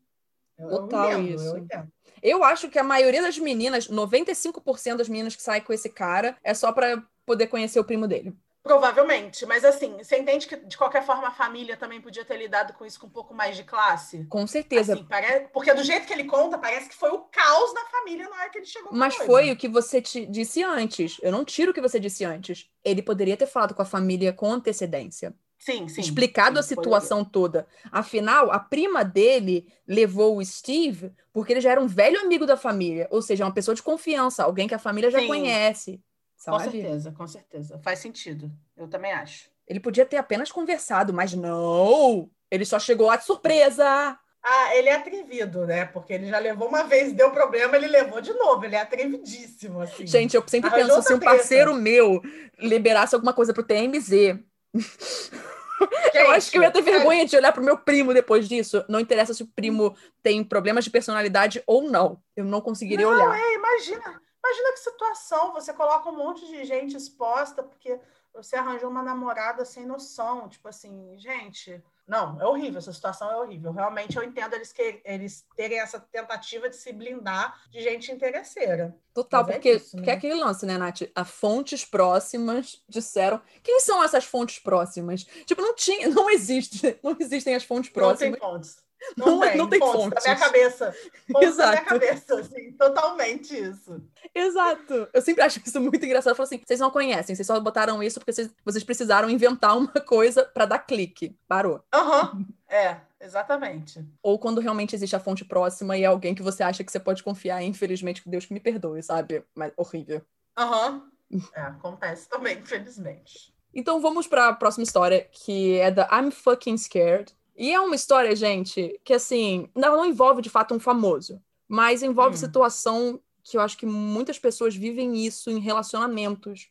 Eu, 0.58 0.70
Total 0.70 1.12
eu 1.12 1.20
entendo, 1.20 1.36
isso. 1.36 1.46
Eu, 1.46 1.58
entendo. 1.58 1.92
Eu 2.26 2.44
acho 2.44 2.70
que 2.70 2.80
a 2.80 2.84
maioria 2.84 3.22
das 3.22 3.38
meninas, 3.38 3.88
95% 3.88 4.98
das 4.98 5.08
meninas 5.08 5.36
que 5.36 5.44
saem 5.44 5.62
com 5.62 5.72
esse 5.72 5.90
cara, 5.90 6.36
é 6.44 6.54
só 6.54 6.72
para 6.72 7.04
poder 7.26 7.48
conhecer 7.48 7.80
o 7.80 7.84
primo 7.84 8.08
dele. 8.08 8.36
Provavelmente, 8.64 9.46
mas 9.46 9.64
assim, 9.64 9.96
você 9.98 10.18
entende 10.18 10.48
que 10.48 10.56
de 10.56 10.76
qualquer 10.76 11.06
forma 11.06 11.28
a 11.28 11.32
família 11.32 11.78
também 11.78 12.02
podia 12.02 12.26
ter 12.26 12.36
lidado 12.36 12.74
com 12.74 12.84
isso 12.84 13.00
com 13.00 13.06
um 13.06 13.12
pouco 13.12 13.32
mais 13.32 13.56
de 13.56 13.64
classe? 13.64 14.26
Com 14.26 14.48
certeza. 14.48 14.96
Assim, 14.96 15.06
parece... 15.08 15.50
Porque 15.54 15.72
do 15.72 15.84
jeito 15.84 16.08
que 16.08 16.14
ele 16.14 16.24
conta, 16.24 16.58
parece 16.58 16.90
que 16.90 16.96
foi 16.96 17.12
o 17.12 17.20
caos 17.20 17.74
na 17.76 17.86
família 17.86 18.28
na 18.28 18.38
hora 18.38 18.50
que 18.50 18.58
ele 18.58 18.66
chegou. 18.66 18.90
Mas 18.92 19.16
foi 19.18 19.52
o 19.52 19.56
que 19.56 19.68
você 19.68 20.02
te 20.02 20.26
disse 20.26 20.64
antes. 20.64 21.20
Eu 21.22 21.32
não 21.32 21.46
tiro 21.46 21.70
o 21.70 21.74
que 21.76 21.82
você 21.82 22.00
disse 22.00 22.26
antes. 22.26 22.68
Ele 22.84 23.04
poderia 23.04 23.38
ter 23.38 23.46
falado 23.46 23.76
com 23.76 23.84
a 23.84 23.86
família 23.86 24.34
com 24.34 24.52
antecedência. 24.52 25.36
Sim, 25.58 25.88
sim. 25.88 26.02
Explicado 26.02 26.56
sim, 26.56 26.60
a 26.60 26.64
situação 26.64 27.24
poderia. 27.24 27.32
toda. 27.32 27.68
Afinal, 27.92 28.52
a 28.52 28.60
prima 28.60 29.04
dele 29.04 29.66
levou 29.88 30.38
o 30.38 30.46
Steve 30.46 31.12
porque 31.34 31.54
ele 31.54 31.62
já 31.62 31.72
era 31.72 31.82
um 31.82 31.88
velho 31.88 32.20
amigo 32.20 32.46
da 32.46 32.56
família, 32.56 33.08
ou 33.10 33.22
seja, 33.22 33.46
uma 33.46 33.54
pessoa 33.54 33.74
de 33.74 33.82
confiança, 33.82 34.44
alguém 34.44 34.68
que 34.68 34.76
a 34.76 34.80
família 34.80 35.10
já 35.10 35.20
sim. 35.20 35.28
conhece. 35.28 36.02
Sabe? 36.36 36.58
Com 36.58 36.72
certeza, 36.72 37.12
com 37.12 37.28
certeza. 37.28 37.80
Faz 37.80 38.00
sentido. 38.00 38.52
Eu 38.78 38.88
também 38.88 39.12
acho. 39.12 39.50
Ele 39.68 39.80
podia 39.80 40.06
ter 40.06 40.18
apenas 40.18 40.52
conversado, 40.52 41.12
mas 41.12 41.34
não! 41.34 42.30
Ele 42.52 42.66
só 42.66 42.78
chegou 42.78 43.08
lá 43.08 43.16
de 43.16 43.26
surpresa! 43.26 44.18
Ah, 44.48 44.76
ele 44.76 44.90
é 44.90 44.94
atrevido, 44.94 45.66
né? 45.66 45.86
Porque 45.86 46.14
ele 46.14 46.28
já 46.28 46.38
levou 46.38 46.68
uma 46.68 46.84
vez, 46.84 47.12
deu 47.12 47.32
problema, 47.32 47.76
ele 47.76 47.88
levou 47.88 48.22
de 48.22 48.32
novo. 48.34 48.64
Ele 48.64 48.76
é 48.76 48.82
atrevidíssimo, 48.82 49.82
assim. 49.82 50.06
Gente, 50.06 50.36
eu 50.36 50.44
sempre 50.46 50.70
Arranjou 50.70 50.98
penso, 50.98 51.08
se 51.08 51.14
um 51.16 51.20
parceiro 51.20 51.74
meu 51.74 52.22
liberasse 52.60 53.16
alguma 53.16 53.34
coisa 53.34 53.52
pro 53.52 53.64
TMZ... 53.64 54.38
Gente, 54.76 56.18
eu 56.18 56.32
acho 56.32 56.52
que 56.52 56.58
eu 56.58 56.62
ia 56.62 56.72
ter 56.72 56.82
vergonha 56.82 57.24
é... 57.24 57.26
de 57.26 57.36
olhar 57.36 57.52
pro 57.52 57.64
meu 57.64 57.78
primo 57.78 58.14
depois 58.14 58.48
disso. 58.48 58.84
Não 58.88 59.00
interessa 59.00 59.34
se 59.34 59.44
o 59.44 59.48
primo 59.48 59.96
tem 60.22 60.44
problemas 60.44 60.84
de 60.84 60.90
personalidade 60.90 61.62
ou 61.68 61.90
não. 61.90 62.22
Eu 62.36 62.46
não 62.46 62.62
conseguiria 62.62 63.06
não, 63.06 63.14
olhar. 63.14 63.38
É, 63.38 63.54
imagina. 63.56 64.22
Imagina 64.46 64.72
que 64.74 64.80
situação, 64.80 65.54
você 65.54 65.74
coloca 65.74 66.10
um 66.10 66.18
monte 66.18 66.46
de 66.48 66.64
gente 66.66 66.96
exposta 66.96 67.64
porque 67.64 68.00
você 68.32 68.56
arranjou 68.56 68.90
uma 68.90 69.02
namorada 69.02 69.66
sem 69.66 69.86
noção. 69.86 70.48
Tipo 70.48 70.68
assim, 70.68 71.18
gente, 71.18 71.84
não, 72.08 72.40
é 72.40 72.46
horrível, 72.46 72.78
essa 72.78 72.94
situação 72.94 73.32
é 73.32 73.36
horrível. 73.36 73.72
Realmente 73.72 74.16
eu 74.16 74.24
entendo 74.24 74.54
eles, 74.54 74.72
que, 74.72 75.02
eles 75.04 75.44
terem 75.56 75.80
essa 75.80 76.00
tentativa 76.00 76.70
de 76.70 76.76
se 76.76 76.94
blindar 76.94 77.60
de 77.72 77.82
gente 77.82 78.12
interesseira. 78.12 78.96
Total, 79.12 79.42
Mas 79.42 79.50
é 79.50 79.54
porque, 79.54 79.70
é 79.70 79.76
isso, 79.76 79.92
porque 79.92 80.08
né? 80.08 80.14
é 80.14 80.16
aquele 80.16 80.36
lance, 80.36 80.66
né, 80.66 80.78
Nath? 80.78 81.02
A 81.16 81.26
fontes 81.26 81.84
próximas 81.84 82.84
disseram. 82.88 83.42
Quem 83.64 83.80
são 83.80 84.04
essas 84.04 84.24
fontes 84.24 84.60
próximas? 84.60 85.24
Tipo, 85.46 85.62
não 85.62 85.74
tinha, 85.74 86.08
não 86.10 86.30
existe, 86.30 86.98
não 87.02 87.18
existem 87.20 87.56
as 87.56 87.64
fontes 87.64 87.90
próximas. 87.90 88.40
Não 88.40 88.40
tem 88.40 88.50
fontes. 88.50 88.85
Não, 89.16 89.26
não 89.26 89.40
tem, 89.40 89.58
não 89.58 89.70
tem 89.70 89.80
fontes. 89.80 90.24
Da 90.24 90.34
minha 90.34 90.46
cabeça. 90.46 90.96
Exato. 91.42 91.58
da 91.58 91.72
minha 91.72 91.86
cabeça, 91.86 92.40
assim, 92.40 92.72
totalmente 92.74 93.56
isso. 93.58 94.02
Exato. 94.34 95.08
Eu 95.14 95.22
sempre 95.22 95.44
acho 95.44 95.62
isso 95.66 95.80
muito 95.80 96.06
engraçado. 96.06 96.32
Eu 96.32 96.36
falo 96.36 96.48
assim, 96.48 96.62
vocês 96.66 96.80
não 96.80 96.92
conhecem, 96.92 97.36
vocês 97.36 97.48
só 97.48 97.60
botaram 97.60 98.02
isso 98.02 98.20
porque 98.20 98.34
vocês, 98.34 98.50
vocês 98.64 98.84
precisaram 98.84 99.30
inventar 99.30 99.78
uma 99.78 99.92
coisa 100.06 100.44
para 100.46 100.66
dar 100.66 100.80
clique. 100.80 101.38
Parou. 101.48 101.84
Aham. 101.94 102.34
Uhum. 102.34 102.46
É, 102.68 102.98
exatamente. 103.22 104.04
Ou 104.22 104.40
quando 104.40 104.60
realmente 104.60 104.96
existe 104.96 105.16
a 105.16 105.20
fonte 105.20 105.46
próxima 105.46 105.98
e 105.98 106.04
é 106.04 106.06
alguém 106.06 106.34
que 106.34 106.42
você 106.42 106.64
acha 106.64 106.84
que 106.84 106.92
você 106.92 107.00
pode 107.00 107.24
confiar, 107.24 107.62
infelizmente, 107.64 108.22
que 108.22 108.30
Deus 108.30 108.46
que 108.46 108.54
me 108.54 108.60
perdoe, 108.60 109.02
sabe? 109.04 109.44
Mas 109.54 109.72
horrível. 109.78 110.22
Aham. 110.58 111.04
Uhum. 111.32 111.42
É, 111.54 111.62
acontece 111.62 112.30
também, 112.30 112.60
infelizmente. 112.60 113.54
Então 113.74 114.00
vamos 114.00 114.26
para 114.26 114.50
a 114.50 114.54
próxima 114.54 114.84
história, 114.84 115.28
que 115.32 115.78
é 115.78 115.92
da 115.92 116.08
I'm 116.12 116.32
Fucking 116.32 116.78
Scared, 116.78 117.34
e 117.56 117.72
é 117.72 117.80
uma 117.80 117.96
história, 117.96 118.36
gente, 118.36 119.00
que 119.04 119.14
assim, 119.14 119.70
não, 119.74 119.98
não 119.98 120.06
envolve 120.06 120.42
de 120.42 120.50
fato 120.50 120.76
um 120.76 120.80
famoso, 120.80 121.42
mas 121.68 122.04
envolve 122.04 122.36
hum. 122.36 122.40
situação 122.40 123.20
que 123.44 123.58
eu 123.58 123.62
acho 123.62 123.78
que 123.78 123.86
muitas 123.86 124.40
pessoas 124.40 124.76
vivem 124.76 125.26
isso 125.26 125.50
em 125.50 125.60
relacionamentos. 125.60 126.70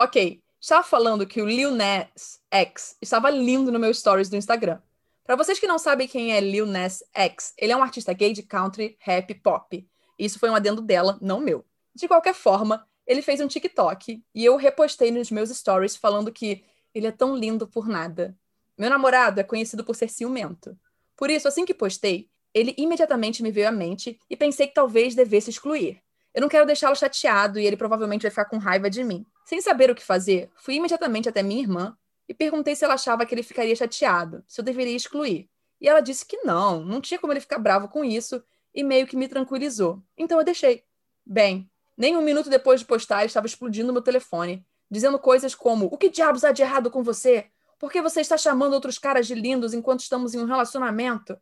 Ok. 0.00 0.42
Estava 0.60 0.82
falando 0.82 1.26
que 1.26 1.40
o 1.40 1.46
Lil 1.46 1.70
Nas 1.70 2.38
X 2.50 2.94
estava 3.00 3.30
lindo 3.30 3.72
no 3.72 3.78
meu 3.78 3.94
stories 3.94 4.28
do 4.28 4.36
Instagram. 4.36 4.78
Para 5.24 5.34
vocês 5.34 5.58
que 5.58 5.66
não 5.66 5.78
sabem 5.78 6.06
quem 6.06 6.34
é 6.34 6.40
Lil 6.40 6.66
Nas 6.66 7.02
X, 7.14 7.54
ele 7.56 7.72
é 7.72 7.76
um 7.76 7.82
artista 7.82 8.12
gay 8.12 8.34
de 8.34 8.42
country, 8.42 8.94
rap, 9.00 9.32
pop. 9.36 9.88
Isso 10.18 10.38
foi 10.38 10.50
um 10.50 10.54
adendo 10.54 10.82
dela, 10.82 11.18
não 11.22 11.40
meu. 11.40 11.64
De 11.94 12.06
qualquer 12.06 12.34
forma, 12.34 12.86
ele 13.06 13.22
fez 13.22 13.40
um 13.40 13.48
TikTok 13.48 14.22
e 14.34 14.44
eu 14.44 14.54
repostei 14.56 15.10
nos 15.10 15.30
meus 15.30 15.48
stories 15.48 15.96
falando 15.96 16.30
que 16.30 16.62
ele 16.94 17.06
é 17.06 17.12
tão 17.12 17.34
lindo 17.34 17.66
por 17.66 17.88
nada. 17.88 18.36
Meu 18.76 18.90
namorado 18.90 19.40
é 19.40 19.42
conhecido 19.42 19.82
por 19.82 19.96
ser 19.96 20.10
ciumento. 20.10 20.78
Por 21.16 21.30
isso, 21.30 21.48
assim 21.48 21.64
que 21.64 21.72
postei, 21.72 22.28
ele 22.52 22.74
imediatamente 22.76 23.42
me 23.42 23.50
veio 23.50 23.68
à 23.68 23.72
mente 23.72 24.20
e 24.28 24.36
pensei 24.36 24.66
que 24.66 24.74
talvez 24.74 25.14
devesse 25.14 25.48
excluir. 25.48 26.02
Eu 26.34 26.42
não 26.42 26.50
quero 26.50 26.66
deixá-lo 26.66 26.94
chateado 26.94 27.58
e 27.58 27.64
ele 27.64 27.78
provavelmente 27.78 28.22
vai 28.22 28.30
ficar 28.30 28.44
com 28.44 28.58
raiva 28.58 28.90
de 28.90 29.02
mim. 29.02 29.24
Sem 29.50 29.60
saber 29.60 29.90
o 29.90 29.96
que 29.96 30.04
fazer, 30.04 30.48
fui 30.54 30.76
imediatamente 30.76 31.28
até 31.28 31.42
minha 31.42 31.60
irmã 31.60 31.98
e 32.28 32.32
perguntei 32.32 32.76
se 32.76 32.84
ela 32.84 32.94
achava 32.94 33.26
que 33.26 33.34
ele 33.34 33.42
ficaria 33.42 33.74
chateado, 33.74 34.44
se 34.46 34.60
eu 34.60 34.64
deveria 34.64 34.94
excluir. 34.94 35.50
E 35.80 35.88
ela 35.88 35.98
disse 35.98 36.24
que 36.24 36.36
não, 36.44 36.84
não 36.84 37.00
tinha 37.00 37.18
como 37.18 37.32
ele 37.32 37.40
ficar 37.40 37.58
bravo 37.58 37.88
com 37.88 38.04
isso 38.04 38.40
e 38.72 38.84
meio 38.84 39.08
que 39.08 39.16
me 39.16 39.26
tranquilizou. 39.26 40.00
Então 40.16 40.38
eu 40.38 40.44
deixei. 40.44 40.84
Bem, 41.26 41.68
nem 41.98 42.16
um 42.16 42.22
minuto 42.22 42.48
depois 42.48 42.78
de 42.78 42.86
postar, 42.86 43.24
estava 43.24 43.44
explodindo 43.44 43.92
meu 43.92 44.00
telefone, 44.00 44.64
dizendo 44.88 45.18
coisas 45.18 45.52
como: 45.52 45.88
O 45.90 45.98
que 45.98 46.08
diabos 46.08 46.44
há 46.44 46.52
de 46.52 46.62
errado 46.62 46.88
com 46.88 47.02
você? 47.02 47.46
Por 47.76 47.90
que 47.90 48.00
você 48.00 48.20
está 48.20 48.38
chamando 48.38 48.74
outros 48.74 49.00
caras 49.00 49.26
de 49.26 49.34
lindos 49.34 49.74
enquanto 49.74 49.98
estamos 49.98 50.32
em 50.32 50.38
um 50.38 50.44
relacionamento? 50.44 51.36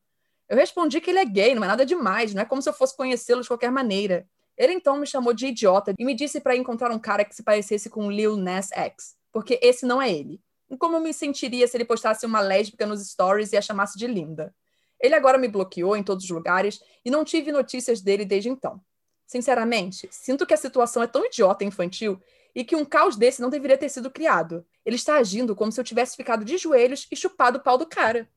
Eu 0.49 0.57
respondi 0.57 0.99
que 1.03 1.11
ele 1.11 1.19
é 1.19 1.27
gay, 1.27 1.55
não 1.55 1.63
é 1.63 1.67
nada 1.67 1.85
demais, 1.85 2.33
não 2.33 2.41
é 2.41 2.47
como 2.47 2.63
se 2.63 2.71
eu 2.71 2.73
fosse 2.73 2.97
conhecê-lo 2.97 3.43
de 3.43 3.49
qualquer 3.49 3.71
maneira. 3.71 4.27
Ele 4.59 4.73
então 4.73 4.99
me 4.99 5.07
chamou 5.07 5.33
de 5.33 5.47
idiota 5.47 5.95
e 5.97 6.05
me 6.05 6.15
disse 6.15 6.41
para 6.41 6.57
encontrar 6.57 6.91
um 6.91 6.99
cara 6.99 7.25
que 7.25 7.35
se 7.35 7.45
parecesse 7.45 7.89
com 7.89 8.11
Lil 8.11 8.37
Nas 8.37 8.73
X, 8.73 9.15
porque 9.33 9.59
esse 9.63 9.87
não 9.87 10.03
é 10.03 10.11
ele. 10.11 10.41
E 10.69 10.77
como 10.77 10.97
eu 10.97 11.01
me 11.01 11.15
sentiria 11.15 11.67
se 11.69 11.77
ele 11.77 11.85
postasse 11.85 12.27
uma 12.27 12.41
lésbica 12.41 12.85
nos 12.85 13.09
stories 13.09 13.53
e 13.53 13.57
a 13.57 13.63
chamasse 13.63 13.97
de 13.97 14.07
linda? 14.09 14.53
Ele 15.01 15.15
agora 15.15 15.39
me 15.39 15.47
bloqueou 15.47 15.97
em 15.97 16.03
todos 16.03 16.25
os 16.25 16.31
lugares 16.31 16.81
e 17.05 17.11
não 17.11 17.25
tive 17.25 17.53
notícias 17.53 18.01
dele 18.01 18.25
desde 18.25 18.49
então. 18.49 18.81
Sinceramente, 19.25 20.09
sinto 20.11 20.45
que 20.45 20.55
a 20.55 20.57
situação 20.57 21.03
é 21.03 21.07
tão 21.07 21.25
idiota 21.25 21.63
e 21.63 21.69
infantil 21.69 22.21
e 22.55 22.65
que 22.65 22.75
um 22.75 22.85
caos 22.85 23.15
desse 23.15 23.41
não 23.41 23.49
deveria 23.49 23.79
ter 23.79 23.89
sido 23.89 24.11
criado. 24.11 24.67
Ele 24.85 24.97
está 24.97 25.17
agindo 25.17 25.55
como 25.55 25.71
se 25.71 25.81
eu 25.81 25.85
tivesse 25.85 26.17
ficado 26.17 26.45
de 26.45 26.59
joelhos 26.59 27.07
e 27.13 27.17
chupado 27.17 27.59
o 27.59 27.63
pau 27.63 27.79
do 27.79 27.87
cara. 27.87 28.29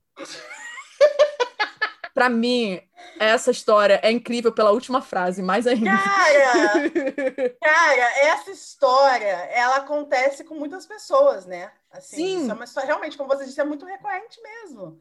Para 2.13 2.29
mim, 2.29 2.81
essa 3.19 3.51
história 3.51 3.99
é 4.03 4.11
incrível 4.11 4.51
pela 4.51 4.71
última 4.71 5.01
frase, 5.01 5.41
mais 5.41 5.65
ainda. 5.65 5.91
Cara, 5.91 6.89
cara, 7.61 8.19
essa 8.19 8.51
história, 8.51 9.49
ela 9.51 9.77
acontece 9.77 10.43
com 10.43 10.55
muitas 10.55 10.85
pessoas, 10.85 11.45
né? 11.45 11.71
Assim, 11.91 12.15
Sim. 12.15 12.41
Isso 12.41 12.51
é 12.51 12.53
uma 12.53 12.63
história, 12.65 12.87
realmente, 12.87 13.17
como 13.17 13.29
você 13.29 13.45
disse, 13.45 13.59
é 13.59 13.65
muito 13.65 13.85
recorrente 13.85 14.41
mesmo. 14.41 14.99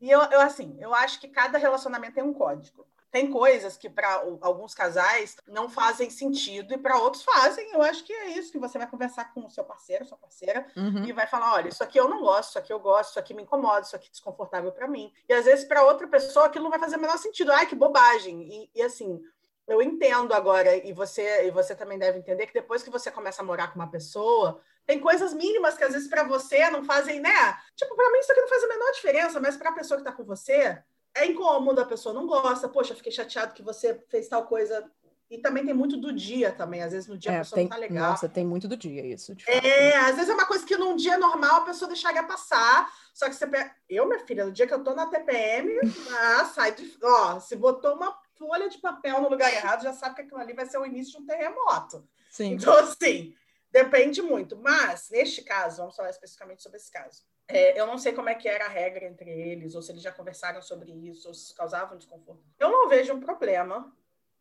E 0.00 0.10
eu, 0.10 0.20
eu, 0.22 0.40
assim, 0.40 0.76
eu 0.80 0.94
acho 0.94 1.20
que 1.20 1.28
cada 1.28 1.58
relacionamento 1.58 2.14
tem 2.14 2.24
um 2.24 2.32
código. 2.32 2.86
Tem 3.10 3.30
coisas 3.30 3.76
que 3.76 3.90
para 3.90 4.22
alguns 4.40 4.74
casais 4.74 5.36
não 5.48 5.68
fazem 5.68 6.08
sentido 6.10 6.72
e 6.72 6.78
para 6.78 6.96
outros 6.98 7.24
fazem. 7.24 7.72
Eu 7.72 7.82
acho 7.82 8.04
que 8.04 8.12
é 8.12 8.28
isso 8.38 8.52
que 8.52 8.58
você 8.58 8.78
vai 8.78 8.86
conversar 8.88 9.32
com 9.34 9.44
o 9.46 9.50
seu 9.50 9.64
parceiro, 9.64 10.04
sua 10.04 10.16
parceira, 10.16 10.66
Uhum. 10.76 11.04
e 11.04 11.12
vai 11.12 11.26
falar: 11.26 11.54
olha, 11.54 11.68
isso 11.68 11.82
aqui 11.82 11.98
eu 11.98 12.08
não 12.08 12.20
gosto, 12.20 12.50
isso 12.50 12.58
aqui 12.58 12.72
eu 12.72 12.78
gosto, 12.78 13.10
isso 13.10 13.18
aqui 13.18 13.34
me 13.34 13.42
incomoda, 13.42 13.80
isso 13.80 13.96
aqui 13.96 14.06
é 14.08 14.10
desconfortável 14.10 14.70
para 14.72 14.86
mim. 14.86 15.12
E 15.28 15.32
às 15.32 15.44
vezes 15.44 15.64
para 15.64 15.82
outra 15.84 16.06
pessoa 16.06 16.46
aquilo 16.46 16.64
não 16.64 16.70
vai 16.70 16.78
fazer 16.80 16.96
o 16.96 17.00
menor 17.00 17.18
sentido. 17.18 17.50
Ai, 17.52 17.66
que 17.66 17.74
bobagem. 17.74 18.42
E, 18.42 18.70
e 18.74 18.82
assim, 18.82 19.20
eu 19.66 19.82
entendo 19.82 20.32
agora, 20.32 20.74
e 20.76 20.92
você, 20.92 21.46
e 21.46 21.50
você 21.50 21.74
também 21.74 21.98
deve 21.98 22.18
entender 22.18 22.46
que 22.46 22.52
depois 22.54 22.82
que 22.82 22.90
você 22.90 23.10
começa 23.10 23.42
a 23.42 23.44
morar 23.44 23.68
com 23.68 23.76
uma 23.78 23.90
pessoa, 23.90 24.60
tem 24.86 24.98
coisas 25.00 25.32
mínimas 25.34 25.76
que 25.76 25.84
às 25.84 25.92
vezes 25.92 26.08
para 26.08 26.22
você 26.24 26.68
não 26.70 26.84
fazem, 26.84 27.20
né? 27.20 27.56
Tipo, 27.76 27.94
para 27.94 28.10
mim 28.10 28.18
isso 28.18 28.32
aqui 28.32 28.40
não 28.40 28.48
faz 28.48 28.64
a 28.64 28.68
menor 28.68 28.90
diferença, 28.92 29.40
mas 29.40 29.56
para 29.56 29.70
a 29.70 29.74
pessoa 29.74 30.00
que 30.00 30.08
está 30.08 30.16
com 30.16 30.24
você, 30.24 30.82
é 31.16 31.26
incômodo, 31.26 31.80
a 31.80 31.84
pessoa 31.86 32.14
não 32.14 32.26
gosta. 32.26 32.68
Poxa, 32.68 32.94
fiquei 32.94 33.12
chateado 33.12 33.54
que 33.54 33.62
você 33.62 33.94
fez 34.08 34.28
tal 34.28 34.46
coisa. 34.46 34.90
E 35.30 35.38
também 35.38 35.64
tem 35.64 35.72
muito 35.72 35.96
do 35.96 36.12
dia 36.12 36.50
também. 36.50 36.82
Às 36.82 36.92
vezes 36.92 37.08
no 37.08 37.16
dia 37.16 37.30
a 37.30 37.34
É, 37.34 37.38
pessoa 37.38 37.54
tem, 37.56 37.64
não 37.64 37.70
tá 37.70 37.76
legal. 37.76 38.10
nossa, 38.10 38.28
tem 38.28 38.44
muito 38.44 38.66
do 38.66 38.76
dia 38.76 39.06
isso. 39.06 39.32
É, 39.46 39.96
às 39.96 40.16
vezes 40.16 40.28
é 40.28 40.34
uma 40.34 40.46
coisa 40.46 40.66
que 40.66 40.76
num 40.76 40.96
dia 40.96 41.16
normal 41.18 41.60
a 41.62 41.64
pessoa 41.64 41.86
deixaria 41.88 42.22
passar. 42.24 42.92
Só 43.14 43.28
que 43.28 43.34
você 43.36 43.46
pega. 43.46 43.72
Eu, 43.88 44.06
minha 44.08 44.18
filha, 44.26 44.44
no 44.44 44.50
dia 44.50 44.66
que 44.66 44.74
eu 44.74 44.82
tô 44.82 44.92
na 44.92 45.06
TPM, 45.06 45.70
ah, 46.18 46.44
sai 46.46 46.74
de. 46.74 46.98
Ó, 47.02 47.38
se 47.38 47.54
botou 47.54 47.94
uma 47.94 48.12
folha 48.36 48.68
de 48.68 48.78
papel 48.78 49.20
no 49.20 49.28
lugar 49.28 49.52
errado, 49.52 49.82
já 49.84 49.92
sabe 49.92 50.16
que 50.16 50.22
aquilo 50.22 50.40
ali 50.40 50.52
vai 50.52 50.66
ser 50.66 50.78
o 50.78 50.86
início 50.86 51.12
de 51.12 51.22
um 51.22 51.26
terremoto. 51.26 52.04
Sim. 52.28 52.54
Então, 52.54 52.74
assim, 52.78 53.32
depende 53.70 54.20
muito. 54.22 54.56
Mas, 54.56 55.10
neste 55.10 55.42
caso, 55.42 55.76
vamos 55.76 55.94
falar 55.94 56.10
especificamente 56.10 56.60
sobre 56.62 56.78
esse 56.78 56.90
caso. 56.90 57.22
É, 57.50 57.78
eu 57.78 57.86
não 57.86 57.98
sei 57.98 58.12
como 58.12 58.28
é 58.28 58.34
que 58.34 58.48
era 58.48 58.66
a 58.66 58.68
regra 58.68 59.04
entre 59.04 59.28
eles, 59.28 59.74
ou 59.74 59.82
se 59.82 59.90
eles 59.90 60.02
já 60.02 60.12
conversaram 60.12 60.62
sobre 60.62 60.92
isso, 60.92 61.28
ou 61.28 61.34
se 61.34 61.46
isso 61.46 61.54
causava 61.54 61.94
um 61.94 61.98
desconforto. 61.98 62.42
Eu 62.58 62.70
não 62.70 62.88
vejo 62.88 63.12
um 63.12 63.20
problema, 63.20 63.92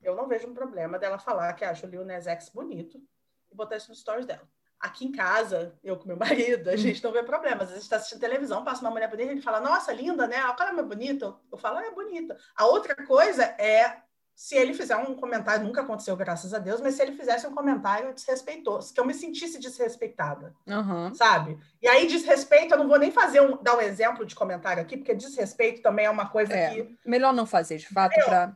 eu 0.02 0.16
não 0.16 0.28
vejo 0.28 0.48
um 0.48 0.54
problema 0.54 1.00
dela 1.00 1.18
falar 1.18 1.54
que 1.54 1.66
acha 1.66 1.88
o 1.88 1.90
Lil 1.90 2.06
Nas 2.06 2.28
X 2.28 2.50
bonito 2.50 3.02
e 3.52 3.56
botar 3.56 3.78
isso 3.78 3.90
nos 3.90 4.00
stories 4.00 4.26
dela. 4.26 4.48
Aqui 4.80 5.06
em 5.06 5.12
casa, 5.12 5.78
eu 5.84 5.98
com 5.98 6.08
meu 6.08 6.16
marido, 6.16 6.70
a 6.70 6.76
gente 6.76 7.04
não 7.04 7.12
vê 7.12 7.24
problemas. 7.24 7.64
Às 7.64 7.70
vezes 7.70 7.84
está 7.84 7.98
assistindo 7.98 8.22
televisão, 8.22 8.64
passa 8.64 8.82
uma 8.82 8.92
mulher 8.92 9.10
bonita, 9.10 9.32
a 9.32 9.34
gente 9.34 9.44
fala, 9.44 9.60
nossa, 9.60 9.92
linda, 9.92 10.26
né? 10.28 10.38
A 10.38 10.54
cara 10.54 10.78
é 10.80 10.84
bonita. 10.84 11.36
Eu 11.52 11.58
falo, 11.58 11.80
é 11.80 11.92
bonita. 11.92 12.38
A 12.56 12.66
outra 12.66 12.96
coisa 13.06 13.44
é 13.44 14.04
se 14.42 14.56
ele 14.56 14.74
fizer 14.74 14.96
um 14.96 15.16
comentário, 15.16 15.66
nunca 15.66 15.82
aconteceu, 15.82 16.16
graças 16.16 16.54
a 16.54 16.60
Deus, 16.60 16.80
mas 16.80 16.96
se 16.96 17.02
ele 17.02 17.12
fizesse 17.18 17.46
um 17.46 17.54
comentário 17.54 18.14
desrespeitoso, 18.14 18.94
que 18.94 19.00
eu 19.00 19.06
me 19.06 19.14
sentisse 19.14 19.60
desrespeitada, 19.60 20.56
Aham. 20.68 21.12
sabe? 21.14 21.58
E 21.82 21.88
aí, 21.90 22.08
desrespeito, 22.08 22.74
eu 22.74 22.80
não 22.80 22.88
vou 22.88 22.98
nem 22.98 23.12
fazer 23.12 23.42
um, 23.42 23.62
dar 23.62 23.76
um 23.76 23.82
exemplo 23.82 24.26
de 24.26 24.36
comentário 24.36 24.82
aqui, 24.82 24.96
porque 24.98 25.14
desrespeito 25.14 25.82
também 25.82 26.06
é 26.06 26.10
uma 26.10 26.30
coisa 26.30 26.54
É, 26.54 26.70
que 26.70 26.98
melhor 27.06 27.34
não 27.34 27.46
fazer, 27.46 27.78
de 27.78 27.88
fato, 27.88 28.14
para. 28.24 28.56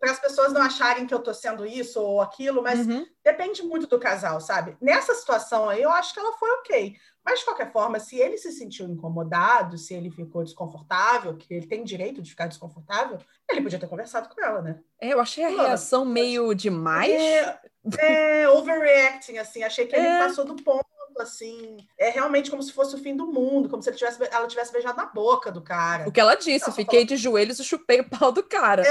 para 0.00 0.10
as 0.10 0.20
pessoas 0.20 0.52
não 0.52 0.60
acharem 0.60 1.06
que 1.06 1.14
eu 1.14 1.22
tô 1.22 1.32
sendo 1.32 1.64
isso 1.64 2.00
ou 2.00 2.20
aquilo, 2.20 2.62
mas 2.62 2.86
Uhum. 2.86 3.06
depende 3.24 3.62
muito 3.62 3.86
do 3.86 3.98
casal, 3.98 4.38
sabe? 4.40 4.76
Nessa 4.82 5.14
situação 5.14 5.68
aí, 5.68 5.80
eu 5.80 5.90
acho 5.90 6.12
que 6.12 6.20
ela 6.20 6.32
foi 6.36 6.50
ok. 6.58 6.96
Mas, 7.24 7.38
de 7.38 7.44
qualquer 7.46 7.72
forma, 7.72 7.98
se 7.98 8.16
ele 8.18 8.36
se 8.36 8.52
sentiu 8.52 8.86
incomodado, 8.86 9.78
se 9.78 9.94
ele 9.94 10.10
ficou 10.10 10.44
desconfortável, 10.44 11.34
que 11.36 11.54
ele 11.54 11.66
tem 11.66 11.82
direito 11.82 12.20
de 12.20 12.30
ficar 12.30 12.46
desconfortável, 12.46 13.18
ele 13.50 13.62
podia 13.62 13.78
ter 13.78 13.88
conversado 13.88 14.28
com 14.28 14.44
ela, 14.44 14.60
né? 14.60 14.78
É, 15.00 15.12
eu 15.12 15.20
achei 15.20 15.42
a 15.44 15.48
reação 15.48 16.04
meio 16.04 16.52
demais. 16.54 17.10
É, 17.10 17.60
é, 17.98 18.48
overreacting, 18.50 19.38
assim. 19.38 19.62
Achei 19.62 19.86
que 19.86 19.96
ele 19.96 20.06
É. 20.06 20.18
passou 20.18 20.44
do 20.44 20.54
ponto, 20.56 20.84
assim. 21.18 21.78
É 21.98 22.10
realmente 22.10 22.50
como 22.50 22.62
se 22.62 22.72
fosse 22.72 22.94
o 22.94 22.98
fim 22.98 23.16
do 23.16 23.26
mundo, 23.26 23.70
como 23.70 23.82
se 23.82 23.88
ele 23.88 23.96
tivesse, 23.96 24.18
ela 24.30 24.46
tivesse 24.46 24.72
beijado 24.72 24.96
na 24.96 25.06
boca 25.06 25.50
do 25.50 25.62
cara. 25.62 26.06
O 26.06 26.12
que 26.12 26.20
ela 26.20 26.34
disse, 26.34 26.66
Não, 26.66 26.74
fiquei 26.74 27.06
de 27.06 27.16
joelhos 27.16 27.58
e 27.58 27.64
chupei 27.64 28.00
o 28.00 28.10
pau 28.10 28.32
do 28.32 28.42
cara. 28.42 28.82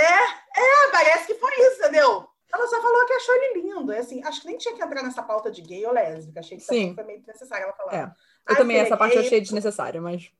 Ah, 0.55 0.89
parece 0.91 1.27
que 1.27 1.35
foi 1.35 1.51
isso, 1.51 1.81
entendeu? 1.81 2.27
Ela 2.53 2.67
só 2.67 2.81
falou 2.81 3.05
que 3.05 3.13
achou 3.13 3.35
ele 3.35 3.61
lindo. 3.61 3.91
É 3.91 3.99
assim, 3.99 4.23
acho 4.23 4.41
que 4.41 4.47
nem 4.47 4.57
tinha 4.57 4.75
que 4.75 4.83
entrar 4.83 5.01
nessa 5.03 5.23
pauta 5.23 5.49
de 5.49 5.61
gay 5.61 5.85
ou 5.85 5.91
lésbica. 5.93 6.39
Achei 6.39 6.57
que 6.57 6.63
Sim. 6.63 6.93
foi 6.93 7.03
meio 7.03 7.19
desnecessário 7.19 7.63
ela 7.65 7.73
falar. 7.73 7.93
É. 7.95 8.01
Ah, 8.03 8.15
Eu 8.49 8.55
também, 8.57 8.77
é 8.77 8.81
essa 8.81 8.95
parte 8.97 9.15
eu 9.15 9.21
achei 9.21 9.41
desnecessária, 9.41 9.99
mas 10.01 10.31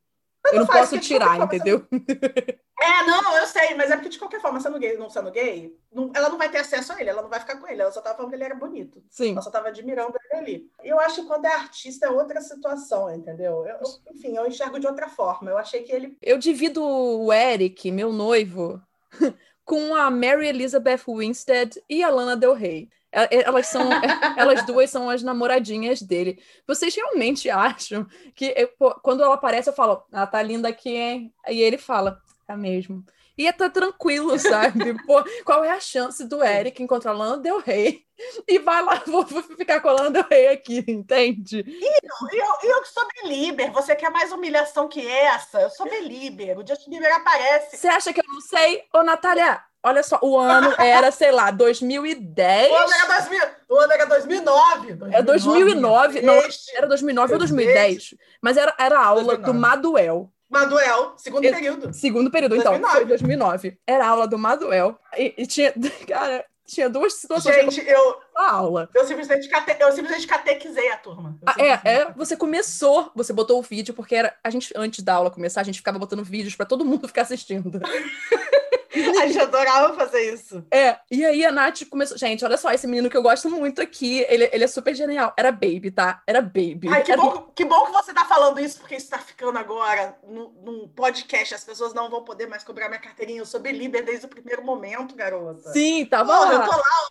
Tanto 0.44 0.56
eu 0.56 0.60
não 0.60 0.68
faz, 0.68 0.90
posso 0.90 1.00
tirar, 1.02 1.38
forma, 1.38 1.46
entendeu? 1.46 1.88
É, 2.82 3.04
não, 3.08 3.38
eu 3.38 3.48
sei, 3.48 3.76
mas 3.76 3.90
é 3.90 3.96
porque 3.96 4.10
de 4.10 4.20
qualquer 4.20 4.42
forma, 4.42 4.60
sendo 4.60 4.78
gay 4.78 4.98
não 4.98 5.10
sendo 5.10 5.32
gay, 5.32 5.74
não- 5.92 6.12
ela 6.14 6.28
não 6.28 6.38
vai 6.38 6.50
ter 6.50 6.58
acesso 6.58 6.92
a 6.92 7.00
ele, 7.00 7.10
ela 7.10 7.22
não 7.22 7.30
vai 7.30 7.40
ficar 7.40 7.56
com 7.58 7.66
ele. 7.68 7.82
Ela 7.82 7.92
só 7.92 8.02
tava 8.02 8.16
falando 8.18 8.30
que 8.32 8.36
ele 8.36 8.44
era 8.44 8.56
bonito. 8.56 9.02
Sim. 9.10 9.32
Ela 9.32 9.42
só 9.42 9.50
tava 9.50 9.70
admirando 9.70 10.14
ele 10.32 10.40
ali. 10.40 10.72
Eu 10.84 11.00
acho 11.00 11.22
que 11.22 11.28
quando 11.28 11.46
é 11.46 11.54
artista 11.54 12.08
é 12.08 12.10
outra 12.10 12.42
situação, 12.42 13.14
entendeu? 13.16 13.66
Eu- 13.66 13.78
eu- 13.78 14.14
enfim, 14.14 14.36
eu 14.36 14.46
enxergo 14.46 14.80
de 14.80 14.86
outra 14.88 15.08
forma. 15.08 15.50
Eu 15.50 15.58
achei 15.58 15.84
que 15.84 15.92
ele. 15.94 16.18
Eu 16.22 16.38
divido 16.38 16.84
o 16.84 17.32
Eric, 17.32 17.90
meu 17.90 18.12
noivo, 18.12 18.82
com 19.66 19.96
a 19.96 20.10
Mary 20.12 20.48
Elizabeth 20.48 21.02
Winstead 21.08 21.82
e 21.90 22.04
a 22.04 22.10
Lana 22.10 22.36
Del 22.36 22.54
Rey. 22.54 22.90
E- 23.32 23.44
Elas 23.46 23.68
são, 23.68 23.88
elas 24.38 24.66
duas 24.66 24.90
são 24.90 25.10
as 25.10 25.22
namoradinhas 25.22 26.02
dele. 26.02 26.42
Vocês 26.68 26.96
realmente 26.96 27.50
acham 27.50 28.08
que 28.34 28.54
eu- 28.58 28.92
quando 29.02 29.24
ela 29.24 29.36
aparece 29.36 29.70
eu 29.70 29.74
falo, 29.74 30.04
ela 30.12 30.26
tá 30.28 30.42
linda 30.42 30.68
aqui, 30.70 30.90
hein? 30.96 31.34
E 31.48 31.62
ele 31.62 31.78
fala, 31.78 32.20
tá 32.48 32.58
mesmo. 32.58 33.04
E 33.38 33.52
tá 33.52 33.70
tranquilo, 33.70 34.38
sabe? 34.38 34.94
Pô, 35.06 35.24
qual 35.44 35.64
é 35.64 35.72
a 35.72 35.80
chance 35.80 36.24
do 36.26 36.44
Eric 36.44 36.82
encontrar 36.82 37.14
Lana 37.14 37.38
Del 37.38 37.60
Rey 37.60 38.06
e 38.48 38.60
vai 38.60 38.84
lá, 38.84 39.02
vou, 39.08 39.26
vou 39.26 39.42
ficar 39.42 39.82
com 39.82 39.90
a 39.90 39.94
Lana 39.94 40.12
Del 40.12 40.26
Rey 40.30 40.48
aqui, 40.48 40.84
entende? 40.88 41.64
E 41.68 42.38
eu, 42.38 42.70
eu 42.70 42.82
que 42.82 42.90
sou 42.90 43.08
belieber, 43.22 43.72
você 43.72 43.96
quer 43.96 44.12
mais 44.12 44.32
humilhação 44.32 44.88
que 44.88 45.08
essa? 45.08 45.62
Eu 45.62 45.70
sou 45.70 45.90
belieber. 45.90 46.58
O 46.60 46.68
Justin 46.68 46.92
Bieber 46.92 47.14
aparece. 47.16 47.78
Você 47.78 47.88
acha 47.88 48.14
que 48.14 48.20
eu 48.20 48.26
não 48.28 48.42
sei? 48.42 48.84
Ô, 48.94 49.02
Natália, 49.02 49.62
olha 49.82 50.04
só, 50.04 50.20
o 50.22 50.38
ano 50.38 50.74
era, 50.78 51.12
sei 51.12 51.32
lá, 51.32 51.50
2010. 51.50 52.72
O 52.72 52.76
ano 52.76 52.94
era, 52.94 53.20
2000, 53.20 53.42
o 53.70 53.78
ano 53.78 53.94
era 53.94 54.06
2009. 54.06 54.98
É 55.12 55.22
2009, 55.24 56.22
não. 56.22 56.34
Era 56.76 56.88
2009 56.88 57.34
ou 57.34 57.40
2010. 57.40 58.16
Mas 58.42 58.58
era, 58.58 58.76
era 58.78 59.00
a 59.00 59.06
aula 59.06 59.38
2009. 59.38 59.52
do 59.52 59.60
Maduel. 59.60 60.33
Maduel, 60.54 61.14
segundo 61.18 61.44
Eu- 61.44 61.54
período. 61.54 61.94
Segundo 61.94 62.32
período, 62.32 62.56
então. 62.56 62.72
2009. 62.72 62.96
Foi 62.98 63.06
2009. 63.06 63.78
Era 63.86 64.06
a 64.06 64.10
aula 64.10 64.28
do 64.28 64.38
Maduel. 64.38 64.98
E, 65.18 65.34
e 65.38 65.46
tinha, 65.48 65.74
cara, 66.08 66.46
tinha 66.66 66.90
duas 66.90 67.14
situações 67.16 67.56
Gente, 67.74 67.88
eu, 67.88 68.16
na 68.34 68.52
aula. 68.52 68.90
eu, 68.96 69.06
simplesmente 69.06 69.50
cate, 69.50 69.76
eu 69.82 69.92
simplesmente 69.92 70.26
catequizei 70.28 70.90
a 70.92 70.98
turma. 70.98 71.38
Ah, 71.46 71.56
é, 71.58 71.80
é, 71.84 72.12
você 72.16 72.38
começou, 72.38 73.12
você 73.14 73.34
botou 73.34 73.60
o 73.60 73.62
vídeo, 73.62 73.94
porque 73.94 74.16
era. 74.16 74.34
A 74.44 74.50
gente, 74.50 74.72
antes 74.76 75.04
da 75.04 75.16
aula 75.16 75.30
começar, 75.32 75.60
a 75.62 75.64
gente 75.66 75.80
ficava 75.80 76.00
botando 76.00 76.24
vídeos 76.24 76.56
pra 76.56 76.66
todo 76.66 76.86
mundo 76.86 77.06
ficar 77.10 77.24
assistindo. 77.24 77.82
A 79.22 79.28
gente 79.28 79.40
adorava 79.40 79.94
fazer 79.96 80.34
isso. 80.34 80.64
É, 80.72 80.98
e 81.10 81.26
aí 81.26 81.46
a 81.46 81.52
Nath 81.52 81.84
começou. 81.90 82.18
Gente, 82.18 82.46
olha 82.46 82.58
só, 82.58 82.72
esse 82.72 82.86
menino 82.86 83.10
que 83.10 83.18
eu 83.18 83.24
gosto 83.24 83.50
muito 83.50 83.82
aqui, 83.82 84.26
ele, 84.30 84.50
ele 84.52 84.64
é 84.64 84.68
super 84.68 84.94
genial. 84.96 85.34
Era 85.38 85.52
Baby, 85.52 85.92
tá? 85.92 86.22
Era 86.28 86.42
Baby. 86.42 86.88
Ai, 86.90 87.02
que 87.04 87.12
Era- 87.12 87.22
bom, 87.22 87.52
que 87.56 87.66
bom 87.66 87.86
que 87.86 87.92
você 87.92 88.14
tá 88.14 88.24
falando 88.26 88.60
isso, 88.60 88.80
porque 88.80 88.96
isso 88.96 89.10
tá 89.10 89.18
ficando 89.18 89.58
agora 89.58 90.16
no- 90.28 90.54
num 90.64 90.88
podcast. 90.88 91.56
As 91.56 91.64
pessoas 91.64 91.94
não 91.94 92.10
vão 92.10 92.24
poder 92.24 92.48
mais 92.48 92.64
cobrar 92.64 92.88
minha 92.88 93.02
carteirinha. 93.02 93.42
Eu 93.42 93.46
sou 93.46 93.60
belieber 93.60 94.06
desde 94.06 94.26
o 94.26 94.30
primeiro 94.30 94.64
momento, 94.64 95.16
garota. 95.16 95.72
Sim, 95.74 96.06
tava 96.06 96.36
Porra, 96.38 96.54
eu 96.54 96.60
lá. 96.60 96.66
tô 96.66 96.72
lá 96.78 97.08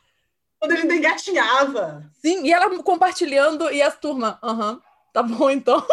quando 0.61 0.73
ele 0.73 0.95
engatinhava. 0.95 2.05
Sim, 2.21 2.45
e 2.47 2.53
ela 2.53 2.83
compartilhando 2.83 3.71
e 3.73 3.83
a 3.83 3.91
turma, 3.91 4.39
aham, 4.43 4.81
tá 5.13 5.23
bom 5.23 5.51
então. 5.51 5.85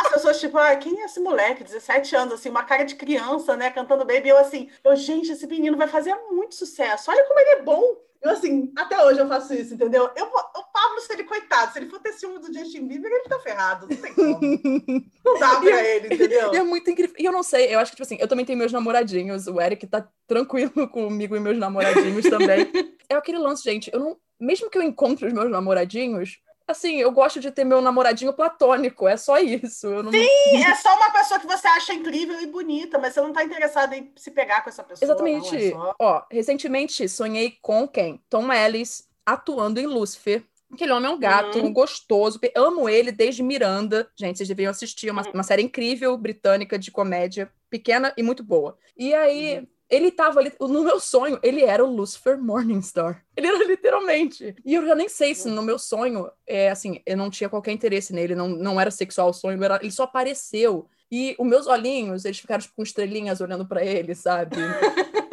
As 0.00 0.08
pessoas, 0.12 0.40
tipo, 0.40 0.58
ah, 0.58 0.74
quem 0.76 1.00
é 1.00 1.04
esse 1.04 1.20
moleque? 1.20 1.64
17 1.64 2.16
anos, 2.16 2.34
assim, 2.34 2.48
uma 2.48 2.64
cara 2.64 2.84
de 2.84 2.96
criança, 2.96 3.56
né? 3.56 3.70
Cantando 3.70 4.04
baby. 4.04 4.28
Eu 4.28 4.38
assim, 4.38 4.68
eu, 4.82 4.96
gente, 4.96 5.30
esse 5.30 5.46
menino 5.46 5.76
vai 5.76 5.86
fazer 5.86 6.14
muito 6.30 6.54
sucesso. 6.54 7.10
Olha 7.10 7.24
como 7.24 7.40
ele 7.40 7.50
é 7.50 7.62
bom. 7.62 8.04
Eu, 8.24 8.30
assim, 8.30 8.72
até 8.74 9.04
hoje 9.04 9.20
eu 9.20 9.28
faço 9.28 9.52
isso, 9.52 9.74
entendeu? 9.74 10.08
Eu, 10.16 10.24
o 10.24 10.64
Pablo, 10.72 10.98
se 11.00 11.12
ele, 11.12 11.24
coitado, 11.24 11.72
se 11.72 11.78
ele 11.78 11.90
for 11.90 12.00
ter 12.00 12.14
ciúme 12.14 12.38
do 12.38 12.50
Justin 12.52 12.88
Bieber, 12.88 13.12
ele 13.12 13.28
tá 13.28 13.38
ferrado. 13.38 13.86
Não 13.86 13.96
tem 13.96 14.14
como. 14.14 14.40
não 15.22 15.38
dá 15.38 15.60
pra 15.60 15.84
ele, 15.84 16.14
entendeu? 16.14 16.54
E 16.54 16.56
é 16.56 16.62
muito 16.62 16.90
incrível. 16.90 17.14
E 17.18 17.24
eu 17.26 17.32
não 17.32 17.42
sei, 17.42 17.74
eu 17.74 17.78
acho 17.78 17.90
que, 17.90 17.96
tipo 17.96 18.02
assim, 18.02 18.16
eu 18.18 18.26
também 18.26 18.46
tenho 18.46 18.58
meus 18.58 18.72
namoradinhos. 18.72 19.46
O 19.46 19.60
Eric 19.60 19.86
tá 19.86 20.08
tranquilo 20.26 20.72
comigo 20.88 21.36
e 21.36 21.40
meus 21.40 21.58
namoradinhos 21.58 22.24
também. 22.24 22.72
é 23.10 23.14
aquele 23.14 23.38
lance, 23.38 23.62
gente. 23.62 23.90
Eu 23.92 24.00
não. 24.00 24.16
Mesmo 24.40 24.70
que 24.70 24.78
eu 24.78 24.82
encontre 24.82 25.26
os 25.26 25.32
meus 25.32 25.50
namoradinhos, 25.50 26.38
assim, 26.66 26.96
eu 26.96 27.10
gosto 27.12 27.40
de 27.40 27.50
ter 27.50 27.64
meu 27.64 27.80
namoradinho 27.80 28.32
platônico, 28.32 29.06
é 29.08 29.16
só 29.16 29.38
isso. 29.38 29.88
Não... 30.02 30.10
Sim, 30.10 30.26
é 30.64 30.74
só 30.76 30.94
uma 30.96 31.10
pessoa 31.10 31.40
que 31.40 31.46
você 31.46 31.66
acha 31.68 31.92
incrível 31.94 32.40
e 32.40 32.46
bonita, 32.46 32.98
mas 32.98 33.14
você 33.14 33.20
não 33.20 33.32
tá 33.32 33.44
interessada 33.44 33.96
em 33.96 34.12
se 34.16 34.30
pegar 34.30 34.62
com 34.62 34.70
essa 34.70 34.82
pessoa. 34.84 35.06
Exatamente. 35.06 35.52
Não, 35.52 35.58
é 35.58 35.70
só... 35.70 35.94
Ó, 35.98 36.22
recentemente 36.30 37.08
sonhei 37.08 37.56
com 37.62 37.86
quem? 37.88 38.20
Tom 38.30 38.52
Ellis 38.52 39.08
atuando 39.24 39.80
em 39.80 39.86
Lucifer. 39.86 40.42
Aquele 40.72 40.92
homem 40.92 41.08
é 41.10 41.14
um 41.14 41.18
gato, 41.18 41.58
Uhum. 41.58 41.72
gostoso. 41.72 42.40
Amo 42.56 42.88
ele 42.88 43.12
desde 43.12 43.42
Miranda. 43.44 44.10
Gente, 44.18 44.38
vocês 44.38 44.48
deveriam 44.48 44.70
assistir. 44.72 45.08
Uma, 45.10 45.22
Uhum. 45.22 45.30
uma 45.34 45.42
série 45.44 45.62
incrível, 45.62 46.16
britânica, 46.18 46.76
de 46.78 46.90
comédia. 46.90 47.50
Pequena 47.70 48.12
e 48.16 48.22
muito 48.24 48.42
boa. 48.42 48.76
E 48.96 49.14
aí, 49.14 49.58
Uhum. 49.58 49.66
Ele 49.88 50.10
tava 50.10 50.40
ali... 50.40 50.52
No 50.60 50.82
meu 50.82 50.98
sonho, 50.98 51.38
ele 51.42 51.62
era 51.62 51.84
o 51.84 51.90
Lucifer 51.90 52.38
Morningstar. 52.38 53.24
Ele 53.36 53.48
era 53.48 53.64
literalmente. 53.64 54.54
E 54.64 54.74
eu 54.74 54.86
já 54.86 54.94
nem 54.94 55.08
sei 55.08 55.34
se 55.34 55.48
no 55.48 55.62
meu 55.62 55.78
sonho... 55.78 56.30
É 56.46 56.70
assim, 56.70 57.02
eu 57.04 57.16
não 57.16 57.30
tinha 57.30 57.48
qualquer 57.48 57.72
interesse 57.72 58.12
nele. 58.12 58.34
Não, 58.34 58.48
não 58.48 58.80
era 58.80 58.90
sexual 58.90 59.30
o 59.30 59.32
sonho. 59.32 59.62
Era, 59.62 59.80
ele 59.82 59.90
só 59.90 60.04
apareceu. 60.04 60.88
E 61.10 61.34
os 61.38 61.46
meus 61.46 61.66
olhinhos, 61.66 62.24
eles 62.24 62.38
ficaram 62.38 62.62
tipo, 62.62 62.74
com 62.76 62.82
estrelinhas 62.82 63.40
olhando 63.40 63.66
pra 63.66 63.84
ele, 63.84 64.14
sabe? 64.14 64.56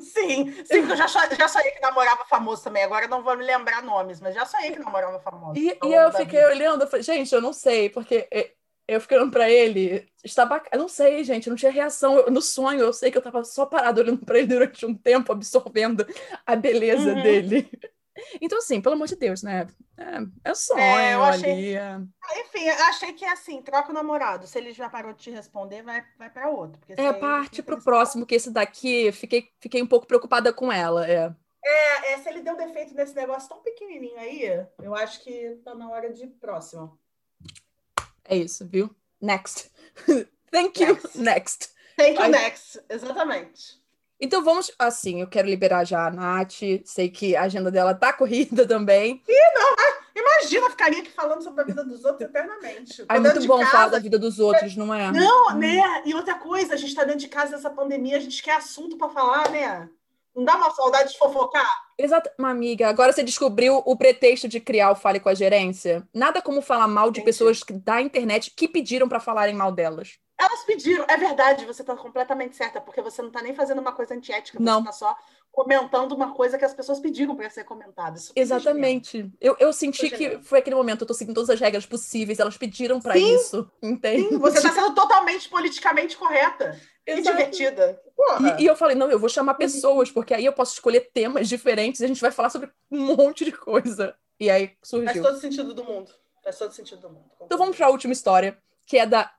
Sim, 0.00 0.52
sim, 0.64 0.80
porque 0.80 0.92
eu 0.92 0.96
já, 0.96 1.06
já 1.06 1.48
sonhei 1.48 1.70
que 1.70 1.80
namorava 1.80 2.24
famoso 2.26 2.62
também. 2.62 2.82
Agora 2.82 3.06
eu 3.06 3.08
não 3.08 3.22
vou 3.22 3.36
me 3.36 3.44
lembrar 3.44 3.82
nomes, 3.82 4.20
mas 4.20 4.34
já 4.34 4.44
sonhei 4.44 4.72
que 4.72 4.78
namorava 4.78 5.18
famoso. 5.20 5.58
E, 5.58 5.76
ao 5.80 5.88
e 5.88 5.94
eu 5.94 6.12
fiquei 6.12 6.44
olhando, 6.44 6.82
eu 6.82 6.88
falei, 6.88 7.02
gente, 7.02 7.34
eu 7.34 7.40
não 7.40 7.52
sei, 7.52 7.88
porque 7.88 8.28
é, 8.30 8.50
eu 8.88 9.00
fiquei 9.00 9.16
olhando 9.18 9.30
pra 9.32 9.48
ele, 9.50 10.10
está 10.24 10.44
bacana, 10.46 10.70
eu 10.72 10.78
não 10.80 10.88
sei, 10.88 11.22
gente, 11.22 11.46
eu 11.46 11.50
não 11.50 11.56
tinha 11.58 11.70
reação. 11.70 12.16
Eu- 12.16 12.30
no 12.30 12.40
sonho, 12.42 12.80
eu 12.80 12.92
sei 12.92 13.10
que 13.10 13.18
eu 13.18 13.22
tava 13.22 13.44
só 13.44 13.66
parado 13.66 14.00
olhando 14.00 14.24
pra 14.24 14.38
ele 14.38 14.46
durante 14.48 14.84
um 14.86 14.94
tempo, 14.94 15.30
absorvendo 15.30 16.06
a 16.46 16.56
beleza 16.56 17.12
Uhum. 17.14 17.22
dele. 17.22 17.70
Então, 18.40 18.58
assim, 18.58 18.80
pelo 18.80 18.96
amor 18.96 19.06
de 19.06 19.14
Deus, 19.14 19.44
né? 19.44 19.68
É, 19.96 20.50
é 20.50 20.54
sonho 20.54 20.80
É, 20.80 21.14
eu 21.14 21.22
achei- 21.22 21.52
ali. 21.52 21.74
é- 21.76 22.40
Enfim, 22.40 22.64
eu 22.64 22.84
achei 22.86 23.12
que 23.12 23.24
é 23.24 23.30
assim, 23.30 23.62
troca 23.62 23.90
o 23.90 23.94
namorado. 23.94 24.44
Se 24.46 24.58
ele 24.58 24.72
já 24.72 24.88
parou 24.90 25.12
de 25.12 25.20
te 25.22 25.30
responder, 25.30 25.82
vai, 25.82 26.04
vai 26.18 26.28
para 26.28 26.48
outro. 26.50 26.80
É, 26.96 27.12
parte 27.12 27.62
pro 27.62 27.76
tem 27.76 27.84
próximo, 27.84 28.26
que 28.26 28.34
esse 28.34 28.50
daqui, 28.50 29.12
fiquei, 29.12 29.48
fiquei 29.60 29.80
um 29.80 29.86
pouco 29.86 30.04
preocupada 30.06 30.52
com 30.52 30.72
ela. 30.72 31.08
É. 31.08 31.32
É, 31.64 32.12
é, 32.12 32.18
se 32.18 32.28
ele 32.28 32.40
deu 32.40 32.56
defeito 32.56 32.92
nesse 32.94 33.14
negócio 33.14 33.48
tão 33.48 33.62
pequenininho 33.62 34.18
aí, 34.18 34.66
eu 34.82 34.94
acho 34.96 35.22
que 35.22 35.56
tá 35.64 35.74
na 35.74 35.88
hora 35.90 36.12
de 36.12 36.26
próximo. 36.26 36.98
É 38.28 38.36
isso, 38.36 38.66
viu? 38.66 38.94
Next. 39.20 39.70
Thank 40.52 40.82
you. 40.82 40.94
Next. 40.94 41.18
Next. 41.18 41.78
Thank 41.96 42.20
you, 42.20 42.28
next. 42.28 42.80
Exatamente. 42.88 43.76
Então 44.20 44.42
vamos, 44.42 44.70
assim, 44.78 45.20
eu 45.20 45.26
quero 45.26 45.48
liberar 45.48 45.84
já 45.84 46.06
a 46.06 46.10
Nath. 46.10 46.60
Sei 46.84 47.08
que 47.08 47.34
a 47.34 47.42
agenda 47.42 47.70
dela 47.70 47.94
tá 47.94 48.12
corrida 48.14 48.66
também. 48.66 49.22
Imagina, 50.14 50.66
eu 50.66 50.70
ficaria 50.70 51.00
aqui 51.00 51.10
falando 51.10 51.42
sobre 51.42 51.62
a 51.62 51.64
vida 51.64 51.84
dos 51.84 52.04
outros 52.04 52.28
eternamente. 52.28 53.04
É 53.08 53.18
muito 53.18 53.46
bom 53.46 53.58
casa, 53.58 53.70
falar 53.70 53.88
da 53.88 53.98
vida 53.98 54.18
dos 54.18 54.38
outros, 54.38 54.76
não 54.76 54.92
é? 54.92 55.10
Não, 55.12 55.54
né? 55.54 56.02
E 56.04 56.14
outra 56.14 56.34
coisa, 56.34 56.74
a 56.74 56.76
gente 56.76 56.94
tá 56.94 57.04
dentro 57.04 57.20
de 57.20 57.28
casa 57.28 57.56
dessa 57.56 57.70
pandemia, 57.70 58.16
a 58.16 58.20
gente 58.20 58.42
quer 58.42 58.56
assunto 58.56 58.96
para 58.96 59.08
falar, 59.08 59.50
né? 59.50 59.88
Não 60.38 60.44
dá 60.44 60.54
uma 60.54 60.70
saudade 60.70 61.10
de 61.10 61.18
fofocar? 61.18 61.68
Exato, 61.98 62.30
uma 62.38 62.50
amiga. 62.50 62.88
Agora 62.88 63.12
você 63.12 63.24
descobriu 63.24 63.82
o 63.84 63.96
pretexto 63.96 64.46
de 64.46 64.60
criar 64.60 64.92
o 64.92 64.94
Fale 64.94 65.18
com 65.18 65.28
a 65.28 65.34
Gerência? 65.34 66.06
Nada 66.14 66.40
como 66.40 66.62
falar 66.62 66.86
mal 66.86 67.10
de 67.10 67.18
Entendi. 67.18 67.24
pessoas 67.24 67.60
da 67.68 68.00
internet 68.00 68.52
que 68.52 68.68
pediram 68.68 69.08
pra 69.08 69.18
falarem 69.18 69.52
mal 69.56 69.72
delas. 69.72 70.16
Elas 70.40 70.62
pediram, 70.62 71.04
é 71.08 71.16
verdade, 71.16 71.64
você 71.66 71.82
tá 71.82 71.96
completamente 71.96 72.54
certa, 72.54 72.80
porque 72.80 73.02
você 73.02 73.20
não 73.20 73.32
tá 73.32 73.42
nem 73.42 73.52
fazendo 73.52 73.80
uma 73.80 73.90
coisa 73.90 74.14
antiética, 74.14 74.56
Não. 74.60 74.78
você 74.78 74.86
tá 74.86 74.92
só 74.92 75.16
comentando 75.58 76.12
uma 76.12 76.32
coisa 76.34 76.56
que 76.56 76.64
as 76.64 76.72
pessoas 76.72 77.00
pediram 77.00 77.34
para 77.34 77.50
ser 77.50 77.64
comentada. 77.64 78.16
Exatamente. 78.36 79.28
Eu, 79.40 79.56
eu 79.58 79.72
senti 79.72 80.06
é 80.06 80.10
que 80.10 80.16
genial. 80.16 80.42
foi 80.44 80.60
aquele 80.60 80.76
momento, 80.76 81.00
eu 81.02 81.06
tô 81.08 81.12
seguindo 81.12 81.34
todas 81.34 81.50
as 81.50 81.58
regras 81.58 81.84
possíveis, 81.84 82.38
elas 82.38 82.56
pediram 82.56 83.00
pra 83.00 83.14
Sim. 83.14 83.34
isso. 83.34 83.68
Entende? 83.82 84.28
Sim, 84.28 84.38
você 84.38 84.62
tá 84.62 84.70
sendo 84.70 84.94
totalmente 84.94 85.48
politicamente 85.48 86.16
correta 86.16 86.80
e 87.04 87.10
Exato. 87.10 87.36
divertida. 87.36 88.00
Porra. 88.14 88.56
E, 88.56 88.62
e 88.62 88.66
eu 88.66 88.76
falei, 88.76 88.94
não, 88.94 89.10
eu 89.10 89.18
vou 89.18 89.28
chamar 89.28 89.54
pessoas, 89.54 90.12
porque 90.12 90.32
aí 90.32 90.44
eu 90.44 90.52
posso 90.52 90.74
escolher 90.74 91.10
temas 91.12 91.48
diferentes 91.48 92.00
e 92.00 92.04
a 92.04 92.08
gente 92.08 92.20
vai 92.20 92.30
falar 92.30 92.50
sobre 92.50 92.70
um 92.88 93.16
monte 93.16 93.44
de 93.44 93.50
coisa. 93.50 94.14
E 94.38 94.48
aí 94.48 94.68
Faz 94.68 94.76
surgiu. 94.84 95.22
todo 95.24 95.40
sentido 95.40 95.74
do 95.74 95.82
mundo. 95.82 96.12
Faz 96.44 96.56
todo 96.56 96.70
sentido 96.72 97.00
do 97.00 97.08
mundo. 97.10 97.24
Então 97.42 97.58
vamos 97.58 97.76
para 97.76 97.86
a 97.86 97.90
última 97.90 98.12
história, 98.12 98.56
que 98.86 98.96
é 98.96 99.04
da 99.04 99.32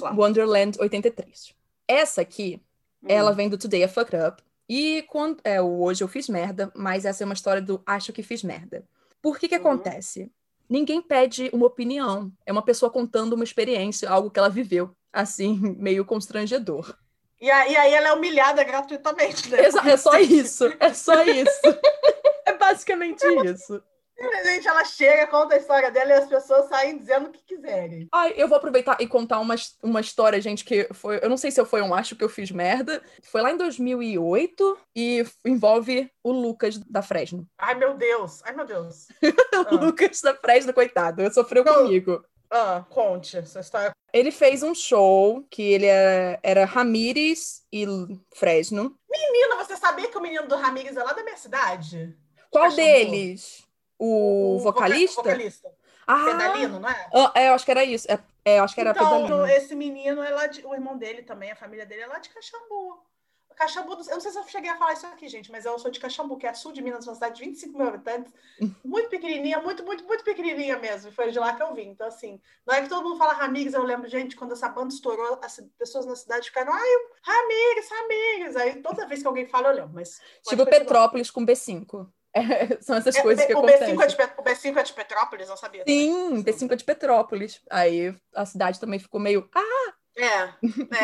lá. 0.00 0.10
Wonderland 0.12 0.78
83. 0.80 1.54
Essa 1.86 2.22
aqui, 2.22 2.62
Hum. 3.02 3.08
ela 3.10 3.32
vem 3.32 3.50
do 3.50 3.58
Today 3.58 3.84
I 3.84 3.88
Fucked 3.88 4.16
Up. 4.16 4.42
E 4.68 5.02
quando, 5.08 5.38
é, 5.44 5.60
o 5.62 5.80
hoje 5.82 6.02
eu 6.02 6.08
fiz 6.08 6.28
merda, 6.28 6.72
mas 6.74 7.04
essa 7.04 7.22
é 7.22 7.26
uma 7.26 7.34
história 7.34 7.62
do 7.62 7.80
acho 7.86 8.12
que 8.12 8.22
fiz 8.22 8.42
merda. 8.42 8.84
Por 9.22 9.38
que 9.38 9.48
que 9.48 9.54
Uhum. 9.56 9.60
acontece? 9.60 10.30
Ninguém 10.68 11.00
pede 11.00 11.48
uma 11.52 11.66
opinião. 11.66 12.32
É 12.44 12.50
uma 12.52 12.62
pessoa 12.62 12.90
contando 12.90 13.34
uma 13.34 13.44
experiência, 13.44 14.08
algo 14.10 14.30
que 14.30 14.38
ela 14.38 14.48
viveu. 14.50 14.90
Assim, 15.12 15.58
meio 15.78 16.04
constrangedor. 16.04 16.96
E 17.40 17.50
aí, 17.50 17.74
ela 17.92 18.08
é 18.08 18.12
humilhada 18.12 18.64
gratuitamente, 18.64 19.48
né? 19.50 19.58
É 19.60 19.96
só 19.96 20.18
isso. 20.18 20.64
É 20.80 20.92
só 20.94 21.22
isso. 21.22 21.60
É 22.48 22.56
basicamente 22.56 23.24
isso. 23.44 23.82
Simplesmente 24.18 24.66
ela 24.66 24.84
chega, 24.84 25.26
conta 25.26 25.54
a 25.54 25.58
história 25.58 25.90
dela 25.90 26.10
e 26.10 26.14
as 26.14 26.26
pessoas 26.26 26.68
saem 26.68 26.96
dizendo 26.96 27.28
o 27.28 27.30
que 27.30 27.44
quiserem. 27.44 28.08
Ai, 28.10 28.32
eu 28.36 28.48
vou 28.48 28.56
aproveitar 28.56 28.96
e 28.98 29.06
contar 29.06 29.38
uma, 29.40 29.54
uma 29.82 30.00
história, 30.00 30.40
gente, 30.40 30.64
que 30.64 30.88
foi. 30.94 31.20
Eu 31.22 31.28
não 31.28 31.36
sei 31.36 31.50
se 31.50 31.60
eu 31.60 31.66
foi 31.66 31.82
um 31.82 31.94
acho 31.94 32.16
que 32.16 32.24
eu 32.24 32.28
fiz 32.28 32.50
merda. 32.50 33.02
Foi 33.24 33.42
lá 33.42 33.50
em 33.50 33.56
2008 33.58 34.78
e 34.96 35.24
envolve 35.44 36.10
o 36.24 36.32
Lucas 36.32 36.78
da 36.78 37.02
Fresno. 37.02 37.46
Ai, 37.58 37.74
meu 37.74 37.94
Deus. 37.94 38.42
Ai, 38.44 38.54
meu 38.54 38.64
Deus. 38.64 39.08
O 39.70 39.76
Lucas 39.76 40.20
da 40.20 40.34
Fresno, 40.34 40.72
coitado, 40.72 41.32
sofreu 41.32 41.64
Não. 41.64 41.74
comigo. 41.82 42.24
Ah, 42.50 42.84
conte 42.88 43.36
essa 43.36 43.60
história. 43.60 43.90
Ele 44.12 44.30
fez 44.30 44.62
um 44.62 44.74
show 44.74 45.44
que 45.50 45.62
ele 45.62 45.86
era, 45.86 46.38
era 46.42 46.64
Ramírez 46.64 47.62
e 47.72 47.84
Fresno. 48.34 48.96
Menina, 49.10 49.56
você 49.56 49.76
sabia 49.76 50.08
que 50.08 50.16
o 50.16 50.22
menino 50.22 50.46
do 50.46 50.56
Ramírez 50.56 50.96
é 50.96 51.02
lá 51.02 51.12
da 51.12 51.24
minha 51.24 51.36
cidade? 51.36 52.16
Qual 52.50 52.70
deles? 52.70 53.65
O, 53.98 54.58
voca- 54.58 54.80
vocalista? 54.80 55.22
vocalista. 55.22 55.70
Ah, 56.06 56.24
Pedalino, 56.24 56.78
não 56.78 56.88
é? 56.88 57.10
ah, 57.14 57.32
é, 57.34 57.48
eu 57.48 57.54
acho 57.54 57.64
que 57.64 57.70
era 57.70 57.84
isso. 57.84 58.10
É, 58.10 58.18
é, 58.44 58.58
eu 58.58 58.64
acho 58.64 58.74
que 58.74 58.80
era 58.80 58.90
então, 58.90 59.22
Pedalino. 59.22 59.46
esse 59.46 59.74
menino 59.74 60.22
é 60.22 60.30
lá 60.30 60.46
de, 60.46 60.64
o 60.64 60.72
irmão 60.74 60.96
dele 60.96 61.22
também, 61.22 61.50
a 61.50 61.56
família 61.56 61.84
dele 61.84 62.02
é 62.02 62.06
lá 62.06 62.18
de 62.18 62.28
Caxambu. 62.28 63.04
Caxambu, 63.56 63.92
eu 63.92 63.96
não 63.96 64.20
sei 64.20 64.30
se 64.30 64.38
eu 64.38 64.46
cheguei 64.46 64.70
a 64.70 64.76
falar 64.76 64.92
isso 64.92 65.06
aqui, 65.06 65.26
gente, 65.28 65.50
mas 65.50 65.64
eu 65.64 65.78
sou 65.78 65.90
de 65.90 65.98
Caxambu, 65.98 66.36
que 66.36 66.46
é 66.46 66.52
sul 66.52 66.72
de 66.72 66.82
Minas, 66.82 67.06
uma 67.06 67.14
cidade 67.14 67.36
de 67.36 67.44
25 67.46 67.76
mil 67.76 67.88
habitantes, 67.88 68.32
muito 68.84 69.08
pequenininha, 69.08 69.60
muito, 69.62 69.82
muito, 69.82 70.04
muito 70.04 70.22
pequenininha 70.22 70.78
mesmo. 70.78 71.08
E 71.08 71.12
foi 71.12 71.30
de 71.30 71.38
lá 71.38 71.56
que 71.56 71.62
eu 71.62 71.74
vim. 71.74 71.88
Então, 71.88 72.06
assim, 72.06 72.38
na 72.66 72.74
hora 72.74 72.82
que 72.82 72.88
todo 72.90 73.02
mundo 73.02 73.16
fala 73.16 73.32
Ramires, 73.32 73.72
eu 73.72 73.82
lembro, 73.82 74.08
gente, 74.08 74.36
quando 74.36 74.52
essa 74.52 74.68
banda 74.68 74.92
estourou, 74.92 75.40
as 75.42 75.58
pessoas 75.78 76.04
na 76.04 76.14
cidade 76.14 76.48
ficaram, 76.48 76.70
ai, 76.72 76.88
Ramires, 77.22 77.88
Ramires. 77.90 78.56
Aí 78.56 78.82
toda 78.82 79.08
vez 79.08 79.22
que 79.22 79.26
alguém 79.26 79.46
fala, 79.46 79.68
eu 79.68 79.74
lembro, 79.76 79.94
mas. 79.94 80.20
Tipo 80.44 80.64
continuar. 80.64 80.66
Petrópolis 80.66 81.30
com 81.30 81.46
B5. 81.46 82.06
É, 82.36 82.78
são 82.82 82.96
essas 82.96 83.14
É, 83.16 83.22
coisas 83.22 83.44
que 83.46 83.54
o, 83.54 83.58
acontecem. 83.58 83.96
B5 83.96 84.02
é 84.02 84.06
de, 84.06 84.14
o 84.38 84.42
B5 84.44 84.76
é 84.76 84.82
de 84.82 84.92
Petrópolis, 84.92 85.48
não 85.48 85.56
sabia. 85.56 85.84
Sim, 85.86 86.42
P5 86.42 86.72
é 86.72 86.76
de 86.76 86.84
Petrópolis. 86.84 87.60
Aí 87.70 88.14
a 88.34 88.44
cidade 88.44 88.78
também 88.80 88.98
ficou 88.98 89.20
meio. 89.20 89.48
Ah, 89.54 89.92
É, 90.16 90.24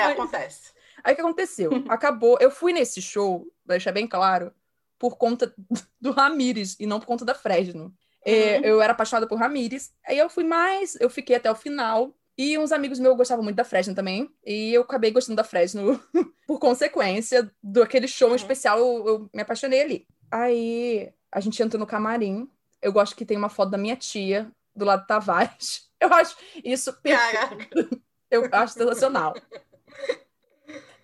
é, 0.01 0.03
acontece. 0.05 0.73
aí 1.05 1.13
o 1.13 1.17
que 1.17 1.23
aconteceu? 1.23 1.71
Acabou. 1.89 2.37
Eu 2.41 2.51
fui 2.51 2.73
nesse 2.73 3.01
show, 3.01 3.47
pra 3.67 3.75
deixar 3.77 3.93
bem 3.93 4.07
claro, 4.07 4.53
por 4.99 5.17
conta 5.17 5.53
do 6.01 6.11
Ramires 6.13 6.77
e 6.79 6.87
não 6.87 7.01
por 7.01 7.07
conta 7.07 7.25
da 7.25 7.35
Fresno. 7.35 7.93
É, 8.25 8.59
Uhum. 8.59 8.65
Eu 8.65 8.83
era 8.83 8.93
apaixonada 8.93 9.27
por 9.27 9.37
Ramires. 9.39 9.91
Aí 10.07 10.17
eu 10.19 10.31
fui 10.31 10.45
mais, 10.45 10.97
eu 11.01 11.11
fiquei 11.11 11.35
até 11.37 11.51
o 11.51 11.57
final. 11.57 12.15
E 12.39 12.57
uns 12.57 12.73
amigos 12.73 12.99
meus 12.99 13.17
gostavam 13.17 13.43
muito 13.45 13.57
da 13.57 13.65
Fresno 13.65 13.95
também. 13.95 14.31
E 14.47 14.73
eu 14.73 14.83
acabei 14.83 15.11
gostando 15.11 15.37
da 15.37 15.45
Fresno 15.45 16.01
por 16.47 16.59
consequência 16.59 17.51
do 17.63 17.83
aquele 17.83 18.07
show 18.09 18.29
Uhum. 18.31 18.37
especial. 18.37 18.79
Eu, 18.79 19.07
eu 19.07 19.31
me 19.35 19.43
apaixonei 19.43 19.83
ali. 19.83 20.07
Aí 20.31 21.13
a 21.33 21.41
gente 21.41 21.61
entra 21.63 21.79
no 21.79 21.87
camarim. 21.87 22.49
Eu 22.81 22.93
gosto 22.93 23.17
que 23.17 23.25
tem 23.25 23.37
uma 23.37 23.49
foto 23.49 23.71
da 23.71 23.79
minha 23.79 23.97
tia 23.97 24.53
do 24.77 24.85
lado 24.85 25.03
do 25.03 25.07
Tavares. 25.07 25.91
Eu 25.99 26.13
acho 26.13 26.37
isso 26.63 26.93
perfeito. 26.95 28.03
Eu 28.31 28.49
acho 28.53 28.75
sensacional. 28.75 29.35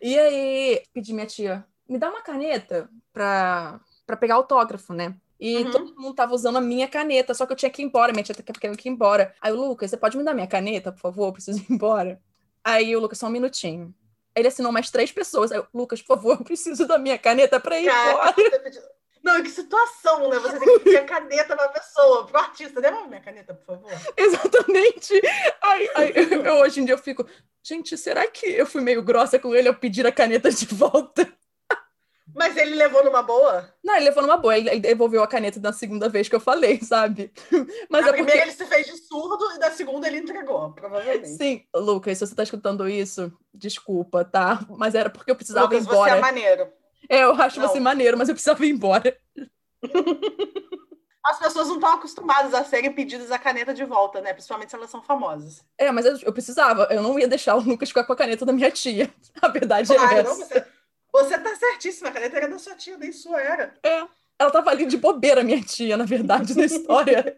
E 0.01 0.18
aí, 0.18 0.83
pedi 0.93 1.12
minha 1.12 1.26
tia, 1.26 1.64
me 1.89 1.99
dá 1.99 2.09
uma 2.09 2.22
caneta 2.22 2.89
pra, 3.12 3.81
pra 4.07 4.16
pegar 4.16 4.37
autógrafo, 4.37 4.93
né? 4.93 5.14
E 5.39 5.59
uhum. 5.59 5.70
todo 5.70 6.01
mundo 6.01 6.14
tava 6.14 6.35
usando 6.35 6.57
a 6.57 6.61
minha 6.61 6.89
caneta, 6.89 7.33
só 7.35 7.47
que 7.47 7.53
eu 7.53 7.57
tinha 7.57 7.70
que 7.70 7.83
ir 7.83 7.85
embora, 7.85 8.12
minha 8.12 8.24
tia 8.24 8.35
tava 8.35 8.59
querendo 8.59 8.76
que 8.76 8.89
ir 8.89 8.93
embora. 8.93 9.35
Aí 9.41 9.53
o 9.53 9.57
Lucas, 9.57 9.91
você 9.91 9.97
pode 9.97 10.16
me 10.16 10.24
dar 10.24 10.35
minha 10.35 10.47
caneta, 10.47 10.91
por 10.91 11.01
favor? 11.01 11.29
Eu 11.29 11.33
preciso 11.33 11.59
ir 11.61 11.66
embora. 11.72 12.20
Aí 12.64 12.95
o 12.97 13.01
Lucas, 13.01 13.18
só 13.18 13.26
um 13.26 13.31
minutinho. 13.31 13.95
Ele 14.35 14.49
assinou 14.49 14.72
mais 14.72 14.91
três 14.91 15.12
pessoas. 15.12 15.53
Aí, 15.53 15.62
Lucas, 15.72 16.01
por 16.01 16.16
favor, 16.16 16.39
eu 16.39 16.45
preciso 16.45 16.87
da 16.87 16.99
minha 16.99 17.18
caneta 17.18 17.61
pra 17.61 17.79
ir 17.79 17.87
Cara, 17.87 18.11
embora. 18.11 18.35
Não, 19.29 19.43
que 19.43 19.51
situação, 19.51 20.31
né? 20.31 20.39
Você 20.39 20.59
tem 20.59 20.79
que 20.79 20.85
pedir 20.85 20.97
a 20.97 21.05
caneta 21.05 21.55
pra 21.55 21.68
pessoa, 21.68 22.26
pro 22.26 22.39
artista. 22.39 22.81
Devolve 22.81 23.09
minha 23.09 23.20
caneta, 23.20 23.53
por 23.53 23.76
favor. 23.76 23.91
Exatamente. 24.16 25.20
Aí, 25.62 25.91
aí 25.95 26.12
eu, 26.16 26.45
eu, 26.45 26.55
hoje 26.55 26.81
em 26.81 26.87
dia 26.87 26.95
eu 26.95 26.99
fico, 26.99 27.26
gente, 27.62 27.95
será 27.99 28.26
que 28.26 28.47
eu 28.47 28.64
fui 28.64 28.81
meio 28.81 29.03
grossa 29.03 29.39
com 29.39 29.55
ele 29.55 29.68
ao 29.68 29.74
pedir 29.74 30.07
a 30.07 30.12
caneta 30.12 30.51
de 30.51 30.64
volta? 30.66 31.31
Mas 32.35 32.57
ele 32.57 32.74
levou 32.74 33.05
numa 33.05 33.22
boa? 33.22 33.68
Não, 33.85 33.97
ele 33.97 34.07
levou 34.07 34.22
numa 34.22 34.37
boa. 34.37 34.57
Ele 34.57 34.81
devolveu 34.81 35.22
a 35.22 35.26
caneta 35.26 35.61
na 35.61 35.72
segunda 35.72 36.09
vez 36.09 36.29
que 36.29 36.35
eu 36.35 36.41
falei, 36.41 36.81
sabe? 36.81 37.31
Mas 37.91 38.07
a 38.07 38.11
é 38.11 38.12
primeira 38.12 38.43
porque... 38.43 38.51
ele 38.51 38.53
se 38.53 38.66
fez 38.66 38.87
de 38.87 38.97
surdo 38.97 39.53
e 39.57 39.59
da 39.59 39.70
segunda 39.70 40.07
ele 40.07 40.18
entregou, 40.18 40.72
provavelmente. 40.72 41.29
Sim, 41.29 41.64
Lucas, 41.74 42.16
se 42.16 42.26
você 42.26 42.35
tá 42.35 42.43
escutando 42.43 42.89
isso, 42.89 43.33
desculpa, 43.53 44.24
tá? 44.24 44.64
Mas 44.70 44.95
era 44.95 45.11
porque 45.11 45.31
eu 45.31 45.37
precisava 45.37 45.66
Lucas, 45.66 45.85
ir 45.85 45.89
embora. 45.89 46.12
você 46.12 46.18
é 46.18 46.20
maneiro. 46.20 46.78
É, 47.09 47.24
eu 47.24 47.32
acho 47.34 47.61
não. 47.61 47.68
você 47.68 47.80
maneiro, 47.80 48.16
mas 48.16 48.28
eu 48.28 48.34
precisava 48.34 48.64
ir 48.64 48.70
embora. 48.70 49.16
As 51.24 51.38
pessoas 51.38 51.68
não 51.68 51.74
estão 51.74 51.92
acostumadas 51.92 52.55
a 52.55 52.64
serem 52.64 52.92
pedidas 52.92 53.30
a 53.30 53.38
caneta 53.38 53.74
de 53.74 53.84
volta, 53.84 54.20
né? 54.20 54.32
Principalmente 54.32 54.70
se 54.70 54.76
elas 54.76 54.90
são 54.90 55.03
famosas. 55.03 55.62
É, 55.76 55.90
mas 55.90 56.07
eu, 56.07 56.18
eu 56.22 56.32
precisava. 56.32 56.88
Eu 56.90 57.03
não 57.03 57.18
ia 57.18 57.28
deixar 57.28 57.55
o 57.55 57.61
Lucas 57.61 57.90
ficar 57.90 58.05
com 58.05 58.12
a 58.12 58.16
caneta 58.16 58.46
da 58.46 58.53
minha 58.53 58.70
tia. 58.70 59.12
A 59.42 59.49
verdade 59.49 59.94
claro, 59.94 60.16
é 60.16 60.20
essa. 60.20 60.30
Não, 60.30 60.36
você 60.36 60.64
você 61.12 61.38
tá 61.38 61.55
certíssima, 61.57 62.09
a 62.09 62.12
caneta 62.12 62.36
era 62.36 62.49
da 62.49 62.59
sua 62.59 62.74
tia, 62.74 62.96
nem 62.96 63.12
sua 63.12 63.40
era. 63.40 63.74
É. 63.82 64.07
Ela 64.38 64.51
tava 64.53 64.70
ali 64.70 64.86
de 64.86 64.96
bobeira, 64.96 65.42
minha 65.42 65.61
tia, 65.61 65.96
na 65.96 66.05
verdade, 66.05 66.57
na 66.57 66.64
história. 66.64 67.36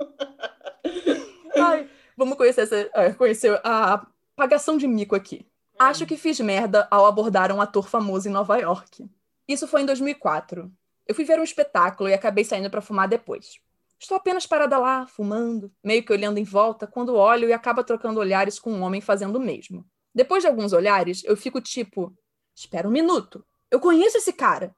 Ai, 1.56 1.88
vamos 2.16 2.36
conhecer, 2.36 2.62
essa, 2.62 2.90
é, 2.94 3.12
conhecer 3.12 3.60
a 3.62 4.04
pagação 4.34 4.76
de 4.76 4.88
mico 4.88 5.14
aqui. 5.14 5.46
Acho 5.78 6.06
que 6.06 6.16
fiz 6.16 6.40
merda 6.40 6.88
ao 6.90 7.06
abordar 7.06 7.52
um 7.52 7.60
ator 7.60 7.88
famoso 7.88 8.28
em 8.28 8.32
Nova 8.32 8.56
York. 8.56 9.08
Isso 9.46 9.66
foi 9.66 9.82
em 9.82 9.86
2004. 9.86 10.70
Eu 11.06 11.14
fui 11.14 11.24
ver 11.24 11.38
um 11.38 11.44
espetáculo 11.44 12.08
e 12.08 12.14
acabei 12.14 12.44
saindo 12.44 12.70
para 12.70 12.80
fumar 12.80 13.08
depois. 13.08 13.58
Estou 13.98 14.16
apenas 14.16 14.46
parada 14.46 14.78
lá, 14.78 15.06
fumando, 15.06 15.72
meio 15.82 16.04
que 16.04 16.12
olhando 16.12 16.38
em 16.38 16.44
volta, 16.44 16.86
quando 16.86 17.14
olho 17.14 17.48
e 17.48 17.52
acaba 17.52 17.82
trocando 17.82 18.20
olhares 18.20 18.58
com 18.58 18.72
um 18.72 18.82
homem 18.82 19.00
fazendo 19.00 19.36
o 19.36 19.40
mesmo. 19.40 19.84
Depois 20.14 20.42
de 20.42 20.48
alguns 20.48 20.72
olhares, 20.72 21.22
eu 21.24 21.36
fico 21.36 21.60
tipo, 21.60 22.14
Espera 22.58 22.88
um 22.88 22.90
minuto. 22.90 23.46
Eu 23.70 23.78
conheço 23.78 24.16
esse 24.16 24.32
cara. 24.32 24.74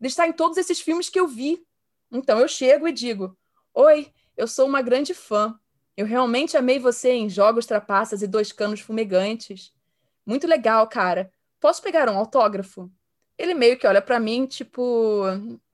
Ele 0.00 0.08
está 0.08 0.26
em 0.26 0.32
todos 0.32 0.56
esses 0.56 0.80
filmes 0.80 1.10
que 1.10 1.20
eu 1.20 1.28
vi. 1.28 1.62
Então 2.10 2.38
eu 2.38 2.48
chego 2.48 2.88
e 2.88 2.92
digo: 2.92 3.36
Oi, 3.74 4.10
eu 4.34 4.48
sou 4.48 4.66
uma 4.66 4.80
grande 4.80 5.12
fã. 5.12 5.54
Eu 5.94 6.06
realmente 6.06 6.56
amei 6.56 6.78
você 6.78 7.10
em 7.10 7.28
Jogos 7.28 7.66
Trapaças 7.66 8.22
e 8.22 8.26
Dois 8.26 8.50
Canos 8.50 8.80
Fumegantes. 8.80 9.74
Muito 10.28 10.46
legal, 10.46 10.86
cara. 10.86 11.32
Posso 11.58 11.82
pegar 11.82 12.06
um 12.10 12.18
autógrafo? 12.18 12.92
Ele 13.38 13.54
meio 13.54 13.78
que 13.78 13.86
olha 13.86 14.02
para 14.02 14.20
mim, 14.20 14.44
tipo, 14.44 15.24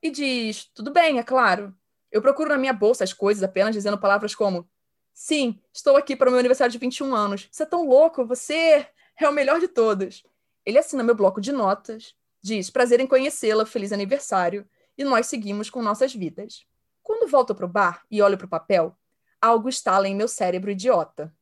e 0.00 0.12
diz: 0.12 0.66
Tudo 0.66 0.92
bem, 0.92 1.18
é 1.18 1.24
claro. 1.24 1.74
Eu 2.08 2.22
procuro 2.22 2.50
na 2.50 2.56
minha 2.56 2.72
bolsa 2.72 3.02
as 3.02 3.12
coisas 3.12 3.42
apenas 3.42 3.74
dizendo 3.74 3.98
palavras 3.98 4.32
como: 4.32 4.70
Sim, 5.12 5.60
estou 5.72 5.96
aqui 5.96 6.14
para 6.14 6.28
o 6.28 6.30
meu 6.30 6.38
aniversário 6.38 6.70
de 6.70 6.78
21 6.78 7.12
anos. 7.16 7.48
Você 7.50 7.64
é 7.64 7.66
tão 7.66 7.84
louco, 7.84 8.24
você 8.24 8.88
é 9.20 9.28
o 9.28 9.32
melhor 9.32 9.58
de 9.58 9.66
todos. 9.66 10.22
Ele 10.64 10.78
assina 10.78 11.02
meu 11.02 11.16
bloco 11.16 11.40
de 11.40 11.50
notas, 11.50 12.14
diz 12.40 12.70
prazer 12.70 13.00
em 13.00 13.08
conhecê-la, 13.08 13.66
feliz 13.66 13.90
aniversário, 13.90 14.64
e 14.96 15.02
nós 15.02 15.26
seguimos 15.26 15.68
com 15.68 15.82
nossas 15.82 16.14
vidas. 16.14 16.64
Quando 17.02 17.28
volto 17.28 17.56
para 17.56 17.66
o 17.66 17.68
bar 17.68 18.04
e 18.08 18.22
olho 18.22 18.38
para 18.38 18.46
o 18.46 18.50
papel, 18.50 18.96
algo 19.40 19.68
estala 19.68 20.06
em 20.06 20.14
meu 20.14 20.28
cérebro 20.28 20.70
idiota. 20.70 21.34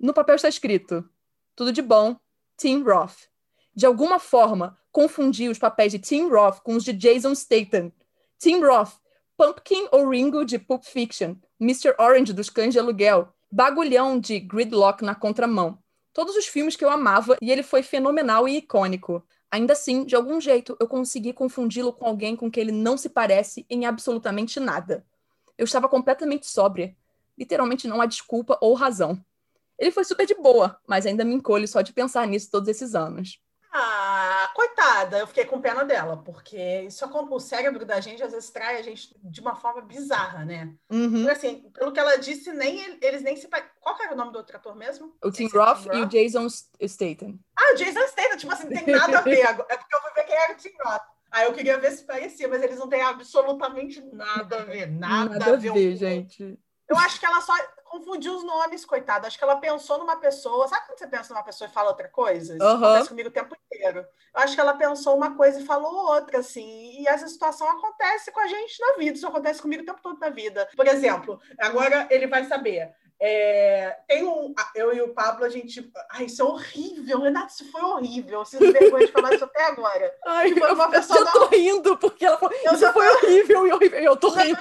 No 0.00 0.14
papel 0.14 0.36
está 0.36 0.48
escrito: 0.48 1.06
Tudo 1.54 1.70
de 1.70 1.82
bom, 1.82 2.18
Tim 2.56 2.82
Roth. 2.82 3.28
De 3.74 3.86
alguma 3.86 4.18
forma, 4.18 4.78
confundi 4.90 5.48
os 5.48 5.58
papéis 5.58 5.92
de 5.92 5.98
Tim 5.98 6.28
Roth 6.28 6.60
com 6.62 6.76
os 6.76 6.84
de 6.84 6.92
Jason 6.92 7.34
Statham. 7.34 7.92
Tim 8.38 8.60
Roth, 8.60 8.94
Pumpkin 9.36 9.88
ou 9.92 10.08
Ringo 10.08 10.44
de 10.44 10.58
Pulp 10.58 10.82
Fiction, 10.84 11.36
Mr. 11.60 11.94
Orange 11.98 12.32
dos 12.32 12.50
Cães 12.50 12.72
de 12.72 12.78
Aluguel, 12.78 13.28
Bagulhão 13.50 14.18
de 14.18 14.40
Gridlock 14.40 15.04
na 15.04 15.14
Contramão 15.14 15.78
todos 16.16 16.34
os 16.34 16.46
filmes 16.46 16.74
que 16.74 16.82
eu 16.82 16.88
amava 16.88 17.36
e 17.42 17.52
ele 17.52 17.62
foi 17.62 17.82
fenomenal 17.82 18.48
e 18.48 18.56
icônico. 18.56 19.22
Ainda 19.50 19.74
assim, 19.74 20.02
de 20.02 20.16
algum 20.16 20.40
jeito, 20.40 20.74
eu 20.80 20.88
consegui 20.88 21.30
confundi-lo 21.30 21.92
com 21.92 22.06
alguém 22.06 22.34
com 22.34 22.50
quem 22.50 22.62
ele 22.62 22.72
não 22.72 22.96
se 22.96 23.10
parece 23.10 23.66
em 23.68 23.84
absolutamente 23.84 24.58
nada. 24.58 25.04
Eu 25.58 25.64
estava 25.64 25.90
completamente 25.90 26.46
sóbria. 26.46 26.96
Literalmente 27.36 27.86
não 27.86 28.00
há 28.00 28.06
desculpa 28.06 28.56
ou 28.62 28.72
razão. 28.72 29.22
Ele 29.78 29.90
foi 29.90 30.04
super 30.04 30.26
de 30.26 30.34
boa, 30.34 30.78
mas 30.86 31.06
ainda 31.06 31.24
me 31.24 31.34
encolho 31.34 31.68
só 31.68 31.82
de 31.82 31.92
pensar 31.92 32.26
nisso 32.26 32.50
todos 32.50 32.68
esses 32.68 32.94
anos. 32.94 33.40
Ah, 33.78 34.50
coitada, 34.54 35.18
eu 35.18 35.26
fiquei 35.26 35.44
com 35.44 35.60
pena 35.60 35.84
dela, 35.84 36.16
porque 36.16 36.56
isso 36.86 37.04
é 37.04 37.08
como 37.08 37.34
o 37.34 37.40
cérebro 37.40 37.84
da 37.84 38.00
gente 38.00 38.22
às 38.22 38.32
vezes 38.32 38.48
trai 38.48 38.78
a 38.78 38.82
gente 38.82 39.14
de 39.22 39.40
uma 39.42 39.54
forma 39.54 39.82
bizarra, 39.82 40.46
né? 40.46 40.72
Uhum. 40.90 41.24
Porque, 41.24 41.30
assim, 41.30 41.70
pelo 41.74 41.92
que 41.92 42.00
ela 42.00 42.16
disse, 42.16 42.50
nem 42.54 42.98
eles 43.02 43.20
nem 43.20 43.36
se. 43.36 43.46
Qual 43.80 44.00
era 44.00 44.14
o 44.14 44.16
nome 44.16 44.32
do 44.32 44.38
outro 44.38 44.56
ator 44.56 44.74
mesmo? 44.74 45.14
O 45.22 45.30
Tim 45.30 45.48
Roth, 45.48 45.84
e 45.92 46.00
o 46.00 46.06
Jason 46.06 46.48
Statham. 46.48 47.38
Ah, 47.54 47.74
o 47.74 47.76
Jason 47.76 48.06
Statham, 48.06 48.36
tipo 48.38 48.52
assim, 48.54 48.68
não 48.70 48.82
tem 48.82 48.94
nada 48.94 49.18
a 49.18 49.22
ver. 49.22 49.40
É 49.40 49.76
porque 49.76 49.94
eu 49.94 50.00
fui 50.00 50.10
ver 50.14 50.24
quem 50.24 50.36
era 50.36 50.52
o 50.54 50.56
Tim 50.56 50.72
Roth. 50.82 51.02
Aí 51.30 51.44
eu 51.44 51.52
queria 51.52 51.78
ver 51.78 51.90
se 51.90 52.04
parecia, 52.04 52.48
mas 52.48 52.62
eles 52.62 52.78
não 52.78 52.88
têm 52.88 53.02
absolutamente 53.02 54.00
nada 54.10 54.60
a 54.60 54.64
ver. 54.64 54.86
Nada, 54.86 55.38
nada 55.38 55.52
a 55.52 55.56
ver 55.56 55.96
gente. 55.96 56.58
Eu 56.88 56.96
acho 56.98 57.18
que 57.18 57.26
ela 57.26 57.40
só 57.40 57.52
confundiu 57.84 58.36
os 58.36 58.44
nomes, 58.44 58.84
coitada. 58.84 59.26
Acho 59.26 59.38
que 59.38 59.44
ela 59.44 59.56
pensou 59.56 59.98
numa 59.98 60.16
pessoa. 60.16 60.68
Sabe 60.68 60.86
quando 60.86 60.98
você 60.98 61.06
pensa 61.06 61.32
numa 61.32 61.42
pessoa 61.42 61.68
e 61.68 61.72
fala 61.72 61.90
outra 61.90 62.08
coisa? 62.08 62.54
Isso 62.54 62.64
uhum. 62.64 62.84
acontece 62.84 63.08
comigo 63.08 63.28
o 63.28 63.32
tempo 63.32 63.56
inteiro. 63.66 64.00
Eu 64.00 64.40
acho 64.40 64.54
que 64.54 64.60
ela 64.60 64.74
pensou 64.74 65.16
uma 65.16 65.36
coisa 65.36 65.60
e 65.60 65.66
falou 65.66 66.12
outra, 66.12 66.38
assim. 66.38 67.00
E 67.00 67.08
essa 67.08 67.26
situação 67.26 67.68
acontece 67.68 68.30
com 68.30 68.40
a 68.40 68.46
gente 68.46 68.80
na 68.80 68.92
vida. 68.98 69.16
Isso 69.16 69.26
acontece 69.26 69.62
comigo 69.62 69.82
o 69.82 69.86
tempo 69.86 70.00
todo 70.02 70.18
na 70.20 70.30
vida. 70.30 70.68
Por 70.76 70.86
exemplo, 70.86 71.40
agora 71.58 72.06
ele 72.10 72.26
vai 72.26 72.44
saber. 72.44 72.94
É, 73.18 73.96
tem 74.06 74.24
um. 74.24 74.54
Eu 74.74 74.94
e 74.94 75.00
o 75.00 75.14
Pablo, 75.14 75.44
a 75.44 75.48
gente. 75.48 75.90
Ai, 76.10 76.26
isso 76.26 76.42
é 76.42 76.44
horrível, 76.44 77.22
Renato, 77.22 77.52
isso 77.52 77.70
foi 77.72 77.80
horrível. 77.80 78.40
Eu 78.40 78.44
sinto 78.44 78.70
vergonha 78.70 79.06
de 79.06 79.12
falar 79.12 79.34
isso 79.34 79.44
até 79.44 79.64
agora. 79.64 80.14
Ai, 80.26 80.54
foi 80.54 80.72
uma 80.72 80.84
eu, 80.84 80.90
pessoa 80.90 81.20
eu 81.20 81.32
tô 81.32 81.46
rindo, 81.46 81.96
porque 81.96 82.26
ela 82.26 82.36
falou. 82.36 82.54
Isso 82.54 82.92
foi 82.92 83.08
horrível 83.08 83.66
e 83.66 83.72
horrível. 83.72 84.00
Eu 84.00 84.16
tô 84.16 84.28
rindo. 84.36 84.58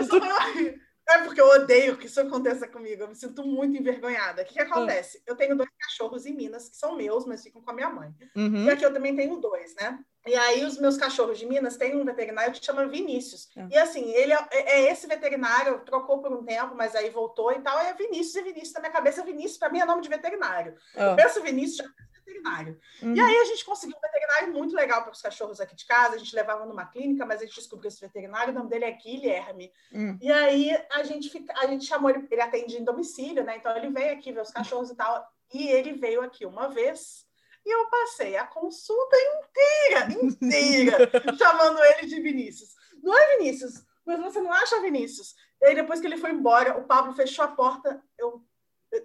É 1.08 1.20
porque 1.20 1.40
eu 1.40 1.48
odeio 1.48 1.98
que 1.98 2.08
isso 2.08 2.20
aconteça 2.20 2.68
comigo. 2.68 3.04
Eu 3.04 3.08
me 3.08 3.16
sinto 3.16 3.44
muito 3.44 3.78
envergonhada. 3.78 4.42
O 4.42 4.46
que, 4.46 4.54
que 4.54 4.62
acontece? 4.62 5.22
Eu 5.26 5.36
tenho 5.36 5.56
dois 5.56 5.70
cachorros 5.80 6.26
em 6.26 6.34
Minas, 6.34 6.68
que 6.68 6.76
são 6.76 6.96
meus, 6.96 7.26
mas 7.26 7.44
ficam 7.44 7.62
com 7.62 7.72
a 7.72 7.74
minha 7.74 7.90
mãe. 7.90 8.12
Uhum. 8.36 8.66
E 8.66 8.70
aqui 8.72 8.84
eu 8.84 8.94
também 8.94 9.16
tenho 9.16 9.38
dois, 9.38 9.76
né? 9.76 10.00
E 10.26 10.34
aí 10.34 10.66
os 10.66 10.80
meus 10.80 10.98
cachorros 10.98 11.38
de 11.38 11.46
Minas 11.46 11.78
têm 11.78 11.96
um 11.96 12.04
veterinário 12.04 12.52
que 12.52 12.66
chama 12.66 12.88
Vinícius. 12.88 13.48
É. 13.56 13.68
E 13.70 13.78
assim, 13.78 14.10
ele 14.12 14.34
é, 14.34 14.48
é, 14.52 14.72
é, 14.72 14.92
esse 14.92 15.06
veterinário, 15.06 15.82
trocou 15.86 16.20
por 16.20 16.34
um 16.34 16.44
tempo, 16.44 16.74
mas 16.76 16.96
aí 16.96 17.12
voltou 17.12 17.52
e 17.52 17.62
tal. 17.62 17.78
É 17.80 17.94
Vinícius 17.94 18.36
e 18.36 18.42
Vinícius 18.42 18.74
na 18.74 18.80
minha 18.80 18.92
cabeça. 18.92 19.24
Vinícius, 19.24 19.60
para 19.60 19.70
mim, 19.70 19.80
é 19.80 19.86
nome 19.86 20.02
de 20.02 20.10
veterinário. 20.10 20.76
Oh. 20.96 21.02
Eu 21.02 21.16
penso 21.16 21.44
Vinícius, 21.44 21.78
já 21.78 21.86
veterinário. 22.26 22.80
Uhum. 23.02 23.16
E 23.16 23.20
aí 23.20 23.38
a 23.38 23.46
gente 23.46 23.64
conseguiu 23.64 23.96
um 23.98 24.02
veterinário 24.02 24.54
muito 24.54 24.76
legal 24.76 25.04
para 25.04 25.12
os 25.12 25.22
cachorros 25.22 25.60
aqui 25.62 25.76
de 25.76 25.86
casa. 25.86 26.16
A 26.16 26.18
gente 26.18 26.36
levava 26.36 26.66
numa 26.66 26.86
clínica, 26.86 27.26
mas 27.26 27.42
a 27.42 27.46
gente 27.46 27.56
descobriu 27.56 27.88
esse 27.88 28.02
veterinário, 28.02 28.52
o 28.52 28.56
nome 28.56 28.70
dele 28.70 28.86
é 28.86 28.92
Guilherme. 28.92 29.72
Uhum. 29.92 30.18
E 30.22 30.32
aí 30.32 30.72
a 30.92 31.04
gente, 31.04 31.30
fica, 31.30 31.54
a 31.58 31.68
gente 31.68 31.86
chamou 31.86 32.10
ele, 32.10 32.28
ele 32.30 32.42
atende 32.42 32.78
em 32.78 32.84
domicílio, 32.84 33.44
né? 33.44 33.58
Então 33.58 33.76
ele 33.78 33.90
veio 33.90 34.14
aqui 34.14 34.32
ver 34.32 34.42
os 34.42 34.52
cachorros 34.52 34.90
e 34.90 34.96
tal. 34.96 35.26
E 35.54 35.68
ele 35.70 35.94
veio 35.94 36.22
aqui 36.22 36.46
uma 36.46 36.68
vez. 36.68 37.26
E 37.66 37.70
eu 37.74 37.90
passei 37.90 38.36
a 38.36 38.46
consulta 38.46 39.16
inteira, 39.18 40.14
inteira, 40.22 41.12
chamando 41.38 41.84
ele 41.84 42.08
de 42.08 42.22
Vinícius. 42.22 42.76
Não 43.02 43.18
é 43.18 43.38
Vinícius, 43.38 43.84
mas 44.06 44.20
você 44.20 44.40
não 44.40 44.54
acha 44.54 44.82
Vinícius? 44.82 45.36
E 45.62 45.66
aí, 45.66 45.76
depois 45.76 46.00
que 46.00 46.06
ele 46.06 46.18
foi 46.18 46.32
embora, 46.32 46.78
o 46.78 46.84
Pablo 46.84 47.14
fechou 47.14 47.44
a 47.44 47.48
porta. 47.48 48.04
Eu, 48.18 48.46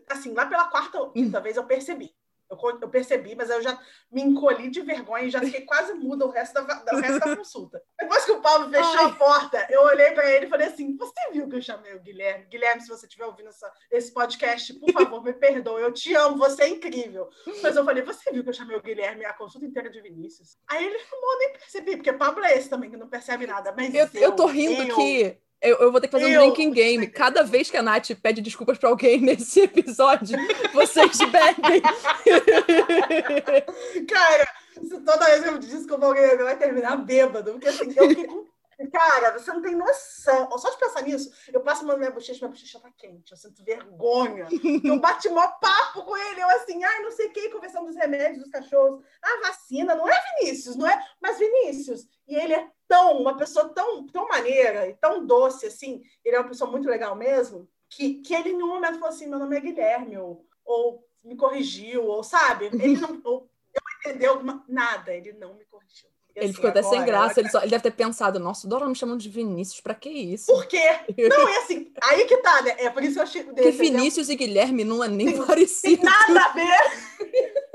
assim, 0.09 0.35
lá 0.35 0.45
pela 0.45 0.69
quarta 0.69 1.01
ou 1.01 1.11
quinta 1.11 1.41
vez, 1.41 1.57
eu 1.57 1.65
percebi. 1.65 2.15
Eu, 2.51 2.59
eu, 2.81 2.89
percebi, 2.89 3.37
mas 3.37 3.49
eu 3.49 3.63
já 3.63 3.79
me 4.11 4.23
encolhi 4.23 4.69
de 4.71 4.81
vergonha 4.81 5.25
e 5.25 5.31
já 5.31 5.41
fiquei 5.41 5.61
quase 5.61 5.95
muda 5.95 6.27
o 6.27 6.31
resto 6.31 6.55
da, 6.55 6.85
o 6.93 6.97
resto 6.97 7.21
da 7.21 7.37
consulta. 7.37 7.81
Depois 7.99 8.25
que 8.25 8.33
o 8.33 8.41
Paulo 8.41 8.69
fechou 8.69 8.99
Ai. 8.99 9.05
a 9.05 9.13
porta, 9.13 9.67
eu 9.71 9.83
olhei 9.83 10.11
para 10.11 10.29
ele 10.33 10.47
e 10.47 10.49
falei 10.49 10.67
assim: 10.67 10.97
Você 10.97 11.31
viu 11.33 11.49
que 11.49 11.57
eu 11.57 11.63
chamei 11.63 11.95
o 11.95 12.01
Guilherme? 12.01 12.47
Guilherme, 12.47 12.83
se 12.83 12.89
você 12.89 13.07
estiver 13.07 13.25
ouvindo 13.25 13.51
essa, 13.51 13.73
esse 13.91 14.13
podcast, 14.13 14.75
por 14.75 14.93
favor, 14.93 15.23
me 15.23 15.33
perdoe. 15.33 15.83
Eu 15.83 15.93
te 15.93 16.13
amo, 16.15 16.39
você 16.39 16.65
é 16.65 16.69
incrível. 16.69 17.29
Mas 17.63 17.77
eu 17.77 17.85
falei: 17.85 18.03
Você 18.03 18.33
viu 18.33 18.43
que 18.43 18.51
eu 18.51 18.55
chamei 18.55 18.77
o 18.77 18.83
Guilherme 18.83 19.25
a 19.25 19.33
consulta 19.33 19.67
inteira 19.67 19.89
de 19.89 20.01
Vinícius? 20.01 20.59
Aí 20.69 20.85
ele 20.85 20.99
falou: 20.99 21.39
Nem 21.39 21.53
percebi, 21.53 21.97
porque 21.97 22.13
Pablo 22.13 22.45
é 22.45 22.59
esse 22.59 22.69
também, 22.69 22.91
que 22.91 22.97
não 22.97 23.09
percebe 23.09 23.47
nada. 23.47 23.73
Mas 23.77 23.95
eu, 23.95 24.09
eu, 24.15 24.21
eu 24.23 24.33
tô 24.33 24.47
rindo 24.47 24.83
eu, 24.83 24.97
que 24.97 25.41
eu, 25.63 25.77
eu, 25.77 25.93
vou 25.93 26.01
ter 26.01 26.09
que 26.09 26.13
fazer 26.13 26.35
eu... 26.35 26.41
um 26.41 26.45
drinking 26.45 26.73
game. 26.73 27.07
Cada 27.07 27.43
vez 27.43 27.71
que 27.71 27.77
a 27.77 27.83
Nath 27.83 28.11
pede 28.23 28.41
desculpas 28.41 28.79
para 28.79 28.89
alguém 28.89 29.21
nesse 29.23 29.61
episódio, 29.61 30.39
vocês 30.73 31.19
bebem. 31.31 31.83
Cara, 34.09 34.49
toda 35.05 35.27
vez 35.27 35.43
que 35.43 35.49
eu 35.49 35.59
desculpa 35.59 36.07
alguém, 36.07 36.37
vai 36.39 36.57
terminar 36.57 36.97
bêbado. 36.97 37.53
Porque 37.53 37.69
assim, 37.69 37.93
eu 37.95 38.09
fiquei 38.09 38.27
com 38.27 38.47
Cara, 38.89 39.39
você 39.39 39.53
não 39.53 39.61
tem 39.61 39.75
noção. 39.75 40.57
Só 40.59 40.71
de 40.71 40.79
pensar 40.79 41.03
nisso, 41.03 41.31
eu 41.53 41.61
passo 41.61 41.83
a 41.83 41.87
mão 41.87 41.95
na 41.95 41.99
minha 41.99 42.11
bochecha, 42.11 42.39
minha 42.41 42.51
bochecha 42.51 42.81
tá 42.81 42.91
quente, 42.91 43.33
eu 43.33 43.37
sinto 43.37 43.65
vergonha. 43.65 44.49
Eu 44.85 44.99
bati 45.01 45.29
mó 45.29 45.47
papo 45.47 46.05
com 46.05 46.17
ele, 46.17 46.41
eu 46.41 46.49
assim, 46.51 46.83
ai, 46.83 47.03
não 47.03 47.11
sei 47.11 47.27
o 47.27 47.33
que, 47.33 47.51
conversando 47.51 47.87
dos 47.87 47.97
remédios 47.97 48.43
dos 48.43 48.51
cachorros. 48.51 49.05
Ah, 49.23 49.49
vacina, 49.49 49.95
não 49.95 50.09
é 50.09 50.23
Vinícius, 50.39 50.77
não 50.77 50.87
é? 50.87 51.07
Mas 51.21 51.39
Vinícius. 51.39 52.07
E 52.27 52.35
ele 52.35 52.55
é 52.55 52.71
tão, 52.89 53.21
uma 53.21 53.37
pessoa 53.37 53.69
tão, 53.69 54.07
tão 54.07 54.29
maneira 54.29 54.89
e 54.89 54.95
tão 54.95 55.27
doce, 55.27 55.67
assim, 55.67 56.03
ele 56.25 56.37
é 56.37 56.41
uma 56.41 56.49
pessoa 56.49 56.71
muito 56.71 56.89
legal 56.89 57.15
mesmo, 57.15 57.69
que, 57.89 58.15
que 58.23 58.35
ele 58.35 58.51
em 58.51 58.57
nenhum 58.57 58.69
momento 58.69 58.95
falou 58.95 59.09
assim, 59.09 59.27
meu 59.27 59.39
nome 59.39 59.57
é 59.57 59.61
Guilherme, 59.61 60.17
ou, 60.17 60.47
ou 60.65 61.07
me 61.23 61.37
corrigiu, 61.37 62.05
ou 62.05 62.23
sabe? 62.23 62.67
Ele 62.67 62.97
não, 62.99 63.21
ou, 63.25 63.51
eu 63.75 63.83
entendeu 63.99 64.41
nada, 64.69 65.13
ele 65.13 65.33
não 65.33 65.55
me 65.55 65.65
corrigiu. 65.67 66.09
Ele 66.35 66.47
assim, 66.47 66.55
ficou 66.55 66.71
até 66.71 66.83
sem 66.83 67.05
graça, 67.05 67.41
ele, 67.41 67.49
só, 67.51 67.61
ele, 67.61 67.71
deve 67.71 67.83
ter 67.83 67.91
pensado, 67.91 68.39
nossa, 68.39 68.69
Dora 68.69 68.89
me 68.89 68.95
chamando 68.95 69.21
de 69.21 69.29
Vinícius, 69.29 69.81
pra 69.81 69.95
que 69.95 70.09
isso? 70.09 70.47
Por 70.47 70.67
quê? 70.67 71.01
Não, 71.29 71.49
é 71.49 71.59
assim, 71.59 71.93
aí 72.03 72.25
que 72.25 72.37
tá, 72.39 72.63
né? 72.63 72.77
É 72.79 72.91
por 72.91 73.03
isso 73.03 73.15
que 73.15 73.19
eu 73.19 73.25
achei... 73.25 73.43
Porque 73.43 73.71
Vinícius 73.73 74.29
e 74.29 74.37
Guilherme 74.37 74.85
não 74.85 75.03
é 75.03 75.09
nem 75.09 75.33
tem, 75.33 75.45
parecido. 75.45 75.97
Tem 75.97 76.05
nada 76.05 76.45
a 76.45 76.53
ver! 76.53 77.21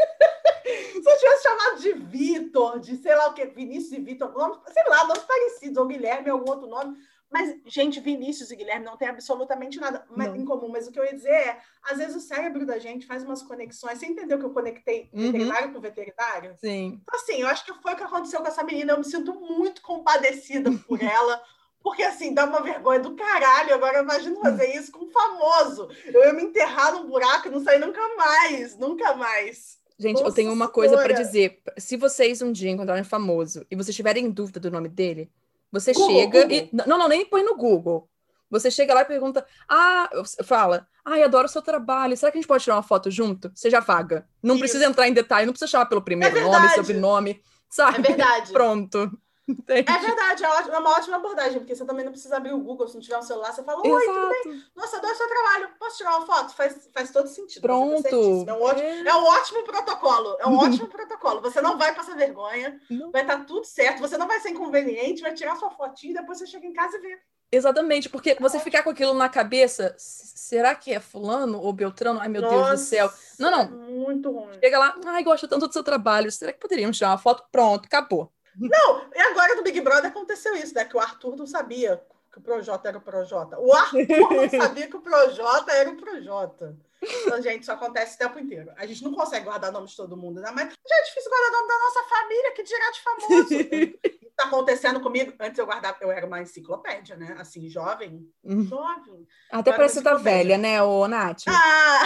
Se 0.66 1.12
eu 1.12 1.18
tivesse 1.18 1.44
chamado 1.44 1.80
de 1.80 1.94
Vitor, 1.94 2.80
de 2.80 2.98
sei 2.98 3.16
lá 3.16 3.28
o 3.28 3.34
que, 3.34 3.46
Vinícius 3.46 3.92
e 3.92 4.02
Vitor, 4.02 4.32
sei 4.74 4.84
lá, 4.88 5.06
nomes 5.06 5.24
parecidos, 5.24 5.78
ou 5.78 5.86
Guilherme, 5.86 6.30
algum 6.30 6.50
outro 6.50 6.68
nome, 6.68 6.98
mas, 7.36 7.54
gente, 7.66 8.00
Vinícius 8.00 8.50
e 8.50 8.56
Guilherme 8.56 8.86
não 8.86 8.96
tem 8.96 9.10
absolutamente 9.10 9.78
nada 9.78 10.08
em 10.38 10.46
comum. 10.46 10.70
Mas 10.70 10.88
o 10.88 10.92
que 10.94 10.98
eu 10.98 11.04
ia 11.04 11.14
dizer 11.14 11.34
é, 11.34 11.60
às 11.84 11.98
vezes 11.98 12.16
o 12.16 12.22
cérebro 12.22 12.66
da 12.66 12.80
gente 12.80 13.06
faz 13.06 13.24
umas 13.24 13.42
conexões. 13.42 14.00
Você 14.00 14.06
entendeu 14.06 14.40
que 14.40 14.46
eu 14.46 14.54
conectei 14.54 15.10
uhum. 15.12 15.34
veterinário 15.34 15.74
com 15.74 15.82
veterinário? 15.82 16.56
Sim. 16.62 17.02
Então, 17.04 17.20
assim, 17.20 17.42
eu 17.42 17.50
acho 17.50 17.66
que 17.66 17.74
foi 17.74 17.92
o 17.92 17.96
que 17.98 18.04
aconteceu 18.04 18.40
com 18.40 18.48
essa 18.48 18.64
menina. 18.64 18.94
Eu 18.94 19.00
me 19.00 19.04
sinto 19.04 19.36
muito 19.36 19.82
compadecida 19.82 20.72
por 20.88 20.98
ela. 21.04 21.44
Porque, 21.84 22.04
assim, 22.04 22.34
dá 22.34 22.46
uma 22.46 22.62
vergonha 22.62 23.02
do 23.02 23.18
caralho. 23.18 23.74
Agora, 23.74 24.00
imagina 24.00 24.40
fazer 24.40 24.74
isso 24.74 24.94
com 24.94 25.04
um 25.04 25.10
famoso. 25.10 25.90
Eu 26.06 26.24
ia 26.24 26.32
me 26.32 26.44
enterrar 26.44 26.94
num 26.94 27.06
buraco 27.06 27.50
e 27.50 27.52
não 27.52 27.62
sair 27.62 27.80
nunca 27.80 28.16
mais. 28.16 28.78
Nunca 28.78 29.14
mais. 29.14 29.78
Gente, 30.00 30.20
Nossa 30.20 30.30
eu 30.30 30.34
tenho 30.34 30.54
uma 30.54 30.70
coisa 30.70 30.96
para 30.96 31.14
dizer. 31.14 31.62
Se 31.78 31.98
vocês 31.98 32.42
um 32.42 32.54
dia 32.54 32.72
encontrarem 32.72 33.04
famoso 33.04 33.66
e 33.70 33.76
vocês 33.76 33.94
tiverem 33.94 34.32
dúvida 34.32 34.58
do 34.58 34.72
nome 34.72 34.88
dele, 34.88 35.30
você 35.72 35.94
Google, 35.94 36.16
chega 36.16 36.42
Google. 36.44 36.58
e. 36.58 36.70
Não, 36.88 36.98
não, 36.98 37.08
nem 37.08 37.26
põe 37.26 37.44
no 37.44 37.56
Google. 37.56 38.10
Você 38.50 38.70
chega 38.72 38.94
lá 38.94 39.02
e 39.02 39.06
pergunta: 39.06 39.46
Ah, 39.68 40.10
fala, 40.44 40.88
ai, 41.04 41.24
adoro 41.24 41.46
o 41.46 41.50
seu 41.50 41.62
trabalho. 41.62 42.16
Será 42.16 42.32
que 42.32 42.38
a 42.38 42.42
gente 42.42 42.48
pode 42.48 42.64
tirar 42.64 42.76
uma 42.76 42.84
foto 42.84 43.10
junto? 43.10 43.52
Seja 43.54 43.80
vaga. 43.80 44.28
Não 44.42 44.56
Isso. 44.56 44.62
precisa 44.62 44.86
entrar 44.86 45.08
em 45.08 45.14
detalhe, 45.14 45.46
não 45.46 45.54
precisa 45.54 45.72
chamar 45.72 45.88
pelo 45.88 46.02
primeiro 46.02 46.38
é 46.38 46.42
nome, 46.42 46.70
sobrenome. 46.70 47.42
Sabe? 47.70 48.00
É 48.00 48.02
verdade. 48.02 48.52
Pronto. 48.54 49.12
Entende? 49.48 49.92
É 49.92 49.98
verdade, 50.00 50.44
é, 50.44 50.50
ótimo, 50.50 50.78
uma 50.78 50.98
ótima 50.98 51.18
abordagem, 51.18 51.60
porque 51.60 51.76
você 51.76 51.86
também 51.86 52.04
não 52.04 52.12
precisa 52.12 52.38
abrir 52.38 52.54
o 52.54 52.60
Google, 52.60 52.88
se 52.88 52.96
não 52.96 53.02
tiver 53.02 53.18
um 53.18 53.22
celular, 53.22 53.54
você 53.54 53.64
fala, 53.64 53.80
oi, 53.86 54.04
Exato. 54.04 54.20
tudo 54.20 54.30
bem? 54.30 54.64
Nossa, 54.76 54.98
adoro 54.98 55.16
seu 55.16 55.28
trabalho, 55.28 55.70
posso 55.78 55.98
tirar 55.98 56.18
uma 56.18 56.26
foto? 56.26 56.56
Faz, 56.56 56.90
faz 56.92 57.12
todo 57.12 57.28
sentido. 57.28 57.62
Pronto. 57.62 58.08
É 58.48 58.54
um, 58.54 58.62
ótimo, 58.62 58.88
é... 58.88 59.08
é 59.08 59.16
um 59.16 59.24
ótimo 59.24 59.64
protocolo, 59.64 60.38
é 60.40 60.48
um 60.48 60.58
ótimo 60.58 60.88
protocolo. 60.88 61.42
Você 61.42 61.62
não 61.62 61.78
vai 61.78 61.94
passar 61.94 62.16
vergonha, 62.16 62.80
não. 62.90 63.12
vai 63.12 63.22
estar 63.22 63.46
tudo 63.46 63.66
certo, 63.66 64.00
você 64.00 64.18
não 64.18 64.28
vai 64.28 64.40
ser 64.40 64.50
inconveniente, 64.50 65.22
vai 65.22 65.34
tirar 65.34 65.56
sua 65.58 65.70
fotinha 65.70 66.14
e 66.14 66.16
depois 66.16 66.40
você 66.40 66.48
chega 66.48 66.66
em 66.66 66.74
casa 66.74 66.98
e 66.98 67.02
vê. 67.02 67.20
Exatamente, 67.52 68.10
porque 68.10 68.32
é 68.32 68.36
você 68.36 68.60
ficar 68.60 68.84
com 68.84 68.90
aquilo 68.90 69.14
na 69.14 69.30
cabeça, 69.30 69.96
será 69.98 70.74
que 70.74 70.92
é 70.92 71.00
fulano 71.00 71.62
ou 71.62 71.72
Beltrano? 71.72 72.20
Ai, 72.20 72.28
meu 72.28 72.42
Nossa, 72.42 72.56
Deus 72.56 72.70
do 72.72 72.86
céu. 72.86 73.14
Não, 73.40 73.52
não. 73.52 73.70
Muito 73.70 74.32
ruim. 74.32 74.60
Chega 74.60 74.80
lá, 74.80 74.96
ai, 75.06 75.24
gosto 75.24 75.48
tanto 75.48 75.68
do 75.68 75.74
seu 75.74 75.84
trabalho, 75.84 76.32
será 76.32 76.52
que 76.52 76.60
poderíamos 76.60 76.98
tirar 76.98 77.12
uma 77.12 77.18
foto? 77.18 77.44
Pronto, 77.52 77.86
acabou. 77.86 78.35
Não, 78.58 79.02
e 79.14 79.20
agora 79.20 79.56
no 79.56 79.64
Big 79.64 79.80
Brother 79.82 80.10
aconteceu 80.10 80.56
isso, 80.56 80.74
né? 80.74 80.86
Que 80.86 80.96
o 80.96 81.00
Arthur 81.00 81.36
não 81.36 81.46
sabia 81.46 82.02
que 82.32 82.40
o 82.40 82.42
Projota 82.42 82.90
era 82.90 82.98
o 82.98 83.02
Projota. 83.02 83.60
O 83.60 83.74
Arthur 83.74 84.32
não 84.32 84.50
sabia 84.62 84.88
que 84.88 84.98
o 84.98 85.02
Projota 85.02 85.72
era 85.72 85.90
o 85.90 85.98
Projota. 85.98 86.76
Então, 87.02 87.42
gente, 87.42 87.62
isso 87.62 87.72
acontece 87.72 88.16
o 88.16 88.18
tempo 88.18 88.40
inteiro. 88.40 88.72
A 88.78 88.86
gente 88.86 89.04
não 89.04 89.14
consegue 89.14 89.46
guardar 89.46 89.72
nomes 89.72 89.92
de 89.92 89.98
todo 89.98 90.18
mundo, 90.18 90.42
né? 90.42 90.52
Mas 90.54 90.74
já 90.88 90.96
é 90.96 91.04
difícil 91.04 91.30
guardar 91.30 91.52
nome 91.52 91.68
da 91.68 91.80
nossa 91.80 92.04
família, 92.04 92.52
que 92.54 92.64
dirá 92.64 92.92
de 92.92 93.02
famoso. 93.02 94.16
tá 94.36 94.46
acontecendo 94.46 95.00
comigo. 95.00 95.34
Antes 95.40 95.58
eu 95.58 95.66
guardava, 95.66 95.98
eu 96.02 96.12
era 96.12 96.26
uma 96.26 96.42
enciclopédia, 96.42 97.16
né? 97.16 97.36
Assim, 97.40 97.70
jovem. 97.70 98.28
Hum. 98.44 98.64
Jovem. 98.66 99.26
Até 99.50 99.72
parece 99.72 100.00
que 100.00 100.04
tá 100.04 100.16
velha, 100.16 100.58
né, 100.58 100.84
ô 100.84 101.08
Nath? 101.08 101.44
Ah! 101.48 102.02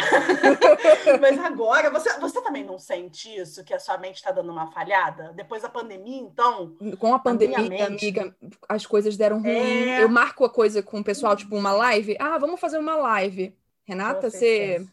Mas 1.20 1.40
agora, 1.40 1.90
você, 1.90 2.18
você 2.20 2.42
também 2.42 2.64
não 2.64 2.78
sente 2.78 3.36
isso, 3.36 3.64
que 3.64 3.74
a 3.74 3.80
sua 3.80 3.98
mente 3.98 4.22
tá 4.22 4.32
dando 4.32 4.52
uma 4.52 4.72
falhada? 4.72 5.34
Depois 5.36 5.64
da 5.64 5.70
pandemia, 5.70 6.22
então? 6.22 6.76
Com 7.00 7.14
a 7.14 7.20
pandemia, 7.20 7.58
a 7.58 7.62
mente... 7.64 7.84
amiga, 7.84 8.36
as 8.68 8.86
coisas 8.86 9.18
deram 9.18 9.42
ruim. 9.42 9.90
É... 9.90 10.04
Eu 10.04 10.10
marco 10.10 10.46
a 10.46 10.50
coisa 10.50 10.84
com 10.84 11.00
o 11.00 11.04
pessoal, 11.04 11.36
tipo, 11.36 11.56
uma 11.56 11.72
live. 11.72 12.16
Ah, 12.20 12.38
vamos 12.38 12.60
fazer 12.60 12.78
uma 12.78 12.96
live. 12.96 13.58
Renata, 13.90 14.30
você, 14.30 14.86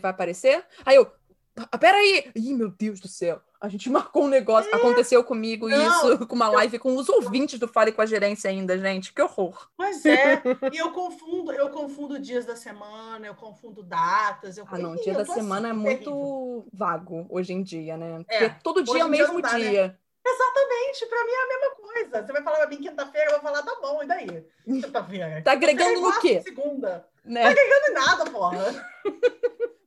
vai 0.00 0.12
aparecer? 0.12 0.64
Aí 0.86 0.94
eu, 0.94 1.10
ah, 1.56 1.76
peraí! 1.76 2.30
Ih, 2.36 2.54
meu 2.54 2.70
Deus 2.70 3.00
do 3.00 3.08
céu! 3.08 3.42
A 3.60 3.68
gente 3.68 3.90
marcou 3.90 4.24
um 4.24 4.28
negócio. 4.28 4.70
É. 4.72 4.76
Aconteceu 4.76 5.24
comigo 5.24 5.68
não, 5.68 5.88
isso, 5.88 6.18
com 6.28 6.36
uma 6.36 6.48
live 6.48 6.78
com 6.78 6.94
os 6.96 7.08
ouvintes 7.08 7.58
do 7.58 7.66
Fale 7.66 7.90
com 7.90 8.00
a 8.00 8.06
Gerência 8.06 8.48
ainda, 8.48 8.78
gente. 8.78 9.12
Que 9.12 9.20
horror. 9.22 9.68
Pois 9.76 10.06
é. 10.06 10.40
e 10.72 10.76
eu 10.76 10.92
confundo, 10.92 11.50
eu 11.50 11.68
confundo 11.70 12.18
dias 12.20 12.46
da 12.46 12.54
semana, 12.54 13.26
eu 13.26 13.34
confundo 13.34 13.82
datas. 13.82 14.56
Eu... 14.56 14.66
Ah, 14.70 14.78
não, 14.78 14.94
dia 14.94 15.14
da 15.14 15.24
semana 15.24 15.70
assim, 15.70 15.78
é 15.78 15.82
muito 15.82 16.10
terrível. 16.10 16.66
vago 16.72 17.26
hoje 17.28 17.54
em 17.54 17.62
dia, 17.62 17.96
né? 17.96 18.18
Porque 18.18 18.44
é. 18.44 18.56
todo 18.62 18.84
dia 18.84 19.00
é 19.00 19.04
o 19.04 19.08
mesmo 19.08 19.42
dia. 19.42 19.58
dia. 19.58 19.88
Né? 19.88 19.96
Exatamente, 20.26 21.06
para 21.06 21.24
mim 21.24 21.32
é 21.32 21.42
a 21.42 21.48
mesma 21.48 21.76
coisa. 21.76 22.26
Você 22.26 22.32
vai 22.32 22.42
falar 22.42 22.56
pra 22.58 22.68
mim 22.68 22.76
quinta-feira, 22.76 23.26
eu 23.26 23.32
vou 23.32 23.40
falar, 23.40 23.62
tá 23.62 23.76
bom, 23.80 24.02
e 24.02 24.06
daí? 24.06 24.46
Quinta-feira. 24.64 25.42
Tá 25.42 25.52
agregando 25.52 26.00
no 26.00 26.20
quê? 26.20 26.40
Segunda. 26.42 27.06
Né? 27.24 27.54
Tá 27.54 27.60
em 27.62 27.92
nada, 27.92 28.30
porra. 28.30 28.90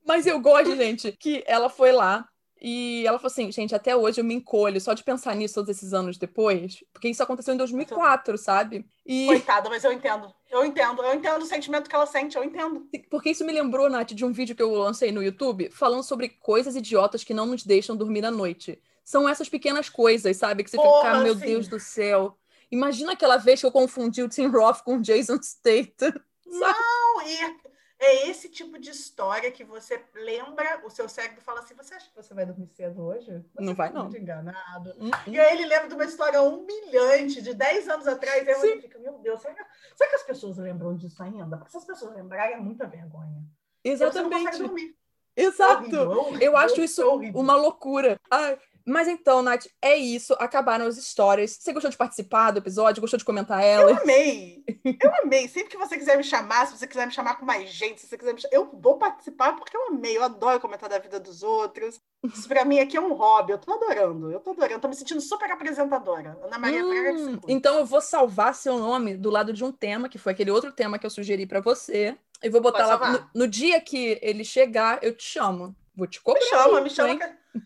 Mas 0.05 0.25
eu 0.25 0.39
gosto, 0.39 0.75
gente, 0.75 1.11
que 1.11 1.43
ela 1.45 1.69
foi 1.69 1.91
lá 1.91 2.27
e 2.59 3.05
ela 3.05 3.19
falou 3.19 3.31
assim, 3.31 3.51
gente, 3.51 3.75
até 3.75 3.95
hoje 3.95 4.19
eu 4.19 4.25
me 4.25 4.33
encolho 4.33 4.79
só 4.81 4.93
de 4.93 5.03
pensar 5.03 5.35
nisso 5.35 5.55
todos 5.55 5.69
esses 5.69 5.93
anos 5.93 6.17
depois, 6.17 6.83
porque 6.91 7.07
isso 7.07 7.21
aconteceu 7.21 7.53
em 7.53 7.57
2004, 7.57 8.37
sabe? 8.37 8.85
E... 9.05 9.27
Coitada, 9.27 9.69
mas 9.69 9.83
eu 9.83 9.91
entendo. 9.91 10.33
Eu 10.49 10.65
entendo, 10.65 11.03
eu 11.03 11.13
entendo 11.13 11.41
o 11.43 11.45
sentimento 11.45 11.89
que 11.89 11.95
ela 11.95 12.05
sente, 12.05 12.35
eu 12.35 12.43
entendo. 12.43 12.87
Porque 13.09 13.29
isso 13.29 13.45
me 13.45 13.53
lembrou, 13.53 13.89
Nath, 13.89 14.13
de 14.13 14.25
um 14.25 14.31
vídeo 14.31 14.55
que 14.55 14.63
eu 14.63 14.73
lancei 14.73 15.11
no 15.11 15.21
YouTube 15.21 15.69
falando 15.71 16.03
sobre 16.03 16.29
coisas 16.29 16.75
idiotas 16.75 17.23
que 17.23 17.33
não 17.33 17.45
nos 17.45 17.63
deixam 17.63 17.95
dormir 17.95 18.25
à 18.25 18.31
noite. 18.31 18.81
São 19.03 19.29
essas 19.29 19.47
pequenas 19.47 19.89
coisas, 19.89 20.35
sabe? 20.37 20.63
Que 20.63 20.71
você 20.71 20.77
Porra, 20.77 21.11
fica, 21.11 21.23
meu 21.23 21.35
sim. 21.35 21.45
Deus 21.45 21.67
do 21.67 21.79
céu. 21.79 22.37
Imagina 22.71 23.13
aquela 23.13 23.37
vez 23.37 23.59
que 23.59 23.65
eu 23.65 23.71
confundi 23.71 24.23
o 24.23 24.29
Tim 24.29 24.47
Roth 24.47 24.81
com 24.83 24.97
o 24.97 25.01
Jason 25.01 25.37
Statham. 25.41 26.13
Não, 26.47 27.21
e 27.21 27.57
é 27.99 28.29
esse 28.29 28.47
tipo 28.47 28.77
de 28.77 28.91
história 28.91 29.51
que 29.51 29.63
você 29.63 30.03
lembra, 30.13 30.81
o 30.85 30.89
seu 30.89 31.09
cérebro 31.09 31.41
fala 31.41 31.61
assim: 31.61 31.73
você 31.73 31.95
acha 31.95 32.09
que 32.09 32.15
você 32.15 32.33
vai 32.33 32.45
dormir 32.45 32.67
cedo 32.67 33.03
hoje? 33.03 33.25
Você 33.25 33.61
não 33.61 33.73
vai, 33.73 33.89
tá 33.89 33.95
não. 33.95 34.03
Muito 34.03 34.17
enganado. 34.17 34.93
Uhum. 34.99 35.09
E 35.25 35.39
aí 35.39 35.57
ele 35.57 35.65
lembra 35.65 35.87
de 35.87 35.95
uma 35.95 36.05
história 36.05 36.41
humilhante 36.41 37.41
de 37.41 37.53
10 37.53 37.89
anos 37.89 38.07
atrás, 38.07 38.45
e 38.45 38.51
aí 38.51 38.61
ele 38.61 38.81
fica: 38.81 38.99
meu 38.99 39.17
Deus, 39.19 39.41
será 39.41 39.53
que, 39.55 39.63
será 39.95 40.09
que 40.09 40.15
as 40.15 40.23
pessoas 40.23 40.57
lembram 40.57 40.95
disso 40.95 41.21
ainda? 41.23 41.57
Porque 41.57 41.71
se 41.71 41.77
as 41.77 41.85
pessoas 41.85 42.15
lembrarem, 42.15 42.55
é 42.55 42.59
muita 42.59 42.85
vergonha. 42.85 43.43
Exatamente. 43.83 44.95
Exato. 45.35 45.83
É 45.95 45.99
horrível, 45.99 46.01
é 46.01 46.15
horrível, 46.15 46.41
Eu 46.41 46.57
acho 46.57 46.81
isso 46.81 47.01
é 47.01 47.05
uma 47.05 47.55
loucura. 47.55 48.19
Ai, 48.29 48.59
mas 48.87 49.09
então, 49.09 49.41
Nath, 49.41 49.65
é 49.81 49.97
isso. 49.97 50.33
Acabaram 50.39 50.85
as 50.85 50.97
histórias. 50.97 51.57
Você 51.59 51.73
gostou 51.73 51.91
de 51.91 51.97
participar 51.97 52.51
do 52.51 52.59
episódio? 52.59 53.01
Gostou 53.01 53.17
de 53.17 53.25
comentar 53.25 53.61
ela? 53.61 53.91
Eu 53.91 53.97
amei. 53.97 54.63
Eu 54.85 55.11
amei. 55.23 55.47
Sempre 55.49 55.71
que 55.71 55.77
você 55.77 55.97
quiser 55.97 56.15
me 56.15 56.23
chamar, 56.23 56.67
se 56.67 56.77
você 56.77 56.87
quiser 56.87 57.05
me 57.05 57.11
chamar 57.11 57.35
com 57.35 57.45
mais 57.45 57.69
gente, 57.69 57.99
se 57.99 58.07
você 58.07 58.17
quiser 58.17 58.33
me 58.33 58.39
chamar, 58.39 58.55
eu 58.55 58.71
vou 58.73 58.97
participar 58.97 59.57
porque 59.57 59.75
eu 59.75 59.87
amei. 59.87 60.15
Eu 60.15 60.23
adoro 60.23 60.61
comentar 60.61 60.89
da 60.89 60.99
vida 60.99 61.19
dos 61.19 61.43
outros. 61.43 61.99
Isso 62.23 62.47
pra 62.47 62.63
mim 62.63 62.79
aqui 62.79 62.95
é 62.95 63.01
um 63.01 63.13
hobby. 63.13 63.51
Eu 63.51 63.57
tô 63.57 63.73
adorando. 63.73 64.31
Eu 64.31 64.39
tô 64.39 64.51
adorando. 64.51 64.79
Tô 64.79 64.87
me 64.87 64.95
sentindo 64.95 65.19
super 65.19 65.51
apresentadora. 65.51 66.39
Ana 66.41 66.57
Maria 66.57 66.81
hum, 66.83 67.41
Então 67.49 67.77
eu 67.77 67.85
vou 67.85 67.99
salvar 67.99 68.55
seu 68.55 68.79
nome 68.79 69.17
do 69.17 69.29
lado 69.29 69.51
de 69.51 69.65
um 69.65 69.71
tema, 69.71 70.07
que 70.07 70.17
foi 70.17 70.31
aquele 70.31 70.51
outro 70.51 70.71
tema 70.71 70.97
que 70.97 71.05
eu 71.05 71.09
sugeri 71.09 71.45
para 71.45 71.59
você. 71.59 72.17
E 72.41 72.49
vou 72.49 72.61
botar 72.61 72.85
lá. 72.85 73.11
No, 73.11 73.29
no, 73.33 73.47
dia 73.47 73.81
que 73.81 74.17
ele 74.21 74.45
chegar, 74.45 74.99
eu 75.01 75.13
te 75.13 75.23
chamo. 75.23 75.75
Vou 75.93 76.07
te 76.07 76.21
cobrar. 76.21 76.39
Me 76.39 76.47
chama, 76.47 76.81
me 76.81 76.89
chama. 76.89 77.19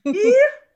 Que... 0.04 0.36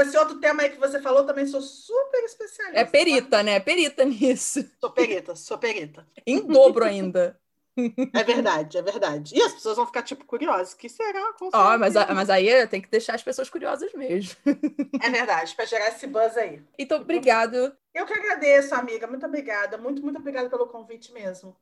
Esse 0.00 0.16
outro 0.16 0.40
tema 0.40 0.62
aí 0.62 0.70
que 0.70 0.78
você 0.78 1.00
falou 1.00 1.24
também 1.24 1.46
sou 1.46 1.60
super 1.60 2.24
especialista. 2.24 2.80
É 2.80 2.84
perita, 2.84 3.42
né? 3.42 3.60
Perita 3.60 4.04
nisso. 4.04 4.64
Sou 4.80 4.90
perita, 4.90 5.36
sou 5.36 5.58
perita. 5.58 6.06
Em 6.26 6.40
dobro 6.40 6.84
ainda. 6.84 7.38
É 8.14 8.22
verdade, 8.22 8.76
é 8.76 8.82
verdade. 8.82 9.34
E 9.34 9.42
as 9.42 9.54
pessoas 9.54 9.76
vão 9.76 9.86
ficar, 9.86 10.02
tipo, 10.02 10.26
curiosas. 10.26 10.74
que 10.74 10.90
será? 10.90 11.34
Ó, 11.40 11.74
oh, 11.74 11.78
mas, 11.78 11.94
mas 11.94 12.28
aí 12.28 12.66
tem 12.66 12.82
que 12.82 12.90
deixar 12.90 13.14
as 13.14 13.22
pessoas 13.22 13.48
curiosas 13.48 13.92
mesmo. 13.94 14.36
É 15.02 15.08
verdade, 15.08 15.54
para 15.54 15.64
gerar 15.64 15.88
esse 15.88 16.06
buzz 16.06 16.36
aí. 16.36 16.62
Então, 16.78 17.00
obrigado. 17.00 17.74
Eu 17.94 18.04
que 18.04 18.12
agradeço, 18.12 18.74
amiga. 18.74 19.06
Muito 19.06 19.24
obrigada. 19.24 19.78
Muito, 19.78 20.02
muito 20.02 20.18
obrigada 20.18 20.50
pelo 20.50 20.66
convite 20.66 21.12
mesmo. 21.12 21.56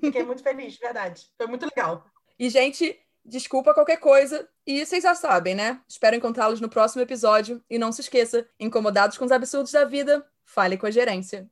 Fiquei 0.00 0.22
muito 0.22 0.42
feliz, 0.42 0.74
de 0.74 0.78
verdade. 0.78 1.26
Foi 1.36 1.46
muito 1.48 1.66
legal. 1.66 2.06
E, 2.38 2.48
gente, 2.48 2.98
Desculpa 3.26 3.74
qualquer 3.74 3.96
coisa. 3.98 4.48
E 4.64 4.84
vocês 4.84 5.02
já 5.02 5.14
sabem, 5.14 5.54
né? 5.54 5.80
Espero 5.88 6.14
encontrá-los 6.14 6.60
no 6.60 6.68
próximo 6.68 7.02
episódio. 7.02 7.62
E 7.68 7.78
não 7.78 7.90
se 7.90 8.00
esqueça: 8.00 8.48
incomodados 8.58 9.18
com 9.18 9.24
os 9.24 9.32
absurdos 9.32 9.72
da 9.72 9.84
vida, 9.84 10.24
fale 10.44 10.78
com 10.78 10.86
a 10.86 10.90
gerência. 10.90 11.50